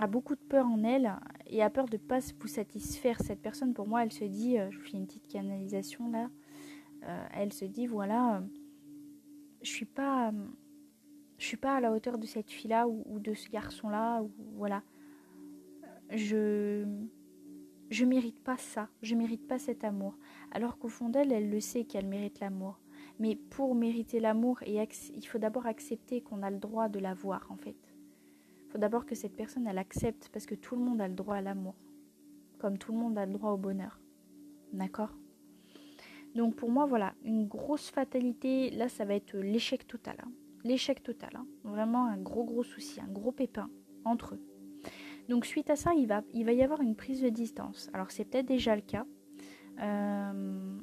a 0.00 0.06
beaucoup 0.06 0.36
de 0.36 0.40
peur 0.40 0.64
en 0.64 0.84
elle 0.84 1.12
et 1.46 1.60
a 1.60 1.68
peur 1.68 1.86
de 1.86 1.96
ne 1.96 2.02
pas 2.02 2.20
vous 2.38 2.46
satisfaire. 2.46 3.20
Cette 3.20 3.42
personne 3.42 3.74
pour 3.74 3.88
moi 3.88 4.04
elle 4.04 4.12
se 4.12 4.22
dit 4.22 4.56
je 4.70 4.78
vous 4.78 4.84
fais 4.84 4.96
une 4.96 5.06
petite 5.06 5.26
canalisation 5.26 6.08
là. 6.08 6.30
Elle 7.32 7.52
se 7.52 7.64
dit 7.64 7.88
voilà 7.88 8.44
je 9.62 9.70
suis 9.70 9.86
pas 9.86 10.32
je 11.38 11.46
suis 11.46 11.56
pas 11.56 11.76
à 11.76 11.80
la 11.80 11.92
hauteur 11.92 12.18
de 12.18 12.26
cette 12.26 12.50
fille-là 12.50 12.88
ou, 12.88 13.18
de 13.18 13.34
ce 13.34 13.48
garçon-là, 13.50 14.22
ou 14.22 14.30
voilà. 14.56 14.82
Je 16.10 16.84
je 17.90 18.04
mérite 18.04 18.42
pas 18.42 18.56
ça, 18.56 18.88
je 19.02 19.14
mérite 19.14 19.46
pas 19.46 19.58
cet 19.58 19.84
amour. 19.84 20.16
Alors 20.50 20.78
qu'au 20.78 20.88
fond 20.88 21.10
d'elle, 21.10 21.32
elle 21.32 21.50
le 21.50 21.60
sait 21.60 21.84
qu'elle 21.84 22.06
mérite 22.06 22.40
l'amour. 22.40 22.80
Mais 23.18 23.36
pour 23.36 23.74
mériter 23.74 24.20
l'amour, 24.20 24.60
il 24.66 25.26
faut 25.26 25.38
d'abord 25.38 25.66
accepter 25.66 26.20
qu'on 26.20 26.42
a 26.42 26.50
le 26.50 26.58
droit 26.58 26.88
de 26.88 26.98
l'avoir 26.98 27.46
en 27.50 27.56
fait. 27.56 27.76
Il 28.66 28.70
faut 28.72 28.78
d'abord 28.78 29.06
que 29.06 29.14
cette 29.14 29.36
personne 29.36 29.66
elle 29.68 29.78
accepte 29.78 30.28
parce 30.32 30.46
que 30.46 30.56
tout 30.56 30.74
le 30.74 30.82
monde 30.82 31.00
a 31.00 31.06
le 31.06 31.14
droit 31.14 31.36
à 31.36 31.40
l'amour, 31.40 31.76
comme 32.58 32.78
tout 32.78 32.92
le 32.92 32.98
monde 32.98 33.16
a 33.18 33.26
le 33.26 33.32
droit 33.32 33.52
au 33.52 33.58
bonheur. 33.58 34.00
D'accord? 34.72 35.16
Donc 36.34 36.56
pour 36.56 36.70
moi 36.70 36.86
voilà, 36.86 37.14
une 37.24 37.46
grosse 37.46 37.90
fatalité, 37.90 38.70
là 38.70 38.88
ça 38.88 39.04
va 39.04 39.14
être 39.14 39.36
l'échec 39.36 39.86
total. 39.86 40.16
Hein 40.24 40.32
l'échec 40.64 41.02
total. 41.02 41.30
Hein. 41.36 41.46
Vraiment 41.62 42.06
un 42.06 42.18
gros 42.18 42.44
gros 42.44 42.64
souci, 42.64 43.00
un 43.00 43.12
gros 43.12 43.32
pépin 43.32 43.70
entre 44.04 44.34
eux. 44.34 44.40
Donc 45.28 45.46
suite 45.46 45.70
à 45.70 45.76
ça, 45.76 45.94
il 45.94 46.06
va, 46.06 46.22
il 46.32 46.44
va 46.44 46.52
y 46.52 46.62
avoir 46.62 46.80
une 46.80 46.96
prise 46.96 47.22
de 47.22 47.28
distance. 47.28 47.88
Alors 47.92 48.10
c'est 48.10 48.24
peut-être 48.24 48.46
déjà 48.46 48.74
le 48.74 48.82
cas. 48.82 49.06
Euh, 49.80 50.78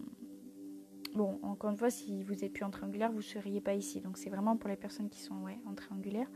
bon, 1.14 1.40
encore 1.44 1.70
une 1.70 1.78
fois, 1.78 1.90
si 1.90 2.24
vous 2.24 2.44
êtes 2.44 2.54
plus 2.54 2.64
en 2.64 2.72
triangulaire, 2.72 3.12
vous 3.12 3.18
ne 3.18 3.24
seriez 3.24 3.62
pas 3.62 3.76
ici. 3.76 4.02
Donc 4.02 4.18
c'est 4.18 4.30
vraiment 4.30 4.58
pour 4.58 4.70
les 4.70 4.78
personnes 4.78 5.10
qui 5.10 5.22
sont 5.22 5.46
en 5.66 5.74
triangulaire. 5.76 6.28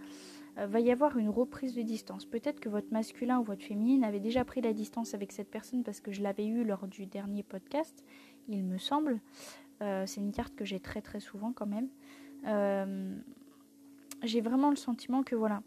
Euh, 0.57 0.67
va 0.67 0.79
y 0.79 0.91
avoir 0.91 1.17
une 1.17 1.29
reprise 1.29 1.75
de 1.75 1.81
distance. 1.81 2.25
Peut-être 2.25 2.59
que 2.59 2.69
votre 2.69 2.91
masculin 2.91 3.39
ou 3.39 3.43
votre 3.43 3.63
féminine 3.63 4.03
avait 4.03 4.19
déjà 4.19 4.45
pris 4.45 4.61
la 4.61 4.73
distance 4.73 5.13
avec 5.13 5.31
cette 5.31 5.49
personne 5.49 5.83
parce 5.83 5.99
que 5.99 6.11
je 6.11 6.21
l'avais 6.21 6.45
eu 6.45 6.63
lors 6.63 6.87
du 6.87 7.05
dernier 7.07 7.43
podcast, 7.43 8.05
il 8.47 8.63
me 8.63 8.77
semble. 8.77 9.19
Euh, 9.81 10.05
c'est 10.05 10.21
une 10.21 10.31
carte 10.31 10.55
que 10.55 10.63
j'ai 10.63 10.79
très 10.79 11.01
très 11.01 11.19
souvent 11.19 11.51
quand 11.51 11.65
même. 11.65 11.89
Euh, 12.45 13.15
j'ai 14.23 14.41
vraiment 14.41 14.69
le 14.69 14.75
sentiment 14.75 15.23
que 15.23 15.35
voilà, 15.35 15.61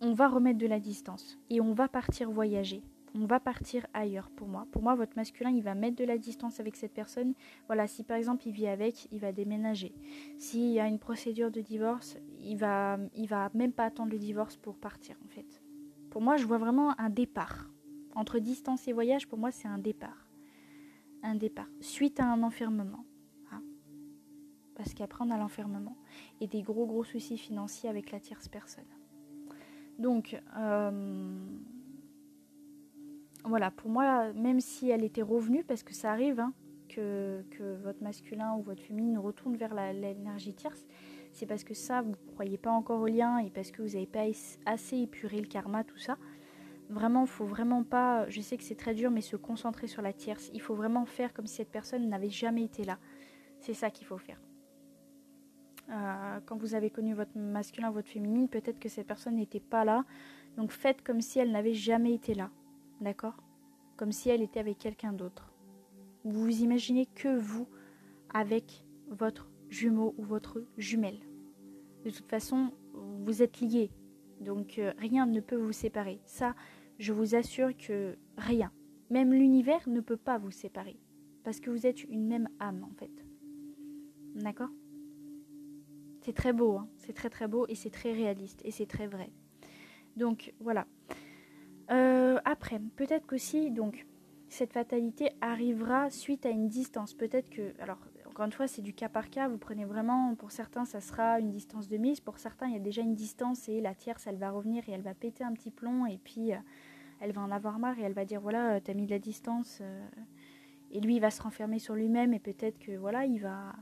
on 0.00 0.12
va 0.12 0.28
remettre 0.28 0.58
de 0.58 0.66
la 0.66 0.80
distance 0.80 1.38
et 1.50 1.60
on 1.60 1.74
va 1.74 1.88
partir 1.88 2.30
voyager. 2.30 2.82
On 3.14 3.26
va 3.26 3.40
partir 3.40 3.86
ailleurs 3.92 4.30
pour 4.30 4.48
moi. 4.48 4.66
Pour 4.72 4.82
moi, 4.82 4.94
votre 4.94 5.16
masculin, 5.16 5.50
il 5.50 5.62
va 5.62 5.74
mettre 5.74 5.96
de 5.96 6.04
la 6.04 6.16
distance 6.16 6.60
avec 6.60 6.76
cette 6.76 6.94
personne. 6.94 7.34
Voilà, 7.66 7.86
si 7.86 8.04
par 8.04 8.16
exemple 8.16 8.48
il 8.48 8.52
vit 8.52 8.66
avec, 8.66 9.06
il 9.12 9.20
va 9.20 9.32
déménager. 9.32 9.94
S'il 10.38 10.70
y 10.70 10.80
a 10.80 10.88
une 10.88 10.98
procédure 10.98 11.50
de 11.50 11.60
divorce, 11.60 12.16
il 12.40 12.56
va, 12.56 12.98
il 13.14 13.28
va 13.28 13.50
même 13.52 13.72
pas 13.72 13.84
attendre 13.84 14.10
le 14.12 14.18
divorce 14.18 14.56
pour 14.56 14.76
partir 14.76 15.16
en 15.24 15.28
fait. 15.28 15.62
Pour 16.10 16.22
moi, 16.22 16.36
je 16.36 16.46
vois 16.46 16.58
vraiment 16.58 16.98
un 16.98 17.10
départ. 17.10 17.70
Entre 18.14 18.38
distance 18.38 18.88
et 18.88 18.92
voyage, 18.92 19.28
pour 19.28 19.38
moi, 19.38 19.50
c'est 19.50 19.68
un 19.68 19.78
départ. 19.78 20.26
Un 21.22 21.34
départ. 21.34 21.68
Suite 21.80 22.18
à 22.18 22.24
un 22.24 22.42
enfermement 22.42 23.04
parce 24.74 24.94
qu'après 24.94 25.24
on 25.24 25.30
a 25.30 25.38
l'enfermement 25.38 25.96
et 26.40 26.46
des 26.46 26.62
gros 26.62 26.86
gros 26.86 27.04
soucis 27.04 27.38
financiers 27.38 27.88
avec 27.88 28.10
la 28.10 28.20
tierce 28.20 28.48
personne. 28.48 28.84
Donc, 29.98 30.40
euh, 30.56 31.46
voilà, 33.44 33.70
pour 33.70 33.90
moi, 33.90 34.32
même 34.32 34.60
si 34.60 34.90
elle 34.90 35.04
était 35.04 35.22
revenue, 35.22 35.64
parce 35.64 35.82
que 35.82 35.94
ça 35.94 36.12
arrive, 36.12 36.40
hein, 36.40 36.52
que, 36.88 37.42
votre 37.82 38.02
masculin 38.02 38.54
ou 38.54 38.62
votre 38.62 38.82
féminine 38.82 39.18
retourne 39.18 39.56
vers 39.56 39.74
l'énergie 39.74 40.54
tierce, 40.54 40.84
c'est 41.32 41.46
parce 41.46 41.64
que 41.64 41.74
ça, 41.74 42.02
vous 42.02 42.10
ne 42.10 42.32
croyez 42.34 42.58
pas 42.58 42.70
encore 42.70 43.00
au 43.00 43.06
lien 43.06 43.38
et 43.38 43.50
parce 43.50 43.70
que 43.70 43.82
vous 43.82 43.94
n'avez 43.94 44.06
pas 44.06 44.24
assez 44.66 44.98
épuré 44.98 45.40
le 45.40 45.46
karma, 45.46 45.82
tout 45.84 45.98
ça. 45.98 46.18
Vraiment, 46.90 47.24
faut 47.24 47.46
vraiment 47.46 47.84
pas, 47.84 48.28
je 48.28 48.42
sais 48.42 48.58
que 48.58 48.64
c'est 48.64 48.74
très 48.74 48.94
dur, 48.94 49.10
mais 49.10 49.22
se 49.22 49.36
concentrer 49.36 49.86
sur 49.86 50.02
la 50.02 50.12
tierce. 50.12 50.50
Il 50.52 50.60
faut 50.60 50.74
vraiment 50.74 51.06
faire 51.06 51.32
comme 51.32 51.46
si 51.46 51.56
cette 51.56 51.70
personne 51.70 52.06
n'avait 52.08 52.28
jamais 52.28 52.64
été 52.64 52.84
là. 52.84 52.98
C'est 53.60 53.74
ça 53.74 53.90
qu'il 53.90 54.06
faut 54.06 54.18
faire. 54.18 54.40
Euh, 55.90 56.40
quand 56.46 56.56
vous 56.56 56.74
avez 56.74 56.90
connu 56.90 57.14
votre 57.14 57.36
masculin, 57.36 57.90
votre 57.90 58.08
féminine, 58.08 58.48
peut-être 58.48 58.78
que 58.78 58.88
cette 58.88 59.06
personne 59.06 59.36
n'était 59.36 59.60
pas 59.60 59.84
là. 59.84 60.04
Donc 60.56 60.70
faites 60.70 61.02
comme 61.02 61.20
si 61.20 61.38
elle 61.38 61.50
n'avait 61.50 61.74
jamais 61.74 62.14
été 62.14 62.34
là. 62.34 62.50
D'accord? 63.00 63.36
Comme 63.96 64.12
si 64.12 64.30
elle 64.30 64.42
était 64.42 64.60
avec 64.60 64.78
quelqu'un 64.78 65.12
d'autre. 65.12 65.52
Vous 66.24 66.44
vous 66.44 66.62
imaginez 66.62 67.06
que 67.06 67.36
vous 67.36 67.68
avec 68.32 68.84
votre 69.08 69.50
jumeau 69.68 70.14
ou 70.18 70.22
votre 70.22 70.64
jumelle. 70.78 71.18
De 72.04 72.10
toute 72.10 72.28
façon, 72.28 72.72
vous 72.94 73.42
êtes 73.42 73.60
liés. 73.60 73.90
Donc 74.40 74.78
euh, 74.78 74.92
rien 74.98 75.26
ne 75.26 75.40
peut 75.40 75.56
vous 75.56 75.72
séparer. 75.72 76.20
Ça, 76.24 76.54
je 76.98 77.12
vous 77.12 77.34
assure 77.34 77.76
que 77.76 78.16
rien. 78.36 78.72
Même 79.10 79.32
l'univers 79.32 79.88
ne 79.88 80.00
peut 80.00 80.16
pas 80.16 80.38
vous 80.38 80.50
séparer. 80.50 80.98
Parce 81.44 81.60
que 81.60 81.70
vous 81.70 81.86
êtes 81.86 82.04
une 82.04 82.26
même 82.26 82.48
âme 82.60 82.84
en 82.84 82.94
fait. 82.94 83.24
D'accord? 84.36 84.70
C'est 86.22 86.34
très 86.34 86.52
beau, 86.52 86.76
hein 86.78 86.88
c'est 86.98 87.12
très 87.12 87.30
très 87.30 87.48
beau 87.48 87.66
et 87.68 87.74
c'est 87.74 87.90
très 87.90 88.12
réaliste 88.12 88.60
et 88.64 88.70
c'est 88.70 88.86
très 88.86 89.06
vrai. 89.06 89.30
Donc 90.16 90.52
voilà. 90.60 90.86
Euh, 91.90 92.38
après, 92.44 92.80
peut-être 92.96 93.26
qu'aussi, 93.26 93.70
donc, 93.70 94.06
cette 94.48 94.72
fatalité 94.72 95.30
arrivera 95.40 96.10
suite 96.10 96.46
à 96.46 96.50
une 96.50 96.68
distance. 96.68 97.14
Peut-être 97.14 97.50
que, 97.50 97.72
alors, 97.80 97.98
encore 98.28 98.46
une 98.46 98.52
fois, 98.52 98.66
c'est 98.66 98.82
du 98.82 98.92
cas 98.92 99.08
par 99.08 99.30
cas. 99.30 99.48
Vous 99.48 99.58
prenez 99.58 99.84
vraiment, 99.84 100.34
pour 100.34 100.52
certains, 100.52 100.84
ça 100.84 101.00
sera 101.00 101.40
une 101.40 101.50
distance 101.50 101.88
de 101.88 101.96
mise. 101.96 102.20
Pour 102.20 102.38
certains, 102.38 102.66
il 102.66 102.74
y 102.74 102.76
a 102.76 102.80
déjà 102.80 103.02
une 103.02 103.14
distance 103.14 103.68
et 103.68 103.80
la 103.80 103.94
tierce, 103.94 104.26
elle 104.26 104.38
va 104.38 104.50
revenir 104.50 104.88
et 104.88 104.92
elle 104.92 105.02
va 105.02 105.14
péter 105.14 105.44
un 105.44 105.52
petit 105.52 105.70
plomb 105.70 106.06
et 106.06 106.18
puis 106.18 106.52
euh, 106.52 106.58
elle 107.20 107.32
va 107.32 107.42
en 107.42 107.50
avoir 107.50 107.78
marre 107.78 107.98
et 107.98 108.02
elle 108.02 108.12
va 108.12 108.24
dire 108.24 108.40
voilà, 108.40 108.80
t'as 108.80 108.94
mis 108.94 109.06
de 109.06 109.10
la 109.10 109.18
distance. 109.18 109.78
Euh, 109.80 110.06
et 110.90 111.00
lui, 111.00 111.16
il 111.16 111.20
va 111.20 111.30
se 111.30 111.42
renfermer 111.42 111.78
sur 111.78 111.94
lui-même 111.94 112.32
et 112.32 112.38
peut-être 112.38 112.78
que 112.78 112.92
voilà, 112.92 113.24
il 113.24 113.40
va, 113.40 113.74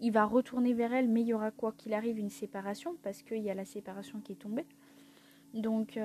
il 0.00 0.12
va 0.12 0.24
retourner 0.24 0.72
vers 0.72 0.92
elle, 0.92 1.08
mais 1.08 1.20
il 1.20 1.28
y 1.28 1.34
aura 1.34 1.50
quoi 1.50 1.72
qu'il 1.72 1.94
arrive 1.94 2.18
une 2.18 2.30
séparation 2.30 2.96
parce 3.02 3.22
qu'il 3.22 3.42
y 3.42 3.50
a 3.50 3.54
la 3.54 3.64
séparation 3.64 4.20
qui 4.20 4.32
est 4.32 4.36
tombée. 4.36 4.66
Donc, 5.54 5.98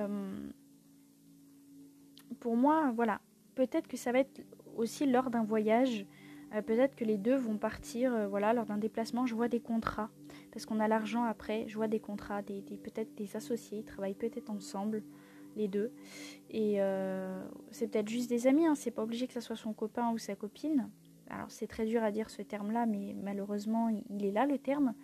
pour 2.40 2.56
moi, 2.56 2.92
voilà, 2.94 3.20
peut-être 3.54 3.88
que 3.88 3.96
ça 3.96 4.12
va 4.12 4.20
être 4.20 4.42
aussi 4.76 5.06
lors 5.06 5.30
d'un 5.30 5.44
voyage. 5.44 6.06
Euh, 6.54 6.62
peut-être 6.62 6.94
que 6.94 7.04
les 7.04 7.18
deux 7.18 7.34
vont 7.34 7.58
partir, 7.58 8.14
euh, 8.14 8.28
voilà, 8.28 8.52
lors 8.52 8.66
d'un 8.66 8.78
déplacement. 8.78 9.26
Je 9.26 9.34
vois 9.34 9.48
des 9.48 9.60
contrats 9.60 10.10
parce 10.52 10.64
qu'on 10.64 10.78
a 10.78 10.86
l'argent 10.86 11.24
après. 11.24 11.64
Je 11.66 11.74
vois 11.74 11.88
des 11.88 11.98
contrats, 11.98 12.42
peut-être 12.42 13.14
des 13.16 13.36
associés, 13.36 13.78
ils 13.78 13.84
travaillent 13.84 14.14
peut-être 14.14 14.50
ensemble, 14.50 15.02
les 15.56 15.66
deux. 15.66 15.90
Et 16.50 16.80
euh, 16.80 17.42
c'est 17.70 17.88
peut-être 17.88 18.08
juste 18.08 18.28
des 18.28 18.46
amis. 18.46 18.66
Hein. 18.66 18.74
C'est 18.74 18.92
pas 18.92 19.02
obligé 19.02 19.26
que 19.26 19.32
ça 19.32 19.40
soit 19.40 19.56
son 19.56 19.72
copain 19.72 20.12
ou 20.12 20.18
sa 20.18 20.36
copine. 20.36 20.88
Alors 21.30 21.50
c'est 21.50 21.66
très 21.66 21.86
dur 21.86 22.02
à 22.02 22.10
dire 22.10 22.30
ce 22.30 22.42
terme-là, 22.42 22.86
mais 22.86 23.14
malheureusement 23.14 23.88
il 24.10 24.24
est 24.24 24.32
là 24.32 24.46
le 24.46 24.58
terme. 24.58 24.94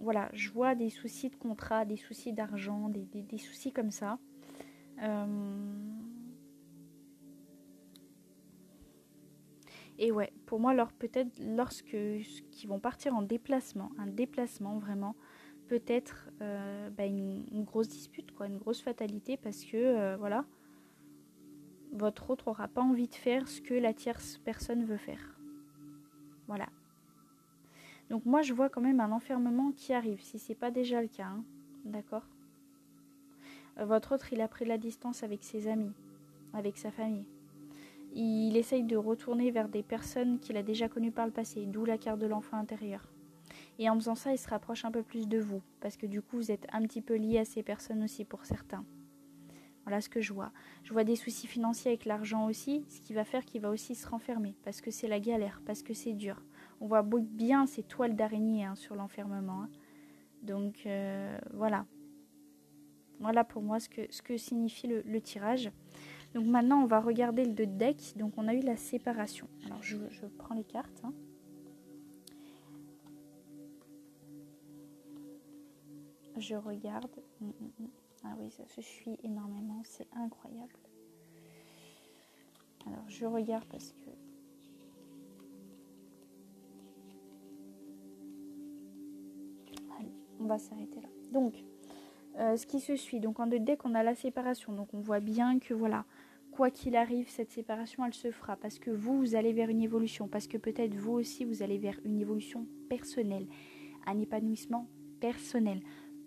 voilà, 0.00 0.28
je 0.32 0.50
vois 0.50 0.74
des 0.74 0.90
soucis 0.90 1.30
de 1.30 1.36
contrat, 1.36 1.84
des 1.84 1.96
soucis 1.96 2.32
d'argent, 2.32 2.88
des 2.88 3.38
soucis 3.38 3.72
comme 3.72 3.90
ça. 3.90 4.18
Euh, 5.02 5.26
et 9.98 10.12
ouais, 10.12 10.32
pour 10.46 10.60
moi, 10.60 10.72
alors 10.72 10.92
peut-être 10.92 11.38
lorsque 11.40 11.96
qu'ils 12.50 12.68
vont 12.68 12.80
partir 12.80 13.14
en 13.14 13.22
déplacement, 13.22 13.90
un 13.98 14.06
déplacement 14.06 14.78
vraiment, 14.78 15.16
peut-être 15.68 16.30
euh, 16.42 16.90
bah, 16.90 17.06
une, 17.06 17.64
grosse 17.64 17.88
dispute, 17.88 18.32
quoi, 18.32 18.46
une 18.46 18.58
grosse 18.58 18.82
fatalité, 18.82 19.36
parce 19.36 19.64
que 19.64 19.76
euh, 19.76 20.16
voilà, 20.16 20.44
votre 21.94 22.30
autre 22.30 22.48
aura 22.48 22.68
pas 22.68 22.82
envie 22.82 23.06
de 23.06 23.14
faire 23.14 23.48
ce 23.48 23.60
que 23.60 23.74
la 23.74 23.94
tierce 23.94 24.38
personne 24.44 24.84
veut 24.84 24.96
faire. 24.96 25.38
Voilà. 26.48 26.68
Donc 28.10 28.26
moi, 28.26 28.42
je 28.42 28.52
vois 28.52 28.68
quand 28.68 28.80
même 28.80 29.00
un 29.00 29.12
enfermement 29.12 29.72
qui 29.72 29.94
arrive, 29.94 30.20
si 30.20 30.38
c'est 30.38 30.54
pas 30.54 30.70
déjà 30.70 31.00
le 31.00 31.08
cas, 31.08 31.26
hein. 31.26 31.44
d'accord? 31.84 32.26
Euh, 33.78 33.84
votre 33.86 34.14
autre, 34.14 34.32
il 34.32 34.40
a 34.40 34.48
pris 34.48 34.64
la 34.64 34.76
distance 34.76 35.22
avec 35.22 35.42
ses 35.42 35.68
amis, 35.68 35.92
avec 36.52 36.76
sa 36.76 36.90
famille. 36.90 37.26
Il 38.14 38.56
essaye 38.56 38.84
de 38.84 38.96
retourner 38.96 39.50
vers 39.50 39.68
des 39.68 39.82
personnes 39.82 40.38
qu'il 40.38 40.56
a 40.56 40.62
déjà 40.62 40.88
connues 40.88 41.10
par 41.10 41.26
le 41.26 41.32
passé, 41.32 41.64
d'où 41.66 41.84
la 41.84 41.98
carte 41.98 42.18
de 42.18 42.26
l'enfant 42.26 42.56
intérieur. 42.56 43.08
Et 43.78 43.88
en 43.88 43.94
faisant 43.94 44.14
ça, 44.14 44.32
il 44.32 44.38
se 44.38 44.48
rapproche 44.48 44.84
un 44.84 44.90
peu 44.90 45.02
plus 45.02 45.28
de 45.28 45.38
vous, 45.38 45.62
parce 45.80 45.96
que 45.96 46.06
du 46.06 46.22
coup, 46.22 46.36
vous 46.36 46.50
êtes 46.50 46.66
un 46.72 46.82
petit 46.82 47.00
peu 47.00 47.14
lié 47.14 47.38
à 47.38 47.44
ces 47.44 47.62
personnes 47.62 48.02
aussi 48.02 48.24
pour 48.24 48.44
certains. 48.44 48.84
Voilà 49.84 50.00
ce 50.00 50.08
que 50.08 50.20
je 50.20 50.32
vois. 50.32 50.50
Je 50.82 50.92
vois 50.92 51.04
des 51.04 51.16
soucis 51.16 51.46
financiers 51.46 51.90
avec 51.90 52.06
l'argent 52.06 52.46
aussi, 52.46 52.84
ce 52.88 53.00
qui 53.00 53.12
va 53.12 53.24
faire 53.24 53.44
qu'il 53.44 53.60
va 53.60 53.70
aussi 53.70 53.94
se 53.94 54.08
renfermer, 54.08 54.56
parce 54.64 54.80
que 54.80 54.90
c'est 54.90 55.08
la 55.08 55.20
galère, 55.20 55.60
parce 55.66 55.82
que 55.82 55.92
c'est 55.92 56.14
dur. 56.14 56.42
On 56.80 56.86
voit 56.86 57.02
bien 57.02 57.66
ces 57.66 57.82
toiles 57.82 58.16
d'araignée 58.16 58.64
hein, 58.64 58.74
sur 58.74 58.94
l'enfermement. 58.94 59.62
Hein. 59.62 59.70
Donc 60.42 60.86
euh, 60.86 61.38
voilà, 61.52 61.86
voilà 63.20 63.44
pour 63.44 63.62
moi 63.62 63.78
ce 63.78 63.88
que, 63.88 64.36
signifie 64.36 64.86
le, 64.86 65.20
tirage. 65.20 65.70
Donc 66.34 66.46
maintenant, 66.46 66.82
on 66.82 66.86
va 66.86 67.00
regarder 67.00 67.44
le 67.44 67.66
deck. 67.66 68.14
Donc 68.16 68.34
on 68.36 68.48
a 68.48 68.54
eu 68.54 68.60
la 68.60 68.76
séparation. 68.76 69.48
Alors 69.66 69.82
je, 69.82 69.96
prends 70.38 70.54
les 70.54 70.64
cartes. 70.64 71.02
Hein. 71.04 71.12
Je 76.38 76.56
regarde. 76.56 77.22
Mm, 77.40 77.46
mm, 77.46 77.84
mm. 77.84 78.03
Ah 78.24 78.34
oui, 78.38 78.50
ça 78.50 78.66
se 78.66 78.80
suit 78.80 79.18
énormément. 79.22 79.82
C'est 79.84 80.08
incroyable. 80.14 80.74
Alors 82.86 83.04
je 83.08 83.26
regarde 83.26 83.64
parce 83.70 83.92
que... 83.92 84.10
Allez, 89.98 90.12
on 90.40 90.46
va 90.46 90.58
s'arrêter 90.58 91.00
là. 91.00 91.08
Donc, 91.32 91.54
euh, 92.38 92.56
ce 92.56 92.66
qui 92.66 92.80
se 92.80 92.96
suit. 92.96 93.20
Donc 93.20 93.40
en 93.40 93.46
deck, 93.46 93.84
on 93.84 93.94
a 93.94 94.02
la 94.02 94.14
séparation. 94.14 94.72
Donc 94.72 94.92
on 94.92 95.00
voit 95.00 95.20
bien 95.20 95.58
que 95.58 95.74
voilà, 95.74 96.04
quoi 96.50 96.70
qu'il 96.70 96.96
arrive, 96.96 97.28
cette 97.28 97.50
séparation, 97.50 98.04
elle 98.04 98.14
se 98.14 98.30
fera. 98.30 98.56
Parce 98.56 98.78
que 98.78 98.90
vous, 98.90 99.18
vous 99.18 99.34
allez 99.34 99.52
vers 99.52 99.68
une 99.68 99.82
évolution. 99.82 100.28
Parce 100.28 100.46
que 100.46 100.56
peut-être 100.58 100.94
vous 100.94 101.12
aussi, 101.12 101.44
vous 101.44 101.62
allez 101.62 101.78
vers 101.78 101.98
une 102.04 102.18
évolution 102.18 102.66
personnelle. 102.88 103.46
Un 104.06 104.18
épanouissement 104.18 104.88
personnel. 105.20 105.80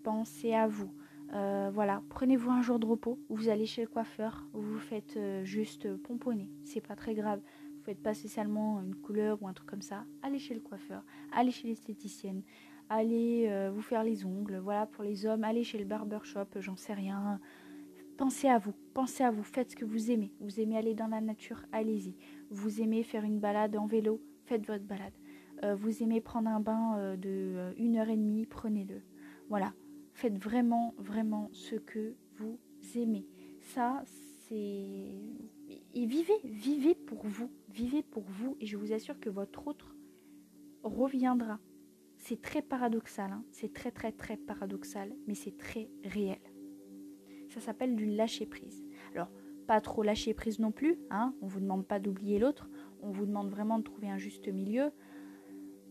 Pensez 0.04 0.54
à 0.54 0.68
vous. 0.68 0.92
Euh, 1.34 1.70
voilà, 1.74 2.02
prenez-vous 2.10 2.50
un 2.50 2.62
jour 2.62 2.80
de 2.80 2.86
repos. 2.86 3.20
Vous 3.30 3.50
allez 3.50 3.66
chez 3.66 3.82
le 3.82 3.88
coiffeur. 3.88 4.46
Vous 4.54 4.80
faites 4.80 5.18
euh, 5.18 5.44
juste 5.44 5.96
pomponner. 5.98 6.50
C'est 6.64 6.86
pas 6.86 6.96
très 6.96 7.14
grave. 7.14 7.42
Vous 7.76 7.84
faites 7.84 8.02
pas 8.02 8.14
spécialement 8.14 8.82
une 8.82 8.96
couleur 8.96 9.42
ou 9.42 9.48
un 9.48 9.54
truc 9.54 9.70
comme 9.70 9.82
ça. 9.82 10.06
Allez 10.22 10.40
chez 10.40 10.54
le 10.54 10.62
coiffeur. 10.62 11.04
Allez 11.32 11.52
chez 11.52 11.68
l'esthéticienne 11.68 12.44
allez 12.90 13.48
euh, 13.50 13.72
vous 13.74 13.82
faire 13.82 14.04
les 14.04 14.26
ongles, 14.26 14.58
voilà 14.58 14.86
pour 14.86 15.04
les 15.04 15.26
hommes, 15.26 15.44
allez 15.44 15.64
chez 15.64 15.78
le 15.78 15.86
barbershop, 15.86 16.48
j'en 16.60 16.76
sais 16.76 16.94
rien. 16.94 17.40
Pensez 18.18 18.48
à 18.48 18.58
vous, 18.58 18.74
pensez 18.94 19.24
à 19.24 19.32
vous, 19.32 19.44
faites 19.44 19.72
ce 19.72 19.76
que 19.76 19.86
vous 19.86 20.10
aimez. 20.12 20.32
Vous 20.40 20.60
aimez 20.60 20.78
aller 20.78 20.96
dans 20.96 21.08
la 21.08 21.22
nature, 21.22 21.62
allez-y. 21.72 22.16
Vous 22.50 22.82
aimez 22.82 23.04
faire 23.04 23.24
une 23.24 23.40
balade 23.40 23.76
en 23.76 23.86
vélo, 23.86 24.22
faites 24.46 24.66
votre 24.66 24.86
balade. 24.86 25.14
Vous 25.80 26.04
aimez 26.04 26.22
prendre 26.22 26.50
un 26.50 26.60
bain 26.60 27.16
de 27.18 27.74
une 27.78 27.98
heure 27.98 28.10
et 28.10 28.16
demie, 28.16 28.46
prenez-le. 28.46 29.02
Voilà, 29.50 29.74
faites 30.18 30.38
vraiment, 30.38 30.94
vraiment 30.98 31.50
ce 31.54 31.76
que 31.76 32.16
vous 32.38 32.60
aimez. 32.96 33.28
Ça, 33.62 34.04
c'est... 34.48 34.56
Et 35.94 36.06
vivez, 36.06 36.40
vivez 36.44 36.96
pour 36.96 37.26
vous, 37.26 37.52
vivez 37.70 38.04
pour 38.04 38.24
vous, 38.24 38.56
et 38.60 38.66
je 38.66 38.78
vous 38.78 38.94
assure 38.94 39.20
que 39.20 39.30
votre 39.30 39.68
autre 39.68 39.96
reviendra 40.84 41.60
c'est 42.18 42.42
très 42.42 42.62
paradoxal, 42.62 43.32
hein. 43.32 43.44
c'est 43.52 43.74
très 43.74 43.92
très 43.92 44.12
très 44.12 44.38
paradoxal, 44.38 45.14
mais 45.28 45.36
c'est 45.36 45.58
très 45.58 45.90
réel. 46.04 46.40
Ça 47.50 47.62
s'appelle 47.62 47.96
du 47.96 48.06
lâcher 48.06 48.46
prise. 48.46 48.84
Alors, 49.14 49.30
pas 49.68 49.80
trop 49.82 50.04
lâcher 50.04 50.34
prise 50.34 50.60
non 50.60 50.72
plus, 50.72 51.00
hein. 51.10 51.34
on 51.42 51.46
ne 51.46 51.52
vous 51.52 51.60
demande 51.60 51.88
pas 51.88 52.00
d'oublier 52.00 52.40
l'autre, 52.40 52.70
on 53.02 53.12
vous 53.12 53.26
demande 53.26 53.50
vraiment 53.50 53.78
de 53.78 53.84
trouver 53.84 54.10
un 54.10 54.18
juste 54.18 54.48
milieu. 54.48 54.92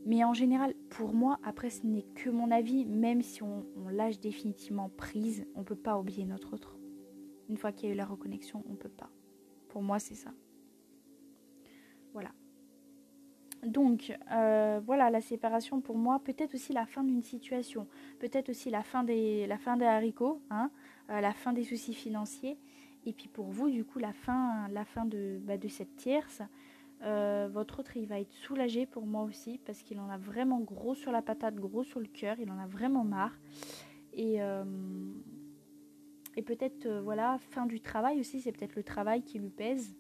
Mais 0.07 0.23
en 0.23 0.33
général, 0.33 0.73
pour 0.89 1.13
moi, 1.13 1.41
après 1.43 1.69
ce 1.69 1.85
n'est 1.85 2.07
que 2.15 2.31
mon 2.31 2.53
avis, 2.53 2.87
même 2.87 3.23
si 3.23 3.43
on, 3.43 3.67
lâche 3.91 4.21
définitivement 4.21 4.89
prise, 4.89 5.45
on 5.57 5.61
ne 5.61 5.65
peut 5.65 5.75
pas 5.75 5.99
oublier 5.99 6.25
notre 6.25 6.55
autre. 6.55 6.79
Une 7.49 7.57
fois 7.57 7.73
qu'il 7.73 7.89
y 7.89 7.91
a 7.91 7.95
eu 7.95 7.99
la 7.99 8.07
reconnexion, 8.07 8.63
on 8.69 8.73
ne 8.73 8.77
peut 8.77 8.89
pas. 8.89 9.11
Pour 9.69 9.83
moi, 9.83 9.99
c'est 9.99 10.15
ça. 10.15 10.31
Voilà. 12.13 12.31
Donc 13.65 14.17
euh, 14.31 14.81
voilà, 14.87 15.11
la 15.11 15.21
séparation 15.21 15.81
pour 15.81 15.99
moi, 15.99 16.21
peut-être 16.21 16.55
aussi 16.55 16.73
la 16.73 16.87
fin 16.87 17.03
d'une 17.03 17.23
situation, 17.23 17.89
peut-être 18.21 18.49
aussi 18.51 18.71
la 18.71 18.85
fin 18.85 19.03
des, 19.03 19.49
haricots, 19.83 20.41
hein, 20.51 20.71
euh, 21.11 21.21
la 21.21 21.33
fin 21.33 21.53
des 21.53 21.65
soucis 21.65 21.95
financiers. 21.95 22.59
Et 23.07 23.13
puis 23.13 23.27
pour 23.27 23.47
vous, 23.47 23.71
du 23.71 23.85
coup, 23.85 23.99
la 23.99 24.13
fin, 24.13 24.69
la 24.69 24.85
fin 24.85 25.05
de, 25.05 25.41
bah, 25.43 25.59
de 25.59 25.67
cette 25.67 25.97
tierce, 25.97 26.43
euh, 27.03 27.49
votre 27.53 27.81
autre, 27.81 27.97
il 27.97 28.07
va 28.07 28.21
être 28.21 28.33
soulagé 28.33 28.87
pour 28.87 29.07
moi 29.07 29.23
aussi 29.23 29.61
parce 29.65 29.83
qu'il 29.83 30.01
en 30.01 30.09
a 30.09 30.17
vraiment 30.17 30.61
gros 30.61 30.95
sur 30.95 31.13
la 31.13 31.23
patate, 31.23 31.57
gros 31.57 31.85
sur 31.85 32.01
le 32.01 32.07
cœur. 32.07 32.37
Il 32.41 32.51
en 32.51 32.59
a 32.59 32.67
vraiment 32.67 33.05
marre. 33.05 33.39
Et, 34.13 34.41
euh, 34.41 34.65
peut-être, 36.47 36.87
euh, 36.87 37.01
voilà, 37.03 37.39
fin 37.51 37.67
du 37.67 37.81
travail 37.81 38.21
aussi, 38.21 38.41
c'est 38.41 38.53
peut-être 38.53 38.77
le 38.77 38.83
travail 38.83 39.23
qui 39.23 39.39
lui 39.39 39.51
pèse. 39.51 39.95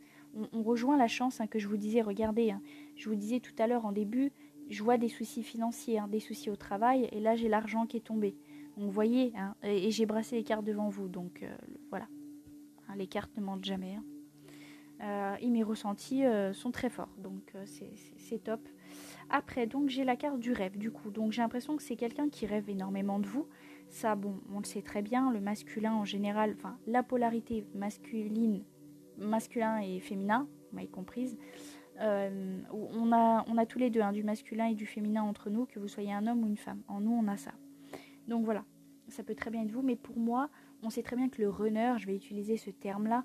On, 0.52 0.62
rejoint 0.62 0.98
la 0.98 1.08
chance 1.08 1.40
hein, 1.40 1.46
que 1.46 1.58
je 1.58 1.66
vous 1.66 1.78
disais, 1.78 2.02
regardez, 2.02 2.50
hein, 2.50 2.60
je 2.94 3.08
vous 3.08 3.14
disais 3.14 3.40
tout 3.40 3.54
à 3.58 3.66
l'heure 3.66 3.86
en 3.86 3.92
début, 3.92 4.32
je 4.68 4.82
vois 4.82 4.98
des 4.98 5.08
soucis 5.08 5.42
financiers, 5.42 5.98
hein, 5.98 6.08
des 6.08 6.20
soucis 6.20 6.50
au 6.50 6.56
travail, 6.56 7.08
et 7.10 7.20
là 7.20 7.36
j'ai 7.36 7.48
l'argent 7.48 7.86
qui 7.86 7.96
est 7.96 8.04
tombé. 8.04 8.36
Donc 8.76 8.84
vous 8.84 8.90
voyez, 8.90 9.32
et, 9.62 9.90
j'ai 9.90 10.04
brassé 10.04 10.36
les 10.36 10.44
cartes 10.44 10.64
devant 10.64 10.90
vous, 10.90 11.08
donc 11.08 11.42
voilà. 11.88 12.06
les 12.96 13.06
cartes 13.06 13.34
ne 13.38 13.42
mentent 13.42 13.64
jamais. 13.64 13.96
Euh, 15.02 15.36
et 15.40 15.50
mes 15.50 15.62
ressentis 15.62 16.24
euh, 16.24 16.54
sont 16.54 16.70
très 16.70 16.88
forts, 16.88 17.14
donc 17.18 17.52
euh, 17.54 17.64
c'est 18.16 18.42
top. 18.42 18.60
Après, 19.28 19.66
donc 19.66 19.90
j'ai 19.90 20.04
la 20.04 20.16
carte 20.16 20.38
du 20.38 20.52
rêve, 20.52 20.78
du 20.78 20.90
coup. 20.90 21.10
Donc 21.10 21.32
j'ai 21.32 21.42
l'impression 21.42 21.76
que 21.76 21.82
c'est 21.82 21.96
quelqu'un 21.96 22.28
qui 22.30 22.46
rêve 22.46 22.70
énormément 22.70 23.18
de 23.18 23.26
vous. 23.26 23.46
Ça, 23.88 24.14
bon, 24.14 24.40
on 24.52 24.58
le 24.58 24.64
sait 24.64 24.82
très 24.82 25.02
bien, 25.02 25.30
le 25.30 25.40
masculin 25.40 25.92
en 25.94 26.04
général, 26.04 26.54
enfin 26.56 26.78
la 26.86 27.02
polarité 27.02 27.66
masculine, 27.74 28.64
masculin 29.18 29.80
et 29.80 30.00
féminin, 30.00 30.48
vous 30.70 30.76
m'avez 30.76 30.88
comprise. 30.88 31.36
on, 32.00 33.12
a, 33.12 33.44
on 33.48 33.58
a 33.58 33.66
tous 33.66 33.78
les 33.78 33.90
deux 33.90 34.00
hein, 34.00 34.12
du 34.12 34.22
masculin 34.22 34.66
et 34.66 34.74
du 34.74 34.86
féminin 34.86 35.22
entre 35.22 35.50
nous, 35.50 35.66
que 35.66 35.78
vous 35.78 35.88
soyez 35.88 36.12
un 36.12 36.26
homme 36.26 36.42
ou 36.42 36.46
une 36.46 36.56
femme. 36.56 36.82
En 36.88 37.00
nous, 37.00 37.12
on 37.12 37.28
a 37.28 37.36
ça. 37.36 37.52
Donc 38.28 38.44
voilà, 38.44 38.64
ça 39.08 39.22
peut 39.22 39.34
très 39.34 39.50
bien 39.50 39.62
être 39.62 39.70
vous, 39.70 39.82
mais 39.82 39.96
pour 39.96 40.18
moi, 40.18 40.48
on 40.82 40.90
sait 40.90 41.02
très 41.02 41.16
bien 41.16 41.28
que 41.28 41.40
le 41.42 41.48
runner, 41.48 41.94
je 41.98 42.06
vais 42.06 42.16
utiliser 42.16 42.56
ce 42.56 42.70
terme-là, 42.70 43.24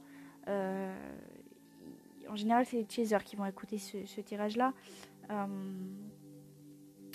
en 2.31 2.35
général, 2.35 2.65
c'est 2.65 2.77
les 2.77 2.87
chasers 2.87 3.23
qui 3.25 3.35
vont 3.35 3.45
écouter 3.45 3.77
ce, 3.77 4.21
tirage-là. 4.21 4.73
Euh, 5.29 5.45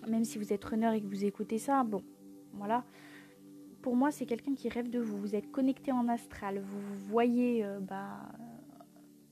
même 0.06 0.24
si 0.24 0.36
vous 0.38 0.52
êtes 0.52 0.62
runner 0.62 0.94
et 0.94 1.00
que 1.00 1.06
vous 1.06 1.24
écoutez 1.24 1.58
ça, 1.58 1.82
bon, 1.84 2.04
voilà. 2.52 2.84
Pour 3.80 3.96
moi, 3.96 4.10
c'est 4.10 4.26
quelqu'un 4.26 4.54
qui 4.54 4.68
rêve 4.68 4.90
de 4.90 5.00
vous. 5.00 5.16
Vous 5.16 5.34
êtes 5.34 5.50
connecté 5.50 5.90
en 5.90 6.08
astral. 6.08 6.58
Vous 6.60 6.80
vous 6.80 6.96
voyez 7.08 7.64
euh, 7.64 7.80
bah, 7.80 8.28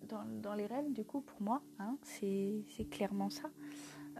dans, 0.08 0.54
les 0.54 0.64
rêves, 0.64 0.90
du 0.90 1.04
coup, 1.04 1.20
pour 1.20 1.42
moi. 1.42 1.60
Hein, 1.78 1.98
c'est 2.02 2.64
clairement 2.90 3.28
ça. 3.28 3.50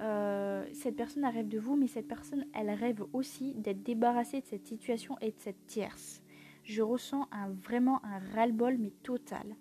Euh, 0.03 0.67
cette 0.75 0.97
personne 0.97 1.25
rêve 1.25 1.49
de 1.49 1.59
vous, 1.59 1.77
mais 1.77 1.87
cette 1.87 2.09
personne, 2.09 2.45
elle 2.53 2.71
rêve 2.71 3.03
aussi 3.15 3.55
d'être 3.55 3.83
débarrassée 3.83 4.43
de 4.43 4.47
cette 4.47 4.67
situation 4.67 5.17
et 5.23 5.31
de 5.31 5.39
cette 5.39 5.67
tierce. 5.67 6.23
Je 6.63 6.83
ressens 6.83 7.27
un, 7.33 7.49
vraiment 7.49 8.05
un 8.05 8.19
ras-le-bol, 8.35 8.77
mais 8.77 8.91
total. 9.03 9.57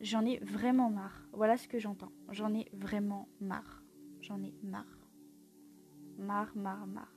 J'en 0.00 0.24
ai 0.24 0.38
vraiment 0.38 0.90
marre. 0.90 1.28
Voilà 1.32 1.58
ce 1.58 1.68
que 1.68 1.78
j'entends. 1.78 2.12
J'en 2.30 2.54
ai 2.54 2.68
vraiment 2.72 3.28
marre. 3.40 3.82
J'en 4.22 4.42
ai 4.42 4.54
marre. 4.62 4.98
Marre, 6.18 6.52
marre, 6.56 6.86
marre. 6.86 7.14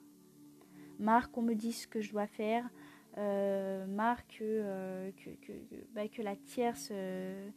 Marre 0.99 1.31
qu'on 1.31 1.41
me 1.41 1.53
dise 1.53 1.83
ce 1.83 1.87
que 1.87 2.01
je 2.01 2.11
dois 2.11 2.27
faire. 2.27 2.69
Euh, 3.17 3.85
marre 3.85 4.27
que, 4.27 4.41
euh, 4.41 5.11
que, 5.11 5.29
que, 5.29 5.53
bah, 5.93 6.07
que, 6.07 6.21
la 6.21 6.35
tierce 6.35 6.89
euh, 6.91 7.49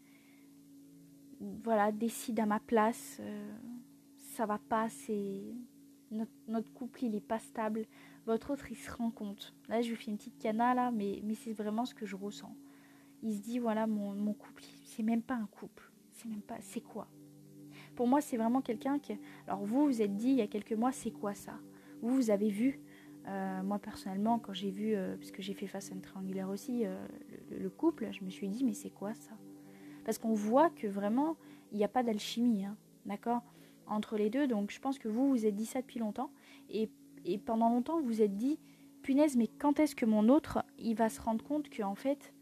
voilà, 1.41 1.91
décide 1.91 2.39
à 2.39 2.47
ma 2.47 2.61
place. 2.61 3.21
ça 4.17 4.47
va 4.47 4.59
pas, 4.59 4.89
c'est. 4.89 5.43
Notre, 6.47 6.73
couple, 6.73 7.05
il 7.05 7.17
est 7.17 7.21
pas 7.21 7.41
stable. 7.41 7.85
Votre 8.27 8.53
autre, 8.53 8.71
il 8.71 8.77
se 8.77 8.93
rend 8.93 9.11
compte. 9.11 9.55
Là, 9.69 9.83
je 9.83 9.89
lui 9.89 9.97
fais 9.97 10.13
une 10.13 10.19
petite 10.19 10.39
cana, 10.39 10.73
là, 10.73 10.93
mais, 10.93 11.21
mais 11.25 11.35
c'est 11.35 11.53
vraiment 11.53 11.85
ce 11.85 11.95
que 11.95 12.07
je 12.07 12.15
ressens. 12.15 12.55
Il 13.23 13.35
se 13.35 13.41
dit, 13.41 13.59
voilà, 13.59 13.89
mon, 13.89 14.15
mon 14.15 14.33
couple, 14.33 14.63
c'est 14.97 15.03
même 15.03 15.23
pas 15.23 15.35
un 15.35 15.47
couple. 15.47 15.91
C'est 16.13 16.29
même 16.29 16.41
pas. 16.41 16.57
C'est 16.61 16.81
quoi? 16.81 17.07
Pour 17.95 18.09
moi, 18.09 18.21
c'est 18.21 18.37
vraiment 18.37 18.63
quelqu'un 18.63 18.99
qui. 18.99 19.19
Alors, 19.47 19.65
vous, 19.65 19.85
vous 19.85 20.01
êtes 20.01 20.17
dit 20.17 20.31
il 20.31 20.37
y 20.37 20.41
a 20.41 20.47
quelques 20.47 20.73
mois, 20.73 20.93
c'est 20.93 21.11
quoi 21.11 21.35
ça? 21.35 21.59
Vous, 22.01 22.15
vous 22.15 22.31
avez 22.31 22.49
vu. 22.49 22.81
Euh, 23.29 23.63
moi, 23.63 23.79
personnellement, 23.79 24.39
quand 24.39 24.55
j'ai 24.55 24.71
vu, 24.71 24.95
euh, 24.95 25.17
puisque 25.17 25.43
j'ai 25.43 25.53
fait 25.53 25.67
face 25.67 25.91
à 25.91 25.95
une 25.95 26.01
triangulaire 26.01 26.49
aussi, 26.49 26.87
euh, 26.87 27.07
le, 27.51 27.69
couple, 27.69 28.09
je 28.13 28.25
me 28.25 28.31
suis 28.31 28.49
dit, 28.49 28.65
mais 28.65 28.73
c'est 28.73 28.91
quoi 28.91 29.13
ça? 29.15 29.33
Parce 30.05 30.19
qu'on 30.19 30.33
voit 30.33 30.71
que 30.71 30.87
vraiment, 30.87 31.37
il 31.73 31.79
n'y 31.79 31.85
a 31.85 31.89
pas 31.89 32.03
d'alchimie, 32.03 32.65
hein, 32.65 32.77
d'accord? 33.05 33.43
Entre 33.87 34.17
les 34.17 34.31
deux. 34.31 34.47
Donc, 34.47 34.71
je 34.71 34.81
pense 34.81 34.99
que 34.99 35.09
vous, 35.09 35.29
vous 35.29 35.45
êtes 35.45 35.57
dit 35.57 35.67
ça 35.67 35.83
depuis 35.83 35.99
longtemps. 35.99 36.31
Et, 36.71 36.89
et 37.25 37.37
pendant 37.37 37.69
longtemps, 37.69 38.01
vous 38.01 38.07
vous 38.07 38.23
êtes 38.23 38.37
dit, 38.37 38.59
punaise, 39.03 39.37
mais 39.37 39.49
quand 39.49 39.79
est-ce 39.79 39.97
que 39.97 40.07
mon 40.07 40.29
autre, 40.29 40.65
il 40.79 40.95
va 40.95 41.09
se 41.11 41.21
rendre 41.21 41.45
compte 41.45 41.69
qu'en 41.69 41.97
fait, 41.97 42.33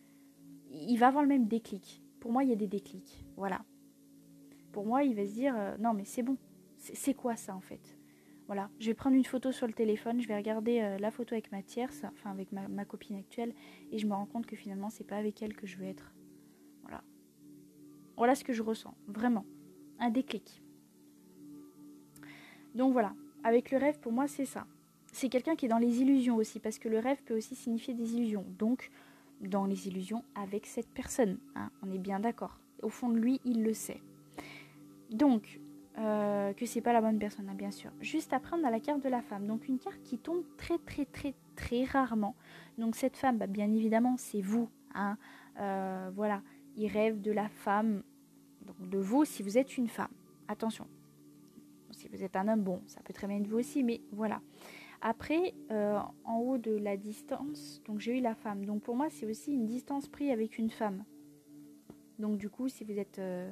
il 0.70 0.96
va 0.98 1.08
avoir 1.08 1.22
le 1.22 1.28
même 1.28 1.48
déclic? 1.48 2.03
Pour 2.24 2.32
moi, 2.32 2.42
il 2.42 2.48
y 2.48 2.54
a 2.54 2.56
des 2.56 2.66
déclics. 2.66 3.22
Voilà. 3.36 3.62
Pour 4.72 4.86
moi, 4.86 5.04
il 5.04 5.14
va 5.14 5.26
se 5.26 5.32
dire 5.34 5.54
euh, 5.54 5.76
non, 5.76 5.92
mais 5.92 6.06
c'est 6.06 6.22
bon. 6.22 6.38
C'est 6.78 7.12
quoi 7.12 7.36
ça 7.36 7.54
en 7.54 7.60
fait? 7.60 7.98
Voilà. 8.46 8.70
Je 8.80 8.86
vais 8.86 8.94
prendre 8.94 9.14
une 9.14 9.26
photo 9.26 9.52
sur 9.52 9.66
le 9.66 9.74
téléphone, 9.74 10.22
je 10.22 10.26
vais 10.26 10.34
regarder 10.34 10.80
euh, 10.80 10.96
la 10.96 11.10
photo 11.10 11.34
avec 11.34 11.52
ma 11.52 11.62
tierce, 11.62 12.02
enfin 12.14 12.30
avec 12.30 12.50
ma, 12.50 12.86
copine 12.86 13.16
actuelle, 13.16 13.52
et 13.92 13.98
je 13.98 14.06
me 14.06 14.14
rends 14.14 14.24
compte 14.24 14.46
que 14.46 14.56
finalement, 14.56 14.88
c'est 14.88 15.04
pas 15.04 15.18
avec 15.18 15.42
elle 15.42 15.54
que 15.54 15.66
je 15.66 15.76
veux 15.76 15.84
être. 15.84 16.14
Voilà. 16.80 17.04
Voilà 18.16 18.34
ce 18.34 18.42
que 18.42 18.54
je 18.54 18.62
ressens. 18.62 18.94
Vraiment. 19.06 19.44
Un 19.98 20.08
déclic. 20.08 20.62
Donc 22.74 22.94
voilà. 22.94 23.12
Avec 23.42 23.70
le 23.70 23.76
rêve, 23.76 24.00
pour 24.00 24.12
moi, 24.12 24.28
c'est 24.28 24.46
ça. 24.46 24.66
C'est 25.12 25.28
quelqu'un 25.28 25.56
qui 25.56 25.66
est 25.66 25.68
dans 25.68 25.76
les 25.76 26.00
illusions 26.00 26.36
aussi, 26.36 26.58
parce 26.58 26.78
que 26.78 26.88
le 26.88 27.00
rêve 27.00 27.22
peut 27.22 27.36
aussi 27.36 27.54
signifier 27.54 27.92
des 27.92 28.14
illusions. 28.14 28.46
Donc, 28.58 28.90
dans 29.40 29.66
les 29.66 29.88
illusions 29.88 30.24
avec 30.34 30.66
cette 30.66 30.88
personne. 30.88 31.38
Hein, 31.54 31.70
on 31.82 31.92
est 31.92 31.98
bien 31.98 32.20
d'accord. 32.20 32.58
Au 32.82 32.88
fond 32.88 33.08
de 33.08 33.18
lui, 33.18 33.40
il 33.44 33.62
le 33.62 33.74
sait. 33.74 34.00
Donc, 35.10 35.60
euh, 35.98 36.52
que 36.54 36.66
c'est 36.66 36.80
pas 36.80 36.92
la 36.92 37.00
bonne 37.00 37.18
personne, 37.18 37.48
hein, 37.48 37.54
bien 37.54 37.70
sûr. 37.70 37.90
Juste 38.00 38.32
après, 38.32 38.56
on 38.60 38.64
a 38.64 38.70
la 38.70 38.80
carte 38.80 39.02
de 39.02 39.08
la 39.08 39.22
femme. 39.22 39.46
Donc, 39.46 39.68
une 39.68 39.78
carte 39.78 40.02
qui 40.02 40.18
tombe 40.18 40.42
très, 40.56 40.78
très, 40.78 41.04
très, 41.04 41.34
très 41.56 41.84
rarement. 41.84 42.34
Donc, 42.78 42.96
cette 42.96 43.16
femme, 43.16 43.38
bah, 43.38 43.46
bien 43.46 43.72
évidemment, 43.72 44.16
c'est 44.16 44.40
vous. 44.40 44.68
Hein. 44.94 45.16
Euh, 45.60 46.10
voilà. 46.14 46.42
Il 46.76 46.88
rêve 46.88 47.20
de 47.20 47.30
la 47.30 47.48
femme, 47.48 48.02
donc 48.66 48.88
de 48.88 48.98
vous 48.98 49.24
si 49.24 49.44
vous 49.44 49.56
êtes 49.56 49.76
une 49.78 49.88
femme. 49.88 50.10
Attention. 50.48 50.86
Si 51.92 52.08
vous 52.08 52.24
êtes 52.24 52.34
un 52.34 52.48
homme, 52.48 52.62
bon, 52.62 52.82
ça 52.86 53.00
peut 53.04 53.12
très 53.12 53.28
bien 53.28 53.38
être 53.38 53.46
vous 53.46 53.58
aussi, 53.58 53.84
mais 53.84 54.00
voilà. 54.10 54.40
Après, 55.06 55.52
euh, 55.70 55.98
en 56.24 56.38
haut 56.38 56.56
de 56.56 56.70
la 56.70 56.96
distance, 56.96 57.82
donc 57.84 58.00
j'ai 58.00 58.18
eu 58.18 58.20
la 58.22 58.34
femme. 58.34 58.64
Donc 58.64 58.82
pour 58.82 58.96
moi, 58.96 59.08
c'est 59.10 59.26
aussi 59.26 59.52
une 59.52 59.66
distance 59.66 60.08
prise 60.08 60.30
avec 60.30 60.56
une 60.56 60.70
femme. 60.70 61.04
Donc 62.18 62.38
du 62.38 62.48
coup, 62.48 62.70
si 62.70 62.84
vous 62.84 62.98
êtes, 62.98 63.18
euh, 63.18 63.50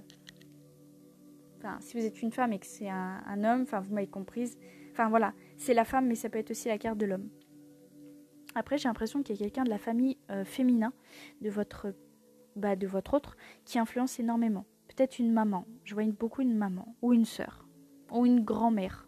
si 1.80 1.98
vous 1.98 2.06
êtes 2.06 2.22
une 2.22 2.32
femme 2.32 2.54
et 2.54 2.58
que 2.58 2.64
c'est 2.64 2.88
un, 2.88 3.44
homme, 3.44 3.62
enfin, 3.64 3.80
vous 3.80 3.92
m'avez 3.92 4.06
comprise. 4.06 4.58
Enfin 4.92 5.10
voilà, 5.10 5.34
c'est 5.58 5.74
la 5.74 5.84
femme, 5.84 6.06
mais 6.06 6.14
ça 6.14 6.30
peut 6.30 6.38
être 6.38 6.52
aussi 6.52 6.68
la 6.68 6.78
carte 6.78 6.96
de 6.96 7.04
l'homme. 7.04 7.28
Après, 8.54 8.78
j'ai 8.78 8.88
l'impression 8.88 9.22
qu'il 9.22 9.36
y 9.36 9.38
a 9.38 9.42
quelqu'un 9.44 9.64
de 9.64 9.70
la 9.70 9.78
famille 9.78 10.16
euh, 10.30 10.46
féminin 10.46 10.94
de 11.42 11.50
votre, 11.50 11.94
bah, 12.56 12.76
de 12.76 12.86
votre 12.86 13.12
autre 13.12 13.36
qui 13.66 13.78
influence 13.78 14.18
énormément. 14.18 14.64
Peut-être 14.88 15.18
une 15.18 15.30
maman. 15.30 15.66
Je 15.84 15.92
vois 15.92 16.04
beaucoup 16.04 16.40
une 16.40 16.56
maman 16.56 16.96
ou 17.02 17.12
une 17.12 17.26
sœur 17.26 17.68
ou 18.10 18.24
une 18.24 18.42
grand-mère. 18.42 19.06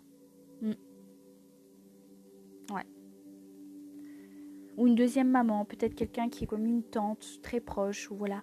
Ou 4.77 4.87
une 4.87 4.95
deuxième 4.95 5.31
maman, 5.31 5.65
peut-être 5.65 5.95
quelqu'un 5.95 6.29
qui 6.29 6.45
est 6.45 6.47
comme 6.47 6.67
une 6.67 6.83
tante 6.83 7.41
très 7.43 7.61
proche, 7.61 8.11
ou 8.11 8.17
voilà. 8.17 8.43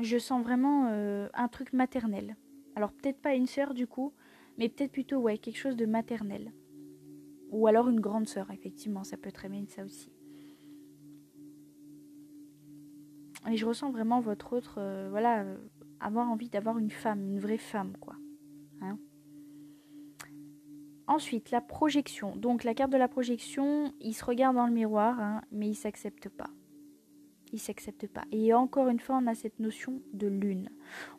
Je 0.00 0.18
sens 0.18 0.42
vraiment 0.42 0.88
euh, 0.90 1.28
un 1.34 1.48
truc 1.48 1.72
maternel. 1.72 2.36
Alors 2.76 2.92
peut-être 2.92 3.20
pas 3.20 3.34
une 3.34 3.46
sœur 3.46 3.74
du 3.74 3.86
coup, 3.86 4.12
mais 4.58 4.68
peut-être 4.68 4.92
plutôt 4.92 5.18
ouais, 5.18 5.38
quelque 5.38 5.58
chose 5.58 5.76
de 5.76 5.86
maternel. 5.86 6.52
Ou 7.50 7.66
alors 7.66 7.88
une 7.88 8.00
grande 8.00 8.28
sœur, 8.28 8.50
effectivement, 8.50 9.02
ça 9.02 9.16
peut 9.16 9.32
très 9.32 9.48
bien 9.48 9.62
être 9.62 9.70
ça 9.70 9.84
aussi. 9.84 10.12
Et 13.50 13.56
je 13.56 13.66
ressens 13.66 13.90
vraiment 13.90 14.20
votre 14.20 14.52
autre, 14.52 14.76
euh, 14.78 15.08
voilà, 15.10 15.42
euh, 15.42 15.56
avoir 15.98 16.28
envie 16.28 16.50
d'avoir 16.50 16.78
une 16.78 16.90
femme, 16.90 17.22
une 17.24 17.40
vraie 17.40 17.58
femme, 17.58 17.96
quoi. 17.98 18.14
Hein? 18.82 18.98
Ensuite, 21.10 21.50
la 21.50 21.60
projection. 21.60 22.36
Donc 22.36 22.62
la 22.62 22.72
carte 22.72 22.92
de 22.92 22.96
la 22.96 23.08
projection, 23.08 23.92
il 24.00 24.14
se 24.14 24.24
regarde 24.24 24.54
dans 24.54 24.68
le 24.68 24.72
miroir, 24.72 25.18
hein, 25.18 25.42
mais 25.50 25.66
il 25.66 25.74
s'accepte 25.74 26.28
pas. 26.28 26.50
Il 27.52 27.58
s'accepte 27.58 28.06
pas. 28.06 28.22
Et 28.30 28.54
encore 28.54 28.86
une 28.86 29.00
fois, 29.00 29.18
on 29.20 29.26
a 29.26 29.34
cette 29.34 29.58
notion 29.58 30.02
de 30.12 30.28
lune. 30.28 30.70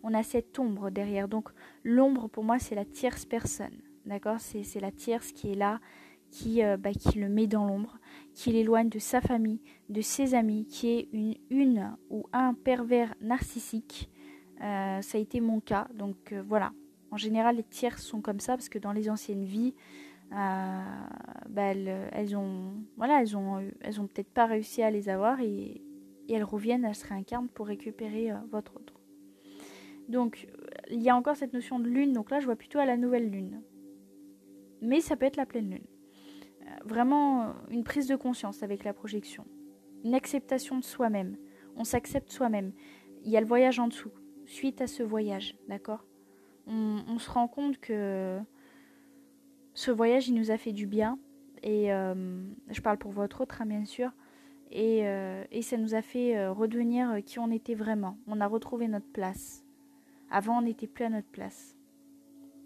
On 0.01 0.13
a 0.13 0.23
cette 0.23 0.57
ombre 0.59 0.91
derrière. 0.91 1.27
Donc 1.27 1.49
l'ombre, 1.83 2.29
pour 2.29 2.45
moi, 2.45 2.57
c'est 2.57 2.73
la 2.73 2.85
tierce 2.85 3.25
personne. 3.25 3.81
D'accord? 4.05 4.37
C'est, 4.39 4.79
la 4.79 4.91
tierce 4.91 5.33
qui 5.33 5.51
est 5.51 5.55
là, 5.55 5.81
qui, 6.29 6.63
euh, 6.63 6.77
bah, 6.77 6.93
qui 6.93 7.19
le 7.19 7.27
met 7.27 7.47
dans 7.47 7.65
l'ombre, 7.65 7.99
qui 8.33 8.53
l'éloigne 8.53 8.87
de 8.87 8.97
sa 8.97 9.19
famille, 9.19 9.59
de 9.89 9.99
ses 9.99 10.35
amis, 10.35 10.67
qui 10.67 10.87
est 10.87 11.09
une, 11.11 11.35
une 11.49 11.97
ou 12.09 12.27
un 12.31 12.53
pervers 12.53 13.13
narcissique. 13.19 14.09
Euh, 14.61 15.01
ça 15.01 15.17
a 15.17 15.21
été 15.21 15.41
mon 15.41 15.59
cas. 15.59 15.89
Donc 15.93 16.31
euh, 16.31 16.41
voilà, 16.47 16.71
en 17.11 17.17
général, 17.17 17.57
les 17.57 17.63
tierces 17.63 18.03
sont 18.03 18.21
comme 18.21 18.39
ça 18.39 18.55
parce 18.55 18.69
que 18.69 18.79
dans 18.79 18.93
les 18.93 19.09
anciennes 19.09 19.43
vies, 19.43 19.73
euh, 20.31 20.81
bah, 21.49 21.63
elles, 21.63 22.09
elles 22.13 22.37
ont, 22.37 22.73
peut-être 22.97 24.33
pas 24.33 24.45
réussi 24.45 24.81
à 24.81 24.89
les 24.89 25.09
avoir 25.09 25.39
et, 25.41 25.81
elles 26.29 26.43
reviennent, 26.45 26.85
elles 26.85 26.95
se 26.95 27.05
réincarnent 27.05 27.49
pour 27.49 27.67
récupérer 27.67 28.31
euh, 28.31 28.35
votre 28.49 28.77
autre. 28.77 29.01
Donc, 30.07 30.47
il 30.89 31.01
y 31.01 31.09
a 31.09 31.15
encore 31.15 31.35
cette 31.35 31.53
notion 31.53 31.79
de 31.79 31.87
lune, 31.87 32.13
donc 32.13 32.31
là, 32.31 32.39
je 32.39 32.45
vois 32.45 32.55
plutôt 32.55 32.79
à 32.79 32.85
la 32.85 32.97
nouvelle 32.97 33.29
lune. 33.29 33.61
Mais 34.81 34.99
ça 34.99 35.15
peut 35.15 35.25
être 35.25 35.37
la 35.37 35.45
pleine 35.45 35.69
lune. 35.69 35.87
Euh, 36.63 36.65
vraiment, 36.85 37.43
euh, 37.43 37.51
une 37.69 37.83
prise 37.83 38.07
de 38.07 38.15
conscience 38.15 38.63
avec 38.63 38.83
la 38.83 38.93
projection. 38.93 39.45
Une 40.03 40.15
acceptation 40.15 40.77
de 40.77 40.83
soi-même. 40.83 41.37
On 41.75 41.83
s'accepte 41.83 42.31
soi-même. 42.31 42.73
Il 43.23 43.31
y 43.31 43.37
a 43.37 43.41
le 43.41 43.47
voyage 43.47 43.79
en 43.79 43.87
dessous. 43.87 44.11
Suite 44.45 44.81
à 44.81 44.87
ce 44.87 45.03
voyage, 45.03 45.55
d'accord? 45.67 46.05
On, 46.67 47.19
se 47.19 47.29
rend 47.29 47.47
compte 47.47 47.79
que 47.79 48.39
ce 49.73 49.91
voyage, 49.91 50.27
il 50.27 50.35
nous 50.35 50.51
a 50.51 50.57
fait 50.57 50.71
du 50.71 50.87
bien. 50.87 51.19
Et 51.63 51.87
je 51.87 52.81
parle 52.81 52.97
pour 52.97 53.11
votre 53.11 53.41
autre, 53.41 53.61
hein, 53.61 53.65
bien 53.65 53.85
sûr. 53.85 54.11
Et, 54.71 54.99
et, 55.51 55.61
ça 55.61 55.77
nous 55.77 55.95
a 55.95 56.01
fait 56.01 56.47
redevenir 56.47 57.17
qui 57.25 57.39
on 57.39 57.51
était 57.51 57.75
vraiment. 57.75 58.17
On 58.27 58.41
a 58.41 58.47
retrouvé 58.47 58.87
notre 58.87 59.11
place. 59.11 59.63
Avant, 60.29 60.59
on 60.59 60.61
n'était 60.61 60.87
plus 60.87 61.05
à 61.05 61.09
notre 61.09 61.29
place. 61.29 61.75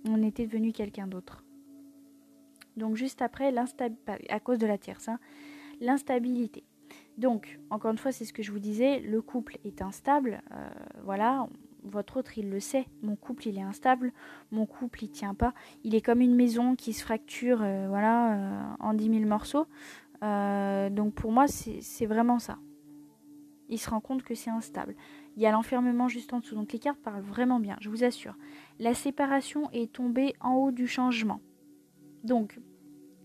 On 0.08 0.22
était 0.22 0.46
devenu 0.46 0.72
quelqu'un 0.72 1.08
d'autre. 1.08 1.44
Donc 2.78 2.96
juste 2.96 3.22
après, 3.22 3.54
à 4.30 4.40
cause 4.40 4.58
de 4.58 4.68
la 4.68 4.78
tierce, 4.78 5.08
hein, 5.08 5.20
l'instabilité. 5.80 6.64
Donc, 7.18 7.60
encore 7.70 7.92
une 7.92 7.98
fois, 7.98 8.12
c'est 8.12 8.26
ce 8.26 8.34
que 8.34 8.44
je 8.44 8.52
vous 8.52 8.60
disais, 8.60 9.00
le 9.00 9.22
couple 9.22 9.58
est 9.64 9.82
instable. 9.82 10.42
Euh, 10.52 10.70
voilà, 11.04 11.48
votre 11.86 12.18
autre, 12.18 12.38
il 12.38 12.50
le 12.50 12.60
sait. 12.60 12.86
Mon 13.02 13.16
couple, 13.16 13.48
il 13.48 13.58
est 13.58 13.64
instable. 13.64 14.12
Mon 14.52 14.66
couple, 14.66 15.04
il 15.04 15.10
tient 15.10 15.34
pas. 15.34 15.54
Il 15.84 15.96
est 15.96 16.02
comme 16.02 16.22
une 16.22 16.36
maison 16.36 16.76
qui 16.76 16.94
se 16.94 17.04
fracture, 17.04 17.60
euh, 17.62 17.88
voilà, 17.88 18.34
euh, 18.34 18.76
en 18.80 18.94
10 18.94 19.10
000 19.10 19.26
morceaux. 19.26 19.68
donc 20.22 21.14
pour 21.14 21.32
moi, 21.32 21.48
c'est 21.48 22.06
vraiment 22.06 22.40
ça. 22.40 22.58
Il 23.70 23.80
se 23.80 23.90
rend 23.90 24.00
compte 24.00 24.24
que 24.24 24.36
c'est 24.36 24.52
instable. 24.52 24.96
Il 25.36 25.42
y 25.42 25.48
a 25.48 25.52
l'enfermement 25.52 26.08
juste 26.08 26.34
en 26.34 26.40
dessous. 26.40 26.56
Donc 26.56 26.72
les 26.72 26.80
cartes 26.80 27.00
parlent 27.00 27.22
vraiment 27.22 27.60
bien, 27.60 27.78
je 27.82 27.90
vous 27.90 28.04
assure. 28.04 28.36
La 28.80 28.94
séparation 28.94 29.70
est 29.72 29.92
tombée 29.92 30.36
en 30.40 30.54
haut 30.56 30.72
du 30.72 30.88
changement. 30.88 31.42
Donc, 32.24 32.60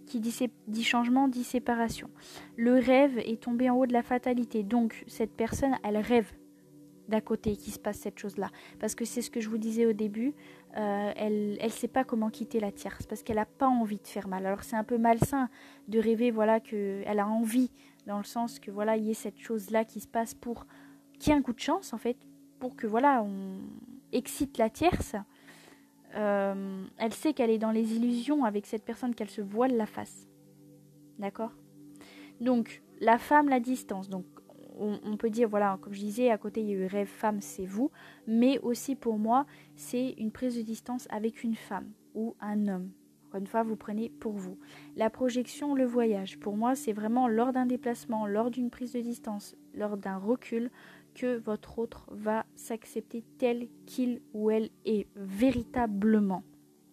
qui 0.06 0.20
dit, 0.20 0.84
changement 0.84 1.28
dit 1.28 1.44
séparation. 1.44 2.10
Le 2.56 2.74
rêve 2.74 3.18
est 3.18 3.40
tombé 3.40 3.70
en 3.70 3.76
haut 3.76 3.86
de 3.86 3.92
la 3.92 4.02
fatalité. 4.02 4.62
Donc, 4.62 5.04
cette 5.06 5.34
personne, 5.36 5.76
elle 5.84 5.96
rêve 5.96 6.32
d'à 7.08 7.20
côté 7.20 7.56
qu'il 7.56 7.72
se 7.72 7.78
passe 7.78 7.98
cette 7.98 8.18
chose-là. 8.18 8.50
Parce 8.78 8.94
que 8.94 9.04
c'est 9.04 9.22
ce 9.22 9.30
que 9.30 9.40
je 9.40 9.48
vous 9.48 9.58
disais 9.58 9.86
au 9.86 9.92
début, 9.92 10.34
euh, 10.76 11.12
elle 11.16 11.58
ne 11.62 11.68
sait 11.68 11.88
pas 11.88 12.04
comment 12.04 12.30
quitter 12.30 12.60
la 12.60 12.70
tierce, 12.70 13.06
parce 13.06 13.22
qu'elle 13.22 13.36
n'a 13.36 13.46
pas 13.46 13.68
envie 13.68 13.98
de 13.98 14.06
faire 14.06 14.28
mal. 14.28 14.46
Alors 14.46 14.62
c'est 14.62 14.76
un 14.76 14.84
peu 14.84 14.98
malsain 14.98 15.48
de 15.88 15.98
rêver 15.98 16.30
voilà 16.30 16.60
qu'elle 16.60 17.18
a 17.18 17.26
envie, 17.26 17.70
dans 18.06 18.18
le 18.18 18.24
sens 18.24 18.58
que 18.58 18.70
voilà 18.70 18.96
il 18.96 19.04
y 19.04 19.10
ait 19.10 19.14
cette 19.14 19.38
chose-là 19.38 19.84
qui 19.84 20.00
se 20.00 20.08
passe 20.08 20.34
pour 20.34 20.66
qui 21.18 21.32
a 21.32 21.34
un 21.34 21.42
coup 21.42 21.52
de 21.52 21.60
chance 21.60 21.92
en 21.92 21.98
fait, 21.98 22.16
pour 22.60 22.76
que 22.76 22.86
voilà 22.86 23.22
on 23.22 23.58
excite 24.12 24.58
la 24.58 24.70
tierce. 24.70 25.16
Euh, 26.16 26.84
elle 26.98 27.12
sait 27.12 27.32
qu'elle 27.32 27.50
est 27.50 27.58
dans 27.58 27.70
les 27.70 27.94
illusions 27.94 28.44
avec 28.44 28.66
cette 28.66 28.84
personne, 28.84 29.14
qu'elle 29.14 29.30
se 29.30 29.40
voile 29.40 29.76
la 29.76 29.86
face. 29.86 30.26
D'accord? 31.18 31.52
Donc, 32.40 32.82
la 33.00 33.18
femme, 33.18 33.48
la 33.48 33.60
distance. 33.60 34.08
Donc, 34.08 34.24
on, 34.80 35.16
peut 35.16 35.30
dire, 35.30 35.48
voilà, 35.48 35.78
comme 35.80 35.92
je 35.92 36.00
disais, 36.00 36.30
à 36.30 36.38
côté, 36.38 36.62
il 36.62 36.68
y 36.68 36.72
a 36.72 36.76
eu 36.76 36.86
rêve 36.86 37.06
femme, 37.06 37.40
c'est 37.40 37.66
vous. 37.66 37.90
Mais 38.26 38.58
aussi, 38.60 38.96
pour 38.96 39.18
moi, 39.18 39.46
c'est 39.76 40.14
une 40.18 40.30
prise 40.30 40.56
de 40.56 40.62
distance 40.62 41.06
avec 41.10 41.42
une 41.44 41.54
femme 41.54 41.90
ou 42.14 42.34
un 42.40 42.66
homme. 42.66 42.90
Encore 43.28 43.40
une 43.40 43.46
fois, 43.46 43.62
vous 43.62 43.76
prenez 43.76 44.08
pour 44.08 44.32
vous. 44.32 44.58
La 44.96 45.08
projection, 45.08 45.74
le 45.74 45.84
voyage. 45.84 46.40
Pour 46.40 46.56
moi, 46.56 46.74
c'est 46.74 46.92
vraiment 46.92 47.28
lors 47.28 47.52
d'un 47.52 47.66
déplacement, 47.66 48.26
lors 48.26 48.50
d'une 48.50 48.70
prise 48.70 48.92
de 48.92 49.00
distance, 49.00 49.54
lors 49.74 49.96
d'un 49.96 50.16
recul, 50.16 50.70
que 51.14 51.36
votre 51.38 51.78
autre 51.78 52.06
va 52.10 52.46
s'accepter 52.54 53.24
tel 53.38 53.68
qu'il 53.86 54.20
ou 54.32 54.50
elle 54.50 54.70
est 54.84 55.06
véritablement. 55.14 56.42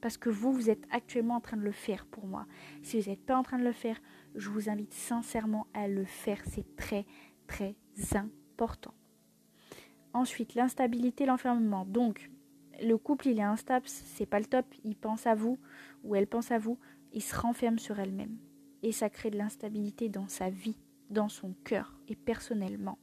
Parce 0.01 0.17
que 0.17 0.29
vous, 0.29 0.51
vous 0.51 0.69
êtes 0.69 0.85
actuellement 0.91 1.35
en 1.35 1.41
train 1.41 1.57
de 1.57 1.63
le 1.63 1.71
faire 1.71 2.05
pour 2.05 2.27
moi. 2.27 2.45
Si 2.83 2.99
vous 2.99 3.09
n'êtes 3.09 3.25
pas 3.25 3.35
en 3.35 3.43
train 3.43 3.57
de 3.57 3.63
le 3.63 3.71
faire, 3.71 3.99
je 4.35 4.49
vous 4.49 4.69
invite 4.69 4.93
sincèrement 4.93 5.65
à 5.73 5.87
le 5.87 6.05
faire. 6.05 6.39
C'est 6.45 6.75
très, 6.75 7.05
très 7.47 7.75
important. 8.13 8.93
Ensuite, 10.13 10.55
l'instabilité, 10.55 11.25
l'enfermement. 11.25 11.85
Donc, 11.85 12.29
le 12.81 12.97
couple, 12.97 13.27
il 13.27 13.39
est 13.39 13.43
instable, 13.43 13.85
c'est 13.87 14.25
pas 14.25 14.39
le 14.39 14.45
top. 14.45 14.65
Il 14.83 14.95
pense 14.95 15.25
à 15.27 15.35
vous 15.35 15.57
ou 16.03 16.15
elle 16.15 16.27
pense 16.27 16.51
à 16.51 16.59
vous. 16.59 16.77
Il 17.13 17.21
se 17.21 17.35
renferme 17.35 17.79
sur 17.79 17.99
elle-même. 17.99 18.37
Et 18.83 18.91
ça 18.91 19.09
crée 19.09 19.31
de 19.31 19.37
l'instabilité 19.37 20.09
dans 20.09 20.27
sa 20.27 20.49
vie, 20.49 20.77
dans 21.09 21.29
son 21.29 21.53
cœur 21.63 21.99
et 22.07 22.15
personnellement 22.15 22.99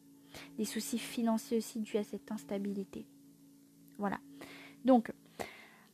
des 0.59 0.64
soucis 0.64 0.99
financiers 0.99 1.59
aussi 1.59 1.80
dus 1.80 1.97
à 1.97 2.05
cette 2.05 2.30
instabilité. 2.32 3.07
Voilà. 3.99 4.18
Donc, 4.84 5.12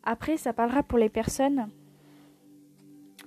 après, 0.03 0.36
ça 0.36 0.53
parlera 0.53 0.82
pour 0.82 0.98
les 0.98 1.09
personnes 1.09 1.68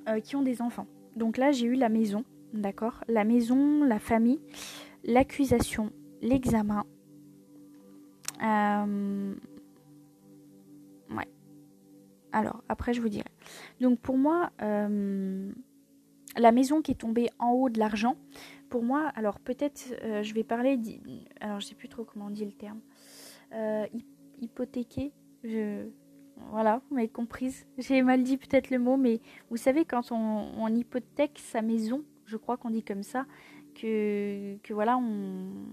euh, 0.08 0.20
qui 0.20 0.36
ont 0.36 0.42
des 0.42 0.62
enfants. 0.62 0.88
Donc 1.16 1.38
là, 1.38 1.52
j'ai 1.52 1.68
eu 1.68 1.76
la 1.76 1.90
maison, 1.90 2.24
d'accord? 2.54 3.04
La 3.08 3.24
maison, 3.24 3.84
la 3.84 4.00
famille, 4.00 4.42
l'accusation, 5.04 5.92
l'examen. 6.22 6.86
Euh, 8.44 9.36
ouais. 11.12 11.28
Alors, 12.32 12.64
après, 12.70 12.94
je 12.94 13.02
vous 13.02 13.10
dirai. 13.10 13.30
Donc, 13.80 14.00
pour 14.00 14.18
moi, 14.18 14.52
euh, 14.62 15.52
la 16.38 16.52
maison 16.52 16.82
qui 16.82 16.92
est 16.92 16.96
tombée 16.96 17.30
en 17.40 17.52
haut 17.52 17.70
de 17.70 17.80
l'argent, 17.80 18.18
pour 18.70 18.84
moi, 18.84 19.12
alors 19.16 19.40
peut-être 19.40 19.94
euh, 20.04 20.24
je 20.24 20.34
vais 20.34 20.44
parler, 20.44 20.80
alors 21.40 21.60
je 21.60 21.68
sais 21.68 21.76
plus 21.76 21.90
trop 21.90 22.04
comment 22.04 22.26
on 22.26 22.32
dit 22.32 22.46
le 22.46 22.54
terme, 22.54 22.80
hypothéquer, 24.42 25.14
je, 25.44 25.88
voilà, 26.50 26.82
vous 26.90 26.96
m'avez 26.96 27.10
comprise, 27.10 27.66
j'ai 27.78 28.02
mal 28.02 28.24
dit 28.24 28.38
peut-être 28.38 28.70
le 28.70 28.80
mot, 28.80 28.98
mais 28.98 29.22
vous 29.50 29.58
savez 29.58 29.86
quand 29.86 30.12
on, 30.12 30.68
hypothèque 30.68 31.40
sa 31.40 31.62
maison, 31.62 32.04
je 32.26 32.38
crois 32.38 32.58
qu'on 32.58 32.70
dit 32.70 32.84
comme 32.84 33.04
ça, 33.04 33.26
que, 33.74 34.74
voilà, 34.74 35.00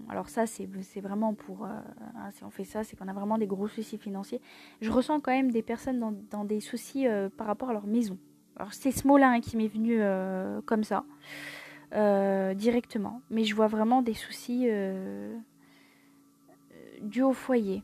alors 0.09 0.29
ça 0.29 0.45
c'est 0.45 0.67
vraiment 1.01 1.33
pour, 1.33 1.65
euh, 1.65 1.69
hein, 2.15 2.29
si 2.31 2.43
on 2.43 2.49
fait 2.49 2.63
ça, 2.63 2.83
c'est 2.83 2.97
qu'on 2.97 3.07
a 3.07 3.13
vraiment 3.13 3.37
des 3.37 3.47
gros 3.47 3.67
soucis 3.67 3.97
financiers. 3.97 4.41
Je 4.81 4.91
ressens 4.91 5.19
quand 5.19 5.31
même 5.31 5.51
des 5.51 5.61
personnes 5.61 5.99
dans, 6.29 6.43
des 6.43 6.59
soucis 6.59 7.05
par 7.37 7.47
rapport 7.47 7.69
à 7.69 7.73
leur 7.73 7.87
maison. 7.87 8.17
Alors 8.57 8.73
c'est 8.73 8.91
ce 8.91 9.07
mot-là 9.07 9.29
hein, 9.29 9.41
qui 9.41 9.57
m'est 9.57 9.67
venu 9.67 10.01
comme 10.65 10.83
ça. 10.83 11.05
Euh, 11.93 12.53
directement. 12.53 13.21
Mais 13.29 13.43
je 13.43 13.53
vois 13.53 13.67
vraiment 13.67 14.01
des 14.01 14.13
soucis 14.13 14.67
euh, 14.69 15.37
dus 17.01 17.21
au 17.21 17.33
foyer. 17.33 17.83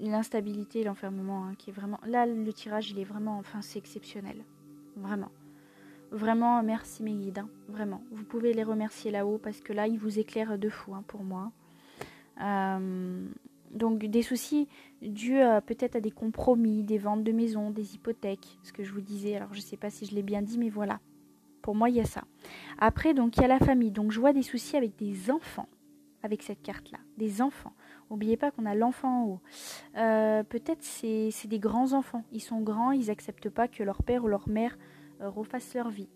L'instabilité, 0.00 0.82
l'enfermement, 0.82 1.44
hein, 1.44 1.54
qui 1.56 1.70
est 1.70 1.72
vraiment... 1.72 2.00
Là, 2.04 2.26
le 2.26 2.52
tirage, 2.52 2.90
il 2.90 2.98
est 2.98 3.04
vraiment... 3.04 3.38
Enfin, 3.38 3.62
c'est 3.62 3.78
exceptionnel. 3.78 4.36
Vraiment. 4.96 5.30
Vraiment, 6.10 6.62
merci 6.62 7.02
mes 7.02 7.14
guides. 7.14 7.38
Hein. 7.38 7.48
Vraiment. 7.68 8.02
Vous 8.12 8.24
pouvez 8.24 8.52
les 8.52 8.62
remercier 8.62 9.10
là-haut 9.10 9.38
parce 9.38 9.60
que 9.60 9.72
là, 9.72 9.86
ils 9.86 9.98
vous 9.98 10.18
éclairent 10.18 10.58
de 10.58 10.68
fou 10.68 10.94
hein, 10.94 11.04
pour 11.06 11.22
moi. 11.22 11.52
Euh, 12.42 13.26
donc 13.70 13.98
des 13.98 14.22
soucis 14.22 14.68
dus 15.02 15.40
peut-être 15.66 15.96
à 15.96 16.00
des 16.00 16.10
compromis, 16.10 16.82
des 16.82 16.98
ventes 16.98 17.24
de 17.24 17.32
maisons, 17.32 17.70
des 17.70 17.94
hypothèques, 17.94 18.58
ce 18.62 18.72
que 18.72 18.84
je 18.84 18.92
vous 18.92 19.00
disais. 19.00 19.36
Alors 19.36 19.52
je 19.52 19.58
ne 19.58 19.64
sais 19.64 19.76
pas 19.76 19.90
si 19.90 20.06
je 20.06 20.14
l'ai 20.14 20.22
bien 20.22 20.42
dit, 20.42 20.58
mais 20.58 20.70
voilà. 20.70 21.00
Pour 21.66 21.74
moi, 21.74 21.90
il 21.90 21.96
y 21.96 22.00
a 22.00 22.04
ça. 22.04 22.22
Après, 22.78 23.12
donc, 23.12 23.36
il 23.36 23.40
y 23.40 23.44
a 23.44 23.48
la 23.48 23.58
famille. 23.58 23.90
Donc, 23.90 24.12
je 24.12 24.20
vois 24.20 24.32
des 24.32 24.44
soucis 24.44 24.76
avec 24.76 24.94
des 24.98 25.32
enfants, 25.32 25.66
avec 26.22 26.44
cette 26.44 26.62
carte-là. 26.62 26.98
Des 27.18 27.42
enfants. 27.42 27.72
N'oubliez 28.08 28.36
pas 28.36 28.52
qu'on 28.52 28.66
a 28.66 28.76
l'enfant 28.76 29.08
en 29.08 29.26
haut. 29.26 29.40
Euh, 29.96 30.44
peut-être 30.44 30.84
c'est, 30.84 31.30
c'est 31.32 31.48
des 31.48 31.58
grands-enfants. 31.58 32.22
Ils 32.30 32.40
sont 32.40 32.60
grands, 32.60 32.92
ils 32.92 33.08
n'acceptent 33.08 33.50
pas 33.50 33.66
que 33.66 33.82
leur 33.82 34.04
père 34.04 34.22
ou 34.22 34.28
leur 34.28 34.48
mère 34.48 34.78
euh, 34.78 34.95
refassent 35.20 35.74
leur 35.74 35.90
vie. 35.90 36.08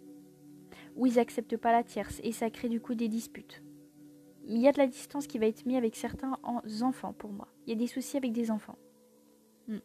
Ou 0.97 1.07
ils 1.07 1.17
n'acceptent 1.17 1.57
pas 1.57 1.73
la 1.73 1.83
tierce. 1.83 2.21
Et 2.23 2.33
ça 2.33 2.51
crée 2.51 2.69
du 2.69 2.81
coup 2.81 2.95
des 2.95 3.09
disputes. 3.09 3.63
Il 4.45 4.59
y 4.59 4.69
a 4.69 4.73
de 4.73 4.79
la 4.79 4.87
distance 4.87 5.27
qui 5.27 5.39
va 5.39 5.47
être 5.47 5.67
mise 5.67 5.77
avec 5.77 5.97
certains 5.97 6.39
enfants 6.83 7.13
pour 7.13 7.33
moi. 7.33 7.49
Il 7.67 7.71
y 7.71 7.73
a 7.73 7.79
des 7.79 7.87
soucis 7.87 8.17
avec 8.17 8.33
des 8.33 8.51
enfants. 8.51 8.79
Hmm. 9.69 9.79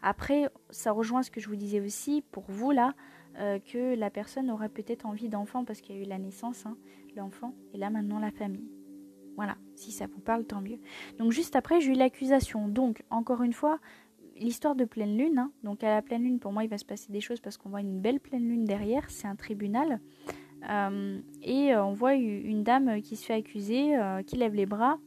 Après, 0.00 0.48
ça 0.70 0.92
rejoint 0.92 1.22
ce 1.22 1.30
que 1.30 1.40
je 1.40 1.48
vous 1.48 1.56
disais 1.56 1.80
aussi, 1.80 2.22
pour 2.30 2.44
vous 2.48 2.70
là, 2.70 2.94
euh, 3.38 3.58
que 3.58 3.94
la 3.94 4.10
personne 4.10 4.50
aurait 4.50 4.68
peut-être 4.68 5.06
envie 5.06 5.28
d'enfant 5.28 5.64
parce 5.64 5.80
qu'il 5.80 5.96
y 5.96 5.98
a 5.98 6.02
eu 6.02 6.06
la 6.06 6.18
naissance, 6.18 6.66
hein, 6.66 6.76
l'enfant, 7.16 7.54
et 7.72 7.78
là 7.78 7.90
maintenant 7.90 8.18
la 8.18 8.30
famille. 8.30 8.70
Voilà, 9.36 9.56
si 9.74 9.90
ça 9.90 10.06
vous 10.06 10.20
parle, 10.20 10.44
tant 10.44 10.60
mieux. 10.60 10.78
Donc 11.18 11.32
juste 11.32 11.56
après, 11.56 11.80
j'ai 11.80 11.92
eu 11.92 11.94
l'accusation. 11.94 12.68
Donc, 12.68 13.02
encore 13.10 13.42
une 13.42 13.54
fois, 13.54 13.78
l'histoire 14.42 14.74
de 14.74 14.84
pleine 14.84 15.16
lune. 15.16 15.38
Hein. 15.38 15.50
donc 15.62 15.82
à 15.84 15.94
la 15.94 16.02
pleine 16.02 16.24
lune, 16.24 16.38
pour 16.38 16.52
moi, 16.52 16.64
il 16.64 16.70
va 16.70 16.78
se 16.78 16.84
passer 16.84 17.12
des 17.12 17.20
choses 17.20 17.40
parce 17.40 17.56
qu'on 17.56 17.70
voit 17.70 17.80
une 17.80 18.00
belle 18.00 18.20
pleine 18.20 18.48
lune 18.48 18.64
derrière. 18.64 19.08
C'est 19.08 19.28
un 19.28 19.36
tribunal. 19.36 20.00
Euh, 20.70 21.18
et 21.42 21.74
euh, 21.74 21.84
on 21.84 21.92
voit 21.92 22.14
une 22.14 22.62
dame 22.62 23.02
qui 23.02 23.16
se 23.16 23.24
fait 23.24 23.34
accuser, 23.34 23.96
qui 24.26 24.36
lève 24.36 24.54
les 24.54 24.66
bras 24.66 24.98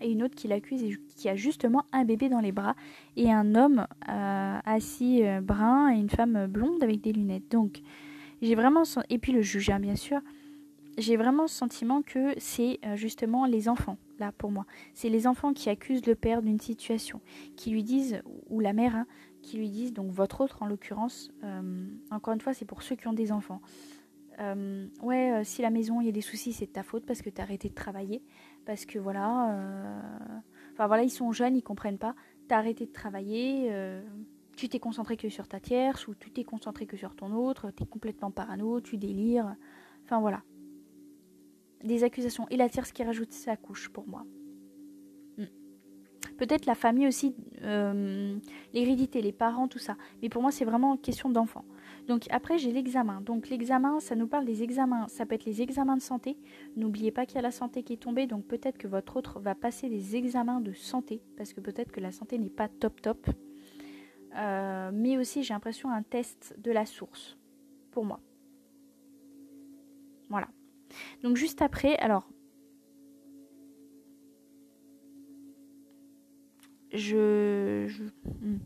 et 0.00 0.10
une 0.10 0.22
autre 0.22 0.34
qui 0.34 0.48
l'accuse 0.48 0.82
et 0.82 0.96
qui 1.16 1.28
a 1.28 1.36
justement 1.36 1.84
un 1.92 2.04
bébé 2.04 2.28
dans 2.28 2.40
les 2.40 2.52
bras 2.52 2.74
et 3.16 3.32
un 3.32 3.54
homme 3.54 3.86
euh, 4.08 4.58
assis 4.64 5.24
euh, 5.24 5.40
brun 5.40 5.92
et 5.92 5.98
une 5.98 6.10
femme 6.10 6.46
blonde 6.46 6.82
avec 6.82 7.00
des 7.00 7.12
lunettes. 7.12 7.50
Donc 7.50 7.80
j'ai 8.42 8.54
vraiment 8.54 8.82
et 9.08 9.18
puis 9.18 9.32
le 9.32 9.42
juge 9.42 9.70
hein, 9.70 9.80
bien 9.80 9.96
sûr. 9.96 10.20
J'ai 10.98 11.16
vraiment 11.16 11.42
le 11.42 11.48
sentiment 11.48 12.02
que 12.02 12.34
c'est 12.38 12.80
euh, 12.84 12.96
justement 12.96 13.46
les 13.46 13.68
enfants, 13.68 13.96
là 14.18 14.32
pour 14.32 14.50
moi. 14.50 14.66
C'est 14.94 15.08
les 15.08 15.26
enfants 15.26 15.52
qui 15.52 15.70
accusent 15.70 16.06
le 16.06 16.14
père 16.14 16.42
d'une 16.42 16.58
situation, 16.60 17.20
qui 17.56 17.70
lui 17.70 17.84
disent, 17.84 18.20
ou 18.50 18.60
la 18.60 18.72
mère, 18.72 18.96
hein, 18.96 19.06
qui 19.40 19.56
lui 19.56 19.70
disent, 19.70 19.92
donc 19.92 20.10
votre 20.10 20.40
autre 20.40 20.62
en 20.62 20.66
l'occurrence, 20.66 21.30
euh, 21.44 21.86
encore 22.10 22.34
une 22.34 22.40
fois 22.40 22.52
c'est 22.52 22.64
pour 22.64 22.82
ceux 22.82 22.96
qui 22.96 23.06
ont 23.06 23.12
des 23.12 23.32
enfants. 23.32 23.62
Euh, 24.40 24.86
ouais, 25.02 25.42
si 25.44 25.62
la 25.62 25.70
maison 25.70 26.00
il 26.00 26.06
y 26.06 26.08
a 26.08 26.12
des 26.12 26.20
soucis, 26.20 26.52
c'est 26.52 26.66
de 26.66 26.72
ta 26.72 26.82
faute 26.82 27.06
parce 27.06 27.22
que 27.22 27.30
tu 27.30 27.40
as 27.40 27.44
arrêté 27.44 27.68
de 27.68 27.74
travailler, 27.74 28.22
parce 28.66 28.84
que 28.84 28.98
voilà, 28.98 29.58
enfin 30.72 30.86
voilà, 30.86 31.02
ils 31.02 31.10
sont 31.10 31.32
jeunes, 31.32 31.56
ils 31.56 31.62
comprennent 31.62 31.98
pas. 31.98 32.14
Tu 32.48 32.54
as 32.54 32.58
arrêté 32.58 32.86
de 32.86 32.92
travailler, 32.92 33.72
tu 34.56 34.68
t'es 34.68 34.78
concentré 34.78 35.16
que 35.16 35.28
sur 35.28 35.48
ta 35.48 35.58
tierce 35.58 36.06
ou 36.06 36.14
tu 36.14 36.30
t'es 36.30 36.44
concentré 36.44 36.86
que 36.86 36.96
sur 36.96 37.16
ton 37.16 37.32
autre, 37.32 37.72
tu 37.72 37.82
es 37.82 37.86
complètement 37.86 38.30
parano, 38.30 38.80
tu 38.80 38.96
délires. 38.96 39.56
Enfin 40.04 40.20
voilà, 40.20 40.42
des 41.84 42.04
accusations. 42.04 42.46
Et 42.50 42.56
la 42.56 42.68
tierce 42.68 42.92
qui 42.92 43.02
rajoute 43.02 43.32
sa 43.32 43.56
couche 43.56 43.88
pour 43.88 44.06
moi. 44.08 44.24
Hmm. 45.36 45.46
Peut-être 46.36 46.66
la 46.66 46.74
famille 46.74 47.06
aussi, 47.06 47.36
euh, 47.62 48.36
l'hérédité, 48.72 49.22
les 49.22 49.32
parents, 49.32 49.68
tout 49.68 49.78
ça. 49.78 49.96
Mais 50.22 50.28
pour 50.28 50.42
moi, 50.42 50.50
c'est 50.50 50.64
vraiment 50.64 50.96
question 50.96 51.30
d'enfant. 51.30 51.64
Donc 52.06 52.26
après, 52.30 52.58
j'ai 52.58 52.72
l'examen. 52.72 53.20
Donc 53.20 53.48
l'examen, 53.48 54.00
ça 54.00 54.16
nous 54.16 54.26
parle 54.26 54.44
des 54.44 54.62
examens. 54.62 55.06
Ça 55.08 55.26
peut 55.26 55.34
être 55.34 55.44
les 55.44 55.62
examens 55.62 55.96
de 55.96 56.02
santé. 56.02 56.38
N'oubliez 56.76 57.10
pas 57.10 57.26
qu'il 57.26 57.36
y 57.36 57.38
a 57.38 57.42
la 57.42 57.50
santé 57.50 57.82
qui 57.82 57.92
est 57.92 57.98
tombée. 57.98 58.26
Donc 58.26 58.46
peut-être 58.46 58.78
que 58.78 58.88
votre 58.88 59.16
autre 59.16 59.40
va 59.40 59.54
passer 59.54 59.88
des 59.88 60.16
examens 60.16 60.60
de 60.60 60.72
santé. 60.72 61.22
Parce 61.36 61.52
que 61.52 61.60
peut-être 61.60 61.92
que 61.92 62.00
la 62.00 62.12
santé 62.12 62.38
n'est 62.38 62.50
pas 62.50 62.68
top 62.68 63.00
top. 63.00 63.28
Euh, 64.36 64.90
mais 64.92 65.16
aussi, 65.16 65.42
j'ai 65.42 65.54
l'impression, 65.54 65.90
un 65.90 66.02
test 66.02 66.54
de 66.58 66.70
la 66.70 66.86
source. 66.86 67.36
Pour 67.90 68.04
moi. 68.04 68.20
Voilà. 70.28 70.48
Donc 71.22 71.36
juste 71.36 71.62
après, 71.62 71.96
alors... 71.96 72.28
Je... 76.92 77.86
Hmm. 78.40 78.58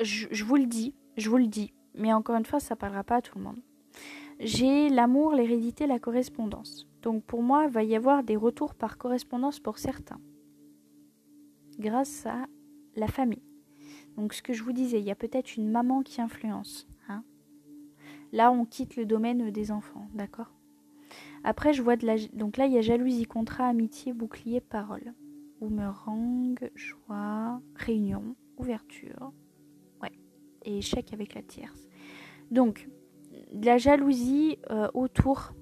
Je, 0.00 0.26
je, 0.30 0.44
vous 0.44 0.56
le 0.56 0.66
dis, 0.66 0.94
je 1.16 1.30
vous 1.30 1.36
le 1.36 1.46
dis, 1.46 1.72
mais 1.94 2.12
encore 2.12 2.36
une 2.36 2.44
fois, 2.44 2.58
ça 2.58 2.74
parlera 2.74 3.04
pas 3.04 3.16
à 3.16 3.22
tout 3.22 3.38
le 3.38 3.44
monde. 3.44 3.60
J'ai 4.40 4.88
l'amour, 4.88 5.32
l'hérédité, 5.32 5.86
la 5.86 6.00
correspondance. 6.00 6.88
Donc 7.02 7.24
pour 7.24 7.42
moi, 7.42 7.64
il 7.66 7.70
va 7.70 7.84
y 7.84 7.94
avoir 7.94 8.24
des 8.24 8.36
retours 8.36 8.74
par 8.74 8.98
correspondance 8.98 9.60
pour 9.60 9.78
certains, 9.78 10.20
grâce 11.78 12.26
à 12.26 12.46
la 12.96 13.08
famille. 13.08 13.42
Donc 14.16 14.34
ce 14.34 14.42
que 14.42 14.52
je 14.52 14.62
vous 14.62 14.72
disais, 14.72 14.98
il 14.98 15.04
y 15.04 15.10
a 15.10 15.16
peut-être 15.16 15.56
une 15.56 15.70
maman 15.70 16.02
qui 16.02 16.20
influence, 16.20 16.88
Là, 18.32 18.50
on 18.50 18.64
quitte 18.64 18.96
le 18.96 19.04
domaine 19.04 19.50
des 19.50 19.70
enfants, 19.70 20.08
d'accord? 20.14 20.52
Après, 21.44 21.72
je 21.72 21.82
vois 21.82 21.96
de 21.96 22.06
la... 22.06 22.16
Donc 22.32 22.56
là, 22.56 22.66
il 22.66 22.72
y 22.72 22.78
a 22.78 22.82
jalousie, 22.82 23.24
contrat, 23.24 23.66
amitié, 23.66 24.12
bouclier, 24.12 24.60
parole. 24.60 25.12
Boomerang, 25.60 26.58
joie, 26.74 27.60
réunion, 27.76 28.34
ouverture. 28.56 29.32
Ouais. 30.02 30.12
Et 30.64 30.78
échec 30.78 31.12
avec 31.12 31.34
la 31.34 31.42
tierce. 31.42 31.88
Donc, 32.50 32.88
de 33.52 33.66
la 33.66 33.78
jalousie 33.78 34.58
euh, 34.70 34.88
autour. 34.94 35.52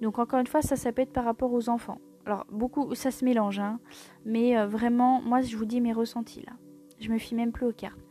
Donc 0.00 0.18
encore 0.18 0.40
une 0.40 0.46
fois, 0.46 0.62
ça, 0.62 0.76
ça 0.76 0.92
peut 0.92 1.02
être 1.02 1.12
par 1.12 1.24
rapport 1.24 1.52
aux 1.52 1.68
enfants. 1.68 1.98
Alors, 2.24 2.46
beaucoup, 2.50 2.94
ça 2.94 3.10
se 3.10 3.24
mélange, 3.24 3.58
hein. 3.58 3.80
Mais 4.24 4.56
euh, 4.56 4.66
vraiment, 4.66 5.20
moi, 5.22 5.40
je 5.40 5.56
vous 5.56 5.64
dis 5.64 5.80
mes 5.80 5.92
ressentis, 5.92 6.42
là. 6.42 6.52
Je 7.00 7.10
me 7.10 7.18
fie 7.18 7.34
même 7.34 7.50
plus 7.50 7.66
aux 7.66 7.72
cartes. 7.72 8.04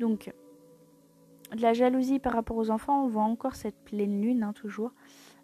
Donc, 0.00 0.32
de 1.54 1.62
la 1.62 1.72
jalousie 1.72 2.18
par 2.18 2.32
rapport 2.32 2.56
aux 2.56 2.70
enfants, 2.70 3.04
on 3.04 3.08
voit 3.08 3.22
encore 3.22 3.54
cette 3.54 3.78
pleine 3.84 4.20
lune, 4.20 4.42
hein, 4.42 4.52
toujours. 4.52 4.92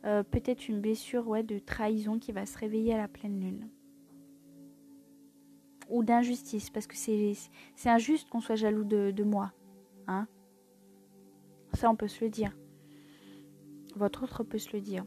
Euh, 0.04 0.22
peut-être 0.22 0.68
une 0.68 0.80
blessure 0.80 1.28
ouais, 1.28 1.42
de 1.42 1.58
trahison 1.58 2.18
qui 2.18 2.32
va 2.32 2.46
se 2.46 2.56
réveiller 2.56 2.94
à 2.94 2.98
la 2.98 3.08
pleine 3.08 3.38
lune. 3.40 3.68
Ou 5.90 6.04
d'injustice, 6.04 6.70
parce 6.70 6.86
que 6.86 6.96
c'est 6.96 7.34
injuste 7.84 8.28
qu'on 8.30 8.40
soit 8.40 8.54
jaloux 8.54 8.84
de, 8.84 9.24
moi. 9.24 9.52
Hein 10.06 10.26
Ça, 11.74 11.90
on 11.90 11.96
peut 11.96 12.08
se 12.08 12.24
le 12.24 12.30
dire. 12.30 12.56
Votre 13.96 14.22
autre 14.22 14.44
peut 14.44 14.58
se 14.58 14.72
le 14.72 14.80
dire. 14.80 15.04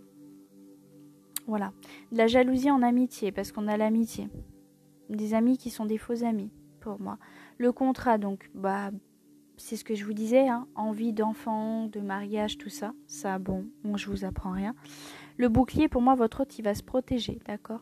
Voilà. 1.47 1.73
De 2.11 2.17
la 2.17 2.27
jalousie 2.27 2.69
en 2.69 2.81
amitié, 2.81 3.31
parce 3.31 3.51
qu'on 3.51 3.67
a 3.67 3.77
l'amitié. 3.77 4.27
Des 5.09 5.33
amis 5.33 5.57
qui 5.57 5.69
sont 5.69 5.85
des 5.85 5.97
faux 5.97 6.23
amis, 6.23 6.51
pour 6.81 6.99
moi. 6.99 7.17
Le 7.57 7.71
contrat, 7.71 8.17
donc, 8.17 8.51
bah, 8.53 8.91
c'est 9.63 9.77
ce 9.77 9.85
que 9.85 9.95
je 9.95 10.03
vous 10.03 10.13
disais, 10.13 10.49
hein, 10.49 10.67
envie 10.75 11.13
d'enfant, 11.13 11.87
de 11.87 12.01
mariage, 12.01 12.57
tout 12.57 12.67
ça. 12.69 12.93
Ça, 13.07 13.39
bon, 13.39 13.65
moi 13.85 13.95
je 13.95 14.09
vous 14.09 14.25
apprends 14.25 14.51
rien. 14.51 14.75
Le 15.37 15.47
bouclier, 15.47 15.87
pour 15.87 16.01
moi, 16.01 16.15
votre 16.15 16.41
hôte, 16.41 16.59
il 16.59 16.63
va 16.63 16.75
se 16.75 16.83
protéger, 16.83 17.39
d'accord? 17.47 17.79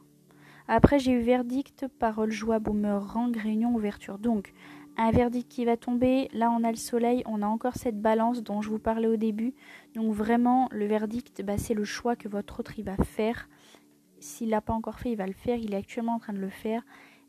Après, 0.68 1.00
j'ai 1.00 1.12
eu 1.12 1.22
verdict, 1.22 1.88
parole, 1.98 2.30
joie, 2.30 2.60
rang, 2.64 3.32
réunion, 3.36 3.74
ouverture. 3.74 4.20
Donc, 4.20 4.54
un 4.96 5.10
verdict 5.10 5.50
qui 5.50 5.66
va 5.66 5.76
tomber. 5.76 6.30
Là, 6.34 6.52
on 6.52 6.64
a 6.64 6.70
le 6.70 6.78
soleil, 6.78 7.24
on 7.26 7.42
a 7.42 7.48
encore 7.48 7.76
cette 7.76 8.00
balance 8.00 8.44
dont 8.44 8.62
je 8.62 8.70
vous 8.70 8.80
parlais 8.80 9.08
au 9.08 9.18
début. 9.18 9.56
Donc, 9.96 10.14
vraiment, 10.14 10.70
le 10.72 10.86
verdict, 10.86 11.42
bah, 11.44 11.58
c'est 11.58 11.74
le 11.74 11.84
choix 11.84 12.16
que 12.16 12.30
votre 12.30 12.60
autre, 12.60 12.78
il 12.78 12.86
va 12.86 12.96
faire. 12.98 13.50
S'il 14.20 14.50
l'a 14.50 14.62
pas 14.62 14.74
encore 14.74 15.00
fait, 15.00 15.14
il 15.14 15.18
va 15.18 15.26
le 15.26 15.34
faire. 15.34 15.58
Il 15.58 15.74
est 15.74 15.78
actuellement 15.78 16.14
en 16.14 16.20
train 16.20 16.34
de 16.34 16.38
le 16.38 16.50
faire. 16.50 16.84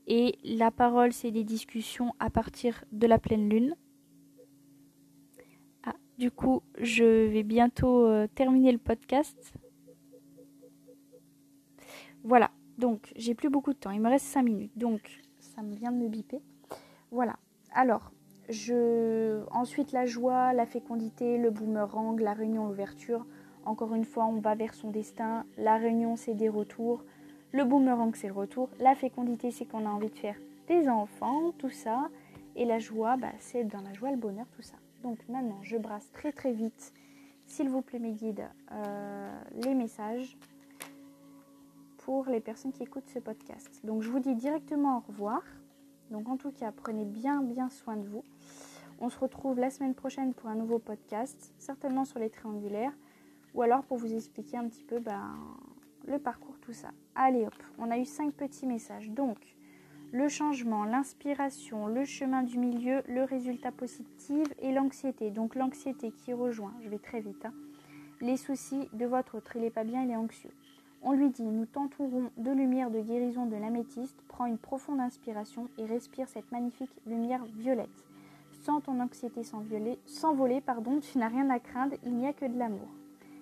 Et 0.07 0.37
la 0.45 0.71
parole, 0.71 1.15
c'est 1.15 1.31
des 1.31 1.43
discussions 1.43 2.13
à 2.21 2.29
partir 2.29 2.85
de 2.93 3.07
la 3.07 3.19
pleine 3.19 3.49
lune. 3.49 3.75
Du 6.23 6.31
coup, 6.31 6.63
je 6.79 7.03
vais 7.03 7.43
bientôt 7.43 8.07
euh, 8.07 8.29
terminer 8.33 8.71
le 8.71 8.79
podcast. 8.79 9.55
Voilà, 12.23 12.53
donc 12.79 13.13
j'ai 13.17 13.35
plus 13.35 13.51
beaucoup 13.51 13.73
de 13.73 13.79
temps, 13.79 13.91
il 13.91 14.01
me 14.01 14.09
reste 14.09 14.27
5 14.27 14.45
minutes, 14.45 14.79
donc 14.79 15.21
ça 15.41 15.63
me 15.63 15.75
vient 15.75 15.91
de 15.91 15.97
me 15.97 16.07
biper. 16.07 16.41
Voilà, 17.11 17.35
alors, 17.75 18.13
je... 18.49 19.43
ensuite 19.51 19.91
la 19.91 20.07
joie, 20.07 20.53
la 20.53 20.65
fécondité, 20.65 21.39
le 21.39 21.51
boomerang, 21.51 22.21
la 22.21 22.35
réunion, 22.35 22.69
l'ouverture. 22.69 23.27
Encore 23.65 23.93
une 23.93 24.05
fois, 24.05 24.27
on 24.27 24.39
va 24.39 24.55
vers 24.55 24.75
son 24.75 24.91
destin. 24.91 25.45
La 25.59 25.77
réunion, 25.77 26.15
c'est 26.15 26.35
des 26.35 26.49
retours. 26.49 27.03
Le 27.51 27.65
boomerang, 27.65 28.15
c'est 28.15 28.29
le 28.29 28.35
retour. 28.35 28.69
La 28.79 28.95
fécondité, 28.95 29.51
c'est 29.51 29.65
qu'on 29.65 29.87
a 29.87 29.91
envie 29.91 30.11
de 30.11 30.15
faire 30.15 30.37
des 30.69 30.89
enfants, 30.89 31.51
tout 31.59 31.71
ça. 31.71 32.11
Et 32.55 32.65
la 32.65 32.79
joie, 32.79 33.17
bah, 33.17 33.33
c'est 33.41 33.65
dans 33.65 33.81
la 33.81 33.93
joie, 33.93 34.13
le 34.13 34.17
bonheur, 34.17 34.47
tout 34.55 34.63
ça. 34.63 34.77
Donc 35.03 35.19
maintenant, 35.29 35.59
je 35.63 35.77
brasse 35.77 36.11
très 36.13 36.33
très 36.33 36.53
vite, 36.53 36.93
s'il 37.47 37.69
vous 37.69 37.83
plaît 37.83 37.99
mes 37.99 38.13
guides, 38.13 38.49
euh, 38.71 39.43
les 39.65 39.75
messages 39.75 40.37
pour 41.99 42.27
les 42.27 42.41
personnes 42.41 42.73
qui 42.73 42.83
écoutent 42.83 43.09
ce 43.09 43.19
podcast. 43.19 43.81
Donc 43.85 44.03
je 44.03 44.11
vous 44.11 44.21
dis 44.21 44.35
directement 44.35 44.99
au 44.99 45.01
revoir. 45.01 45.43
Donc 46.11 46.29
en 46.29 46.37
tout 46.37 46.53
cas, 46.53 46.73
prenez 46.73 47.05
bien 47.05 47.43
bien 47.43 47.69
soin 47.69 47.97
de 47.97 48.07
vous. 48.07 48.25
On 49.01 49.09
se 49.09 49.19
retrouve 49.19 49.59
la 49.59 49.71
semaine 49.71 49.95
prochaine 49.95 50.35
pour 50.35 50.49
un 50.49 50.55
nouveau 50.55 50.79
podcast, 50.79 51.53
certainement 51.59 52.05
sur 52.05 52.21
les 52.21 52.31
triangulaires, 52.31 52.93
ou 53.55 53.63
alors 53.63 53.83
pour 53.83 53.97
vous 53.97 54.15
expliquer 54.15 54.57
un 54.57 54.69
petit 54.69 54.85
peu 54.85 55.01
ben, 55.01 55.37
le 56.07 56.19
parcours, 56.19 56.57
tout 56.61 56.73
ça. 56.73 56.91
Allez 57.15 57.45
hop, 57.45 57.55
on 57.79 57.91
a 57.91 57.99
eu 57.99 58.05
cinq 58.05 58.33
petits 58.33 58.67
messages. 58.67 59.11
Donc, 59.11 59.39
le 60.13 60.29
changement, 60.29 60.85
l'inspiration, 60.85 61.87
le 61.87 62.05
chemin 62.05 62.43
du 62.43 62.59
milieu, 62.59 63.03
le 63.09 63.25
résultat 63.25 63.73
positif 63.73 64.47
et 64.61 64.71
l'anxiété. 64.71 65.31
Donc 65.31 65.55
l'anxiété 65.55 66.11
qui 66.11 66.35
rejoint, 66.35 66.75
je 66.83 66.91
vais 66.91 66.99
très 66.99 67.21
vite, 67.21 67.47
hein, 67.47 67.55
les 68.21 68.37
soucis 68.37 68.91
de 68.93 69.07
votre 69.07 69.39
autre. 69.39 69.57
Il 69.57 69.63
n'est 69.63 69.71
pas 69.71 69.85
bien, 69.85 70.03
il 70.03 70.11
est 70.11 70.17
anxieux. 70.17 70.53
On 71.03 71.13
lui 71.13 71.31
dit, 71.31 71.43
nous 71.43 71.65
tenterons 71.65 72.31
de 72.37 72.51
lumière 72.51 72.91
de 72.91 73.01
guérison 73.01 73.47
de 73.47 73.57
l'améthyste, 73.57 74.17
prends 74.29 74.45
une 74.45 74.59
profonde 74.59 75.01
inspiration 75.01 75.67
et 75.79 75.87
respire 75.87 76.29
cette 76.29 76.53
magnifique 76.53 76.93
lumière 77.07 77.45
violette. 77.57 77.89
Sans 78.65 78.81
ton 78.83 79.01
anxiété 79.01 79.43
s'envoler, 79.43 80.61
pardon, 80.61 81.01
tu 81.01 81.19
n'as 81.19 81.29
rien 81.29 81.49
à 81.49 81.59
craindre, 81.59 81.97
il 82.05 82.15
n'y 82.15 82.27
a 82.27 82.35
que 82.35 82.45
de 82.45 82.59
l'amour. 82.59 82.89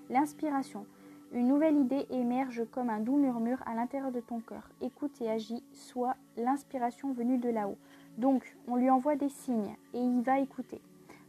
L'inspiration, 0.08 0.86
une 1.33 1.47
nouvelle 1.47 1.76
idée 1.76 2.07
émerge 2.11 2.64
comme 2.72 2.91
un 2.91 2.99
doux 2.99 3.16
murmure 3.16 3.62
à 3.64 3.74
l'intérieur 3.74 4.11
de 4.11 4.18
ton 4.18 4.41
cœur. 4.41 4.68
Écoute 4.81 5.20
et 5.20 5.31
agis, 5.31 5.62
soit 5.72 6.16
l'inspiration 6.37 7.12
venue 7.12 7.39
de 7.39 7.49
là-haut. 7.49 7.78
Donc, 8.18 8.57
on 8.66 8.74
lui 8.74 8.91
envoie 8.91 9.14
des 9.14 9.28
signes 9.28 9.76
et 9.95 10.01
il 10.01 10.22
va 10.22 10.41
écouter. 10.41 10.81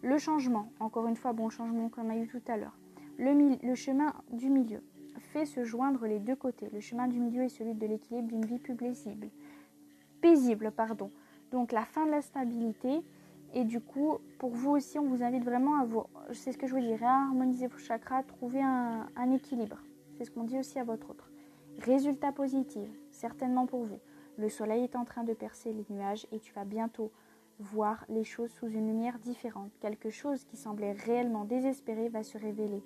Le 0.02 0.18
changement, 0.18 0.70
encore 0.80 1.06
une 1.06 1.16
fois, 1.16 1.34
bon 1.34 1.49
changement 1.52 1.89
comme 1.89 2.10
a 2.10 2.18
eu 2.18 2.28
tout 2.28 2.41
à 2.47 2.58
l'heure. 2.58 2.76
Le, 3.20 3.76
chemin 3.76 4.12
du 4.32 4.49
milieu 4.49 4.82
fait 5.20 5.45
se 5.45 5.64
joindre 5.64 6.08
les 6.08 6.18
deux 6.18 6.36
côtés. 6.36 6.70
Le 6.74 6.80
chemin 6.80 7.08
du 7.08 7.20
milieu 7.20 7.43
est 7.43 7.49
celui 7.49 7.76
de 7.76 7.86
l'équilibre 7.86 8.30
d'une 8.30 8.45
vie 8.45 8.58
plus 8.58 8.76
paisible. 8.76 9.28
Paisible, 10.20 10.72
pardon. 10.72 11.12
Donc 11.52 11.72
la 11.72 11.86
fin 11.86 12.08
de 12.08 12.12
la 12.12 12.24
stabilité. 12.24 13.02
Et 13.54 13.66
du 13.66 13.82
coup, 13.82 14.18
pour 14.39 14.49
vous 14.49 14.72
aussi, 14.72 14.97
on 14.97 15.06
vous 15.06 15.22
invite 15.22 15.43
vraiment 15.43 15.80
à 15.80 15.86
vous, 15.86 16.06
c'est 16.32 16.54
ce 16.54 16.58
que 16.58 16.66
je 16.66 16.74
vous 16.74 16.80
dis, 16.80 16.95
réharmoniser 16.95 17.68
vos 17.68 17.78
chakras, 17.78 18.24
trouver 18.24 18.62
un 18.62 19.32
équilibre. 19.32 19.78
C'est 20.22 20.26
ce 20.26 20.32
qu'on 20.32 20.43
dit 20.43 20.59
aussi 20.59 20.78
à 20.78 20.84
votre 20.84 21.09
autre. 21.09 21.32
Résultat 21.80 22.32
positif, 22.32 22.88
certainement 23.09 23.65
pour 23.65 23.86
vous. 23.86 23.97
Le 24.38 24.49
soleil 24.49 24.84
est 24.84 24.95
en 24.95 25.03
train 25.03 25.24
de 25.24 25.34
percer 25.34 25.74
les 25.74 25.84
nuages 25.89 26.28
et 26.32 26.38
tu 26.38 26.53
vas 26.53 26.63
bientôt 26.63 27.11
voir 27.57 28.05
les 28.07 28.24
choses 28.24 28.51
sous 28.51 28.67
une 28.67 28.86
lumière 28.86 29.17
différente. 29.17 29.72
Quelque 29.80 30.11
chose 30.11 30.45
qui 30.45 30.57
semblait 30.57 30.91
réellement 30.91 31.43
désespéré 31.43 32.07
va 32.07 32.22
se 32.22 32.38
révéler 32.38 32.84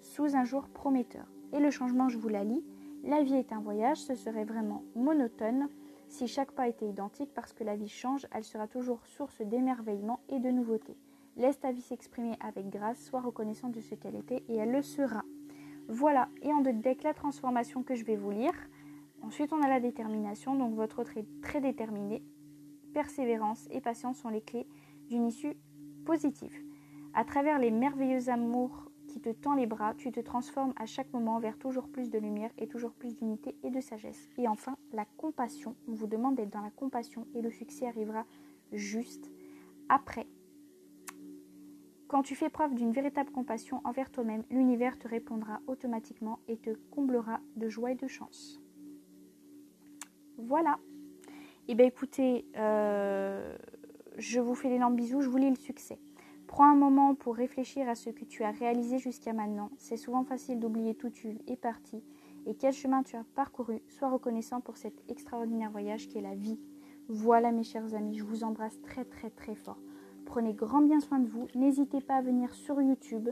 sous 0.00 0.34
un 0.34 0.42
jour 0.42 0.66
prometteur. 0.66 1.24
Et 1.52 1.60
le 1.60 1.70
changement, 1.70 2.08
je 2.08 2.18
vous 2.18 2.30
la 2.30 2.42
lis. 2.42 2.64
La 3.04 3.22
vie 3.22 3.36
est 3.36 3.52
un 3.52 3.60
voyage, 3.60 3.98
ce 3.98 4.16
serait 4.16 4.44
vraiment 4.44 4.82
monotone 4.96 5.68
si 6.08 6.26
chaque 6.26 6.50
pas 6.50 6.66
était 6.66 6.88
identique 6.88 7.30
parce 7.32 7.52
que 7.52 7.62
la 7.62 7.76
vie 7.76 7.88
change, 7.88 8.26
elle 8.32 8.42
sera 8.42 8.66
toujours 8.66 9.06
source 9.06 9.40
d'émerveillement 9.40 10.18
et 10.28 10.40
de 10.40 10.50
nouveautés. 10.50 10.96
Laisse 11.36 11.60
ta 11.60 11.70
vie 11.70 11.80
s'exprimer 11.80 12.36
avec 12.40 12.70
grâce, 12.70 13.04
sois 13.04 13.20
reconnaissant 13.20 13.68
de 13.68 13.80
ce 13.80 13.94
qu'elle 13.94 14.16
était 14.16 14.42
et 14.48 14.56
elle 14.56 14.72
le 14.72 14.82
sera. 14.82 15.22
Voilà, 15.88 16.28
et 16.42 16.52
en 16.52 16.60
deck 16.60 17.02
la 17.04 17.14
transformation 17.14 17.82
que 17.82 17.94
je 17.94 18.04
vais 18.04 18.16
vous 18.16 18.30
lire. 18.30 18.54
Ensuite, 19.22 19.52
on 19.52 19.62
a 19.62 19.68
la 19.68 19.80
détermination, 19.80 20.56
donc 20.56 20.74
votre 20.74 21.00
autre 21.00 21.16
est 21.16 21.26
très 21.42 21.60
déterminé. 21.60 22.22
Persévérance 22.92 23.68
et 23.70 23.80
patience 23.80 24.18
sont 24.18 24.28
les 24.28 24.40
clés 24.40 24.66
d'une 25.08 25.26
issue 25.26 25.56
positive. 26.04 26.54
À 27.14 27.24
travers 27.24 27.58
les 27.58 27.70
merveilleux 27.70 28.28
amours 28.28 28.90
qui 29.06 29.20
te 29.20 29.30
tend 29.30 29.54
les 29.54 29.66
bras, 29.66 29.94
tu 29.94 30.10
te 30.10 30.20
transformes 30.20 30.74
à 30.76 30.86
chaque 30.86 31.12
moment 31.12 31.38
vers 31.38 31.58
toujours 31.58 31.88
plus 31.88 32.10
de 32.10 32.18
lumière 32.18 32.50
et 32.58 32.66
toujours 32.66 32.92
plus 32.92 33.14
d'unité 33.16 33.56
et 33.62 33.70
de 33.70 33.80
sagesse. 33.80 34.28
Et 34.38 34.48
enfin, 34.48 34.76
la 34.92 35.04
compassion. 35.16 35.76
On 35.88 35.94
vous 35.94 36.06
demande 36.06 36.34
d'être 36.34 36.52
dans 36.52 36.60
la 36.60 36.70
compassion 36.70 37.26
et 37.34 37.42
le 37.42 37.50
succès 37.50 37.86
arrivera 37.86 38.24
juste 38.72 39.30
après. 39.88 40.26
Quand 42.08 42.22
tu 42.22 42.36
fais 42.36 42.50
preuve 42.50 42.74
d'une 42.74 42.92
véritable 42.92 43.32
compassion 43.32 43.80
envers 43.84 44.10
toi-même, 44.10 44.44
l'univers 44.50 44.96
te 44.96 45.08
répondra 45.08 45.60
automatiquement 45.66 46.38
et 46.46 46.56
te 46.56 46.70
comblera 46.90 47.40
de 47.56 47.68
joie 47.68 47.90
et 47.90 47.96
de 47.96 48.06
chance. 48.06 48.60
Voilà. 50.38 50.78
Eh 51.66 51.74
bien 51.74 51.86
écoutez, 51.86 52.46
euh, 52.56 53.56
je 54.18 54.38
vous 54.38 54.54
fais 54.54 54.68
d'énormes 54.68 54.94
bisous, 54.94 55.20
je 55.20 55.28
vous 55.28 55.36
lis 55.36 55.50
le 55.50 55.56
succès. 55.56 55.98
Prends 56.46 56.70
un 56.70 56.76
moment 56.76 57.16
pour 57.16 57.34
réfléchir 57.34 57.88
à 57.88 57.96
ce 57.96 58.10
que 58.10 58.24
tu 58.24 58.44
as 58.44 58.52
réalisé 58.52 58.98
jusqu'à 58.98 59.32
maintenant. 59.32 59.70
C'est 59.76 59.96
souvent 59.96 60.22
facile 60.22 60.60
d'oublier 60.60 60.94
tout 60.94 61.10
tu 61.10 61.38
es 61.48 61.56
parti 61.56 62.04
et 62.46 62.54
quel 62.54 62.72
chemin 62.72 63.02
tu 63.02 63.16
as 63.16 63.24
parcouru. 63.34 63.82
Sois 63.88 64.10
reconnaissant 64.10 64.60
pour 64.60 64.76
cet 64.76 64.94
extraordinaire 65.10 65.72
voyage 65.72 66.06
qui 66.06 66.18
est 66.18 66.22
la 66.22 66.36
vie. 66.36 66.60
Voilà 67.08 67.50
mes 67.50 67.64
chers 67.64 67.94
amis, 67.94 68.16
je 68.16 68.22
vous 68.22 68.44
embrasse 68.44 68.80
très 68.82 69.04
très 69.04 69.30
très 69.30 69.56
fort. 69.56 69.78
Prenez 70.26 70.52
grand 70.52 70.82
bien 70.82 71.00
soin 71.00 71.20
de 71.20 71.28
vous. 71.28 71.46
N'hésitez 71.54 72.00
pas 72.00 72.16
à 72.16 72.22
venir 72.22 72.52
sur 72.52 72.82
YouTube, 72.82 73.30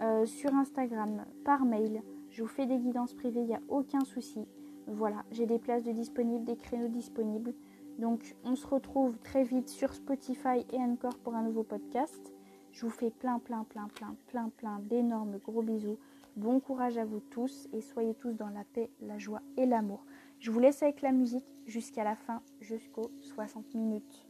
euh, 0.00 0.24
sur 0.24 0.54
Instagram, 0.54 1.26
par 1.44 1.64
mail. 1.64 2.02
Je 2.30 2.42
vous 2.42 2.48
fais 2.48 2.66
des 2.66 2.78
guidances 2.78 3.14
privées, 3.14 3.40
il 3.40 3.46
n'y 3.46 3.54
a 3.54 3.60
aucun 3.68 4.04
souci. 4.04 4.46
Voilà, 4.86 5.24
j'ai 5.32 5.46
des 5.46 5.58
places 5.58 5.82
de 5.82 5.92
disponibles, 5.92 6.44
des 6.44 6.56
créneaux 6.56 6.88
disponibles. 6.88 7.52
Donc 7.98 8.36
on 8.44 8.54
se 8.54 8.66
retrouve 8.66 9.18
très 9.18 9.42
vite 9.42 9.68
sur 9.68 9.92
Spotify 9.92 10.64
et 10.72 10.78
encore 10.78 11.18
pour 11.18 11.34
un 11.34 11.42
nouveau 11.42 11.62
podcast. 11.62 12.32
Je 12.72 12.84
vous 12.84 12.90
fais 12.90 13.10
plein, 13.10 13.38
plein, 13.38 13.64
plein, 13.64 13.88
plein, 13.94 14.14
plein, 14.26 14.50
plein 14.56 14.78
d'énormes 14.80 15.38
gros 15.38 15.62
bisous. 15.62 15.98
Bon 16.36 16.60
courage 16.60 16.98
à 16.98 17.06
vous 17.06 17.20
tous 17.20 17.68
et 17.72 17.80
soyez 17.80 18.14
tous 18.14 18.34
dans 18.34 18.50
la 18.50 18.64
paix, 18.64 18.90
la 19.00 19.18
joie 19.18 19.40
et 19.56 19.64
l'amour. 19.64 20.04
Je 20.38 20.50
vous 20.50 20.60
laisse 20.60 20.82
avec 20.82 21.00
la 21.00 21.12
musique 21.12 21.46
jusqu'à 21.64 22.04
la 22.04 22.14
fin, 22.14 22.42
jusqu'aux 22.60 23.10
60 23.20 23.74
minutes. 23.74 24.28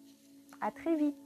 À 0.61 0.71
très 0.71 0.95
vite 0.95 1.26